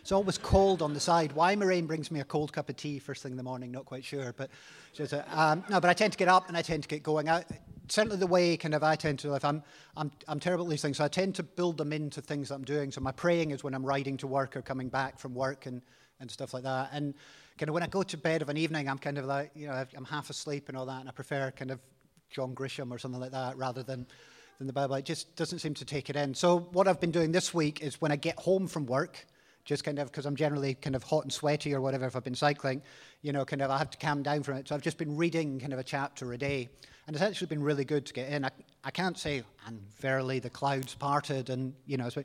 It's 0.00 0.12
always 0.12 0.36
cold 0.36 0.82
on 0.82 0.92
the 0.92 1.00
side. 1.00 1.32
Why 1.32 1.56
Maureen 1.56 1.86
brings 1.86 2.10
me 2.10 2.20
a 2.20 2.24
cold 2.24 2.52
cup 2.52 2.68
of 2.68 2.76
tea 2.76 2.98
first 2.98 3.22
thing 3.22 3.32
in 3.32 3.38
the 3.38 3.42
morning, 3.42 3.72
not 3.72 3.86
quite 3.86 4.04
sure. 4.04 4.34
But 4.36 4.50
um, 5.32 5.64
no, 5.70 5.80
but 5.80 5.88
I 5.88 5.94
tend 5.94 6.12
to 6.12 6.18
get 6.18 6.28
up 6.28 6.48
and 6.48 6.58
I 6.58 6.62
tend 6.62 6.82
to 6.82 6.88
get 6.90 7.02
going. 7.02 7.30
I, 7.30 7.42
certainly 7.88 8.18
the 8.18 8.26
way 8.26 8.56
kind 8.58 8.74
of 8.74 8.82
I 8.82 8.96
tend 8.96 9.18
to 9.20 9.30
live, 9.30 9.46
I'm, 9.46 9.62
I'm, 9.96 10.10
I'm 10.28 10.40
terrible 10.40 10.66
at 10.66 10.70
these 10.70 10.82
things, 10.82 10.98
so 10.98 11.04
I 11.04 11.08
tend 11.08 11.34
to 11.36 11.42
build 11.42 11.78
them 11.78 11.90
into 11.90 12.20
things 12.20 12.50
that 12.50 12.54
I'm 12.56 12.64
doing. 12.64 12.90
So 12.90 13.00
my 13.00 13.12
praying 13.12 13.50
is 13.50 13.64
when 13.64 13.74
I'm 13.74 13.84
riding 13.84 14.18
to 14.18 14.26
work 14.26 14.56
or 14.56 14.62
coming 14.62 14.90
back 14.90 15.18
from 15.18 15.34
work 15.34 15.64
and 15.64 15.80
and 16.24 16.30
stuff 16.30 16.54
like 16.54 16.64
that. 16.64 16.88
And 16.92 17.14
kind 17.58 17.68
of 17.68 17.74
when 17.74 17.82
I 17.82 17.86
go 17.86 18.02
to 18.02 18.16
bed 18.16 18.42
of 18.42 18.48
an 18.48 18.56
evening, 18.56 18.88
I'm 18.88 18.98
kind 18.98 19.18
of 19.18 19.26
like, 19.26 19.50
you 19.54 19.66
know, 19.66 19.86
I'm 19.96 20.04
half 20.04 20.30
asleep 20.30 20.68
and 20.68 20.76
all 20.76 20.86
that, 20.86 21.00
and 21.00 21.08
I 21.08 21.12
prefer 21.12 21.50
kind 21.50 21.70
of 21.70 21.78
John 22.30 22.54
Grisham 22.54 22.90
or 22.90 22.98
something 22.98 23.20
like 23.20 23.32
that 23.32 23.56
rather 23.56 23.82
than, 23.82 24.06
than 24.58 24.66
the 24.66 24.72
Bible. 24.72 24.94
It 24.96 25.04
just 25.04 25.36
doesn't 25.36 25.60
seem 25.60 25.74
to 25.74 25.84
take 25.84 26.10
it 26.10 26.16
in. 26.16 26.34
So 26.34 26.58
what 26.72 26.88
I've 26.88 27.00
been 27.00 27.12
doing 27.12 27.30
this 27.30 27.52
week 27.52 27.82
is 27.82 28.00
when 28.00 28.10
I 28.10 28.16
get 28.16 28.38
home 28.38 28.66
from 28.66 28.86
work, 28.86 29.26
just 29.64 29.84
kind 29.84 29.98
of 29.98 30.10
because 30.10 30.26
I'm 30.26 30.36
generally 30.36 30.74
kind 30.74 30.96
of 30.96 31.02
hot 31.02 31.24
and 31.24 31.32
sweaty 31.32 31.74
or 31.74 31.80
whatever 31.80 32.06
if 32.06 32.16
I've 32.16 32.24
been 32.24 32.34
cycling, 32.34 32.82
you 33.22 33.32
know, 33.32 33.44
kind 33.44 33.62
of 33.62 33.70
I 33.70 33.78
have 33.78 33.90
to 33.90 33.98
calm 33.98 34.22
down 34.22 34.42
from 34.42 34.56
it. 34.56 34.68
So 34.68 34.74
I've 34.74 34.82
just 34.82 34.98
been 34.98 35.16
reading 35.16 35.60
kind 35.60 35.72
of 35.72 35.78
a 35.78 35.84
chapter 35.84 36.32
a 36.32 36.38
day. 36.38 36.68
And 37.06 37.14
it's 37.14 37.22
actually 37.22 37.48
been 37.48 37.62
really 37.62 37.84
good 37.84 38.06
to 38.06 38.14
get 38.14 38.30
in. 38.30 38.46
I, 38.46 38.50
I 38.82 38.90
can't 38.90 39.18
say, 39.18 39.42
and 39.66 39.78
verily 40.00 40.38
the 40.38 40.50
clouds 40.50 40.94
parted, 40.94 41.50
and, 41.50 41.74
you 41.86 41.98
know, 41.98 42.08
so 42.08 42.24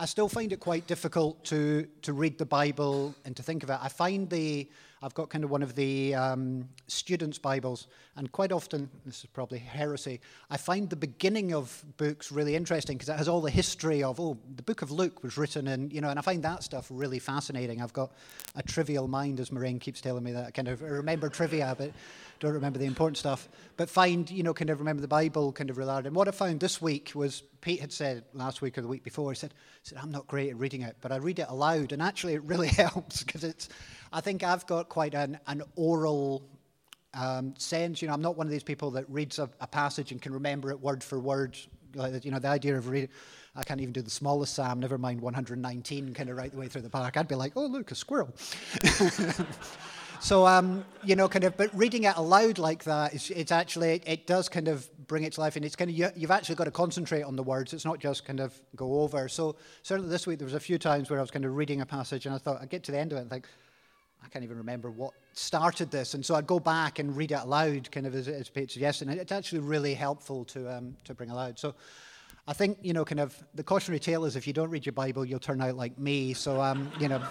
I 0.00 0.06
still 0.06 0.30
find 0.30 0.50
it 0.50 0.60
quite 0.60 0.86
difficult 0.86 1.44
to, 1.44 1.86
to 2.00 2.14
read 2.14 2.38
the 2.38 2.46
Bible 2.46 3.14
and 3.26 3.36
to 3.36 3.42
think 3.42 3.62
of 3.62 3.68
it. 3.68 3.76
I 3.82 3.90
find 3.90 4.30
the, 4.30 4.66
I've 5.02 5.12
got 5.12 5.28
kind 5.28 5.44
of 5.44 5.50
one 5.50 5.62
of 5.62 5.74
the 5.74 6.14
um, 6.14 6.70
students' 6.86 7.38
Bibles, 7.38 7.86
and 8.16 8.32
quite 8.32 8.50
often, 8.50 8.88
this 9.04 9.18
is 9.18 9.26
probably 9.26 9.58
heresy, 9.58 10.22
I 10.48 10.56
find 10.56 10.88
the 10.88 10.96
beginning 10.96 11.52
of 11.52 11.84
books 11.98 12.32
really 12.32 12.56
interesting 12.56 12.96
because 12.96 13.10
it 13.10 13.18
has 13.18 13.28
all 13.28 13.42
the 13.42 13.50
history 13.50 14.02
of, 14.02 14.18
oh, 14.18 14.38
the 14.56 14.62
book 14.62 14.80
of 14.80 14.90
Luke 14.90 15.22
was 15.22 15.36
written, 15.36 15.68
and, 15.68 15.92
you 15.92 16.00
know, 16.00 16.08
and 16.08 16.18
I 16.18 16.22
find 16.22 16.42
that 16.44 16.62
stuff 16.62 16.86
really 16.88 17.18
fascinating. 17.18 17.82
I've 17.82 17.92
got 17.92 18.12
a 18.56 18.62
trivial 18.62 19.06
mind, 19.06 19.38
as 19.38 19.52
Maureen 19.52 19.78
keeps 19.78 20.00
telling 20.00 20.24
me 20.24 20.32
that. 20.32 20.46
I 20.46 20.50
kind 20.50 20.68
of 20.68 20.80
remember 20.80 21.28
trivia, 21.28 21.74
but 21.76 21.92
don't 22.40 22.54
remember 22.54 22.78
the 22.78 22.86
important 22.86 23.18
stuff. 23.18 23.50
But 23.76 23.90
find, 23.90 24.30
you 24.30 24.42
know, 24.42 24.54
kind 24.54 24.70
of 24.70 24.78
remember 24.78 25.02
the 25.02 25.08
Bible 25.08 25.52
kind 25.52 25.68
of 25.68 25.76
hard. 25.76 26.06
And 26.06 26.16
what 26.16 26.26
I 26.26 26.30
found 26.30 26.58
this 26.58 26.80
week 26.80 27.12
was 27.14 27.42
Pete 27.60 27.80
had 27.80 27.92
said 27.92 28.24
last 28.32 28.62
week 28.62 28.78
or 28.78 28.80
the 28.80 28.88
week 28.88 29.04
before, 29.04 29.30
he 29.30 29.36
said 29.36 29.52
I'm 30.00 30.10
not 30.10 30.26
great 30.26 30.50
at 30.50 30.58
reading 30.58 30.82
it, 30.82 30.96
but 31.00 31.12
I 31.12 31.16
read 31.16 31.38
it 31.38 31.46
aloud, 31.48 31.92
and 31.92 32.02
actually 32.02 32.34
it 32.34 32.42
really 32.44 32.68
helps 32.84 33.22
because 33.22 33.44
it's, 33.44 33.68
I 34.12 34.20
think 34.20 34.42
I've 34.42 34.66
got 34.66 34.88
quite 34.88 35.14
an, 35.14 35.38
an 35.46 35.62
oral 35.76 36.42
um, 37.14 37.54
sense. 37.58 38.02
You 38.02 38.08
know, 38.08 38.14
I'm 38.14 38.22
not 38.22 38.36
one 38.36 38.46
of 38.46 38.50
these 38.50 38.62
people 38.62 38.90
that 38.92 39.08
reads 39.08 39.38
a, 39.38 39.50
a, 39.60 39.66
passage 39.66 40.12
and 40.12 40.20
can 40.20 40.32
remember 40.32 40.70
it 40.70 40.80
word 40.80 41.02
for 41.02 41.18
word. 41.18 41.56
Like, 41.94 42.24
you 42.24 42.30
know, 42.30 42.38
the 42.38 42.48
idea 42.48 42.76
of 42.76 42.88
reading, 42.88 43.10
I 43.56 43.64
can't 43.64 43.80
even 43.80 43.92
do 43.92 44.02
the 44.02 44.10
smallest 44.10 44.54
psalm, 44.54 44.78
never 44.78 44.96
mind 44.96 45.20
119, 45.20 46.14
kind 46.14 46.30
of 46.30 46.36
right 46.36 46.52
the 46.52 46.56
way 46.56 46.68
through 46.68 46.82
the 46.82 46.90
park. 46.90 47.16
I'd 47.16 47.26
be 47.26 47.34
like, 47.34 47.52
oh, 47.56 47.66
look, 47.66 47.90
a 47.90 47.94
squirrel. 47.94 48.32
so, 50.20 50.46
um, 50.46 50.84
you 51.02 51.16
know, 51.16 51.28
kind 51.28 51.44
of, 51.44 51.56
but 51.56 51.70
reading 51.74 52.04
it 52.04 52.14
aloud 52.16 52.58
like 52.58 52.84
that, 52.84 53.14
it's, 53.14 53.30
it's 53.30 53.50
actually, 53.50 54.02
it, 54.04 54.26
does 54.26 54.50
kind 54.50 54.68
of 54.68 54.88
bring 55.06 55.24
it 55.24 55.32
to 55.32 55.40
life. 55.40 55.56
And 55.56 55.64
it's 55.64 55.74
kind 55.74 55.90
of, 55.90 55.96
you, 55.96 56.08
you've 56.14 56.30
actually 56.30 56.56
got 56.56 56.64
to 56.64 56.70
concentrate 56.70 57.22
on 57.22 57.36
the 57.36 57.42
words. 57.42 57.72
It's 57.72 57.86
not 57.86 57.98
just 57.98 58.26
kind 58.26 58.38
of 58.38 58.60
go 58.76 59.00
over. 59.00 59.28
So, 59.28 59.56
certainly 59.82 60.10
this 60.10 60.26
week, 60.26 60.38
there 60.38 60.44
was 60.44 60.54
a 60.54 60.60
few 60.60 60.78
times 60.78 61.08
where 61.08 61.18
I 61.18 61.22
was 61.22 61.30
kind 61.30 61.46
of 61.46 61.56
reading 61.56 61.80
a 61.80 61.86
passage 61.86 62.26
and 62.26 62.34
I 62.34 62.38
thought, 62.38 62.60
I'd 62.60 62.68
get 62.68 62.84
to 62.84 62.92
the 62.92 62.98
end 62.98 63.12
of 63.12 63.18
it 63.18 63.22
and 63.22 63.30
think, 63.30 63.46
I 64.22 64.28
can't 64.28 64.44
even 64.44 64.58
remember 64.58 64.90
what 64.90 65.14
started 65.32 65.90
this. 65.90 66.12
And 66.12 66.24
so 66.24 66.34
I'd 66.34 66.46
go 66.46 66.60
back 66.60 66.98
and 66.98 67.16
read 67.16 67.32
it 67.32 67.40
aloud, 67.40 67.90
kind 67.90 68.06
of 68.06 68.14
as, 68.14 68.28
as 68.28 68.50
Pete 68.50 68.70
suggested. 68.70 69.08
And 69.08 69.18
it's 69.18 69.32
actually 69.32 69.60
really 69.60 69.94
helpful 69.94 70.44
to, 70.46 70.76
um, 70.76 70.96
to 71.04 71.14
bring 71.14 71.30
aloud. 71.30 71.58
So 71.58 71.74
I 72.46 72.52
think, 72.52 72.76
you 72.82 72.92
know, 72.92 73.06
kind 73.06 73.20
of 73.20 73.42
the 73.54 73.62
cautionary 73.62 74.00
tale 74.00 74.26
is 74.26 74.36
if 74.36 74.46
you 74.46 74.52
don't 74.52 74.68
read 74.68 74.84
your 74.84 74.92
Bible, 74.92 75.24
you'll 75.24 75.38
turn 75.38 75.62
out 75.62 75.76
like 75.76 75.98
me. 75.98 76.34
So, 76.34 76.60
um, 76.60 76.92
you 77.00 77.08
know, 77.08 77.22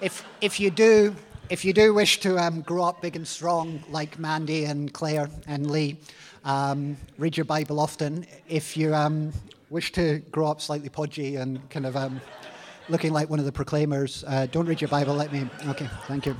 if, 0.00 0.26
if 0.40 0.58
you 0.58 0.70
do, 0.70 1.14
if 1.52 1.66
you 1.66 1.74
do 1.74 1.92
wish 1.92 2.18
to 2.18 2.38
um, 2.38 2.62
grow 2.62 2.82
up 2.82 3.02
big 3.02 3.14
and 3.14 3.28
strong 3.28 3.84
like 3.90 4.18
Mandy 4.18 4.64
and 4.64 4.90
Claire 4.90 5.28
and 5.46 5.70
Lee, 5.70 5.98
um, 6.46 6.96
read 7.18 7.36
your 7.36 7.44
Bible 7.44 7.78
often. 7.78 8.24
If 8.48 8.74
you 8.74 8.94
um, 8.94 9.34
wish 9.68 9.92
to 9.92 10.20
grow 10.30 10.46
up 10.46 10.62
slightly 10.62 10.88
podgy 10.88 11.36
and 11.36 11.68
kind 11.68 11.84
of 11.84 11.94
um, 11.94 12.22
looking 12.88 13.12
like 13.12 13.28
one 13.28 13.38
of 13.38 13.44
the 13.44 13.52
proclaimers, 13.52 14.24
uh, 14.26 14.46
don't 14.50 14.64
read 14.64 14.80
your 14.80 14.88
Bible. 14.88 15.14
Let 15.14 15.30
me. 15.30 15.46
Okay, 15.66 15.90
thank 16.06 16.24
you. 16.24 16.34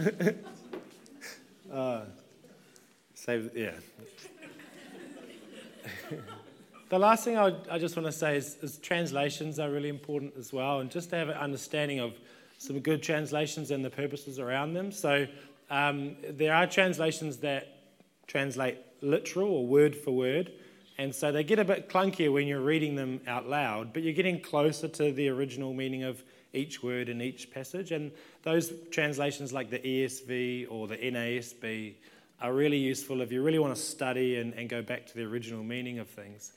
uh, 1.72 2.00
save, 3.14 3.52
yeah 3.54 3.70
the 6.88 6.98
last 6.98 7.24
thing 7.24 7.36
I, 7.36 7.54
I 7.70 7.78
just 7.78 7.96
want 7.96 8.06
to 8.06 8.12
say 8.12 8.36
is, 8.36 8.56
is, 8.62 8.78
translations 8.78 9.58
are 9.58 9.70
really 9.70 9.88
important 9.88 10.34
as 10.38 10.52
well, 10.52 10.80
and 10.80 10.90
just 10.90 11.10
to 11.10 11.16
have 11.16 11.28
an 11.28 11.36
understanding 11.36 12.00
of 12.00 12.14
some 12.58 12.80
good 12.80 13.02
translations 13.02 13.70
and 13.70 13.84
the 13.84 13.90
purposes 13.90 14.38
around 14.38 14.74
them. 14.74 14.92
So 14.92 15.26
um, 15.70 16.16
there 16.28 16.54
are 16.54 16.66
translations 16.66 17.38
that 17.38 17.68
translate 18.26 18.78
literal 19.00 19.50
or 19.50 19.66
word 19.66 19.96
for 19.96 20.12
word, 20.12 20.52
and 20.98 21.14
so 21.14 21.32
they 21.32 21.42
get 21.42 21.58
a 21.58 21.64
bit 21.64 21.88
clunkier 21.88 22.32
when 22.32 22.46
you're 22.46 22.60
reading 22.60 22.94
them 22.94 23.20
out 23.26 23.48
loud, 23.48 23.92
but 23.92 24.02
you're 24.02 24.12
getting 24.12 24.40
closer 24.40 24.86
to 24.88 25.12
the 25.12 25.28
original 25.28 25.72
meaning 25.72 26.04
of 26.04 26.22
each 26.52 26.82
word 26.82 27.08
in 27.08 27.20
each 27.20 27.50
passage. 27.50 27.90
And 27.90 28.12
those 28.42 28.72
translations, 28.90 29.52
like 29.52 29.70
the 29.70 29.80
ESV 29.80 30.68
or 30.70 30.86
the 30.86 30.96
NASB, 30.96 31.94
are 32.40 32.52
really 32.52 32.78
useful 32.78 33.20
if 33.22 33.32
you 33.32 33.42
really 33.42 33.58
want 33.58 33.74
to 33.74 33.80
study 33.80 34.36
and, 34.36 34.54
and 34.54 34.68
go 34.68 34.82
back 34.82 35.06
to 35.06 35.14
the 35.14 35.22
original 35.22 35.64
meaning 35.64 35.98
of 35.98 36.08
things. 36.08 36.52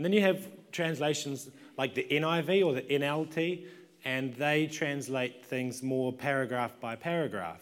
And 0.00 0.04
then 0.06 0.14
you 0.14 0.22
have 0.22 0.48
translations 0.72 1.50
like 1.76 1.94
the 1.94 2.06
NIV 2.10 2.64
or 2.64 2.72
the 2.72 2.80
NLT, 2.80 3.66
and 4.06 4.32
they 4.32 4.66
translate 4.66 5.44
things 5.44 5.82
more 5.82 6.10
paragraph 6.10 6.72
by 6.80 6.96
paragraph. 6.96 7.60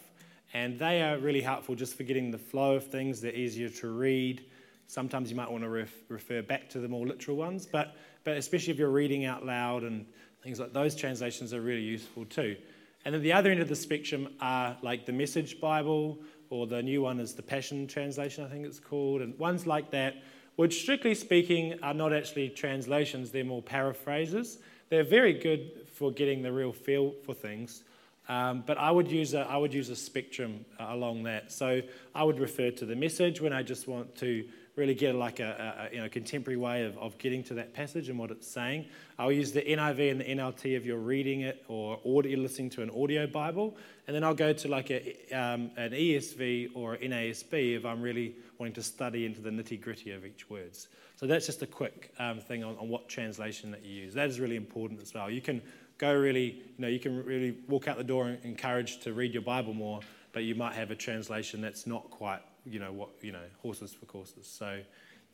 And 0.53 0.79
they 0.79 1.01
are 1.01 1.17
really 1.17 1.41
helpful 1.41 1.75
just 1.75 1.95
for 1.95 2.03
getting 2.03 2.31
the 2.31 2.37
flow 2.37 2.75
of 2.75 2.87
things. 2.87 3.19
They're 3.19 3.35
easier 3.35 3.67
to 3.67 3.89
read. 3.89 4.45
Sometimes 4.87 5.29
you 5.29 5.35
might 5.35 5.51
want 5.51 5.65
to 5.65 5.69
ref, 5.69 5.93
refer 6.07 6.41
back 6.41 6.69
to 6.69 6.79
the 6.79 6.87
more 6.87 7.05
literal 7.05 7.35
ones, 7.35 7.65
but, 7.65 7.97
but 8.23 8.37
especially 8.37 8.71
if 8.71 8.79
you're 8.79 8.89
reading 8.89 9.25
out 9.25 9.45
loud 9.45 9.83
and 9.83 10.05
things 10.41 10.61
like 10.61 10.71
those 10.71 10.95
translations 10.95 11.53
are 11.53 11.59
really 11.59 11.81
useful 11.81 12.23
too. 12.23 12.55
And 13.03 13.13
then 13.13 13.21
the 13.21 13.33
other 13.33 13.51
end 13.51 13.59
of 13.59 13.67
the 13.67 13.75
spectrum 13.75 14.29
are 14.39 14.77
like 14.81 15.05
the 15.05 15.11
Message 15.11 15.59
Bible, 15.59 16.19
or 16.49 16.67
the 16.67 16.81
new 16.81 17.01
one 17.01 17.19
is 17.19 17.33
the 17.33 17.43
Passion 17.43 17.85
Translation, 17.85 18.45
I 18.45 18.47
think 18.47 18.65
it's 18.65 18.79
called, 18.79 19.19
and 19.23 19.37
ones 19.37 19.67
like 19.67 19.91
that, 19.91 20.23
which 20.59 20.81
strictly 20.81 21.15
speaking 21.15 21.79
are 21.81 21.93
not 21.93 22.11
actually 22.11 22.49
translations, 22.49 23.31
they're 23.31 23.45
more 23.45 23.61
paraphrases. 23.61 24.57
They're 24.89 25.05
very 25.05 25.31
good 25.31 25.87
for 25.93 26.11
getting 26.11 26.41
the 26.41 26.51
real 26.51 26.73
feel 26.73 27.13
for 27.25 27.33
things. 27.33 27.83
Um, 28.27 28.65
but 28.67 28.77
I 28.77 28.91
would 28.91 29.09
use 29.09 29.33
a, 29.33 29.39
I 29.39 29.55
would 29.55 29.73
use 29.73 29.87
a 29.87 29.95
spectrum 29.95 30.65
uh, 30.77 30.87
along 30.89 31.23
that. 31.23 31.53
So 31.53 31.81
I 32.13 32.25
would 32.25 32.41
refer 32.41 32.71
to 32.71 32.85
the 32.85 32.93
message 32.93 33.39
when 33.39 33.53
I 33.53 33.63
just 33.63 33.87
want 33.87 34.13
to 34.17 34.43
really 34.75 34.93
get 34.93 35.15
like 35.15 35.39
a, 35.39 35.89
a, 35.91 35.95
you 35.95 36.01
know, 36.01 36.09
contemporary 36.09 36.57
way 36.57 36.85
of, 36.85 36.97
of 36.97 37.17
getting 37.17 37.43
to 37.43 37.53
that 37.55 37.73
passage 37.73 38.09
and 38.09 38.17
what 38.17 38.31
it's 38.31 38.47
saying. 38.47 38.85
I'll 39.17 39.31
use 39.31 39.51
the 39.51 39.61
NIV 39.61 40.11
and 40.11 40.21
the 40.21 40.25
NLT 40.25 40.77
if 40.77 40.85
you're 40.85 40.97
reading 40.97 41.41
it 41.41 41.63
or 41.67 41.99
audio, 42.05 42.39
listening 42.39 42.69
to 42.71 42.81
an 42.81 42.89
audio 42.89 43.27
Bible. 43.27 43.75
And 44.07 44.15
then 44.15 44.23
I'll 44.23 44.33
go 44.33 44.53
to 44.53 44.67
like 44.67 44.89
a, 44.89 45.15
um, 45.31 45.71
an 45.75 45.91
ESV 45.91 46.71
or 46.75 46.93
an 46.93 47.11
NASB 47.11 47.77
if 47.77 47.85
I'm 47.85 48.01
really 48.01 48.35
wanting 48.57 48.73
to 48.75 48.83
study 48.83 49.25
into 49.25 49.41
the 49.41 49.49
nitty 49.49 49.81
gritty 49.81 50.11
of 50.11 50.25
each 50.25 50.49
words. 50.49 50.87
So 51.15 51.27
that's 51.27 51.45
just 51.45 51.61
a 51.61 51.67
quick 51.67 52.13
um, 52.17 52.39
thing 52.39 52.63
on, 52.63 52.77
on 52.77 52.87
what 52.87 53.09
translation 53.09 53.71
that 53.71 53.83
you 53.83 54.03
use. 54.03 54.13
That 54.13 54.29
is 54.29 54.39
really 54.39 54.55
important 54.55 55.01
as 55.01 55.13
well. 55.13 55.29
You 55.29 55.41
can 55.41 55.61
go 55.97 56.13
really, 56.13 56.63
you 56.77 56.79
know, 56.79 56.87
you 56.87 56.99
can 56.99 57.23
really 57.25 57.57
walk 57.67 57.87
out 57.87 57.97
the 57.97 58.03
door 58.03 58.37
encouraged 58.43 59.03
to 59.03 59.13
read 59.13 59.33
your 59.33 59.41
Bible 59.41 59.73
more, 59.73 59.99
but 60.31 60.43
you 60.43 60.55
might 60.55 60.73
have 60.73 60.91
a 60.91 60.95
translation 60.95 61.59
that's 61.59 61.85
not 61.85 62.09
quite 62.09 62.39
you 62.69 62.79
know 62.79 62.91
what 62.91 63.09
you 63.21 63.31
know 63.31 63.43
horses 63.61 63.93
for 63.93 64.05
courses. 64.05 64.47
So 64.47 64.79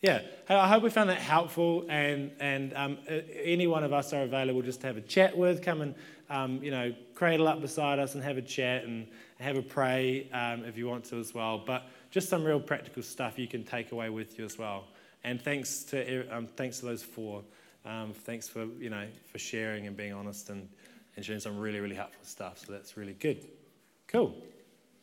yeah, 0.02 0.22
I 0.50 0.68
hope 0.68 0.84
we 0.84 0.90
found 0.90 1.10
that 1.10 1.18
helpful, 1.18 1.86
and 1.90 2.32
and 2.40 2.74
um, 2.74 2.98
any 3.08 3.66
one 3.66 3.84
of 3.84 3.94
us 3.94 4.14
are 4.14 4.24
available 4.24 4.62
just 4.62 4.82
to 4.82 4.88
have 4.88 4.98
a 4.98 5.02
chat 5.02 5.36
with. 5.36 5.62
Come 5.62 5.82
and 5.82 5.96
um, 6.30 6.64
you 6.64 6.72
know 6.72 6.94
cradle 7.16 7.48
up 7.48 7.62
beside 7.62 8.00
us 8.00 8.14
and 8.14 8.24
have 8.24 8.38
a 8.38 8.42
chat 8.42 8.84
and 8.84 9.08
have 9.40 9.58
a 9.58 9.62
pray 9.62 10.30
um, 10.32 10.64
if 10.66 10.78
you 10.78 10.88
want 10.88 11.06
to 11.06 11.20
as 11.20 11.34
well. 11.34 11.64
But 11.66 11.84
just 12.12 12.30
some 12.30 12.44
real 12.44 12.60
practical 12.60 13.04
stuff 13.04 13.40
you 13.40 13.48
can 13.48 13.64
take 13.64 13.92
away 13.92 14.10
with 14.10 14.38
you 14.38 14.46
as 14.46 14.58
well. 14.58 14.86
And 15.24 15.42
thanks 15.42 15.84
to 15.86 16.28
um, 16.30 16.48
thanks 16.56 16.80
to 16.80 16.86
those 16.86 17.04
four. 17.04 17.44
Um, 17.86 18.14
thanks 18.14 18.48
for 18.48 18.66
you 18.66 18.90
know 18.90 19.08
for 19.32 19.40
sharing 19.40 19.88
and 19.88 19.96
being 19.96 20.14
honest 20.14 20.50
and, 20.50 20.68
and 21.16 21.26
sharing 21.26 21.42
some 21.42 21.58
really 21.58 21.80
really 21.80 21.96
helpful 21.96 22.24
stuff. 22.24 22.60
So 22.60 22.74
that's 22.74 22.98
really 22.98 23.14
good. 23.14 23.48
Cool. 24.08 24.36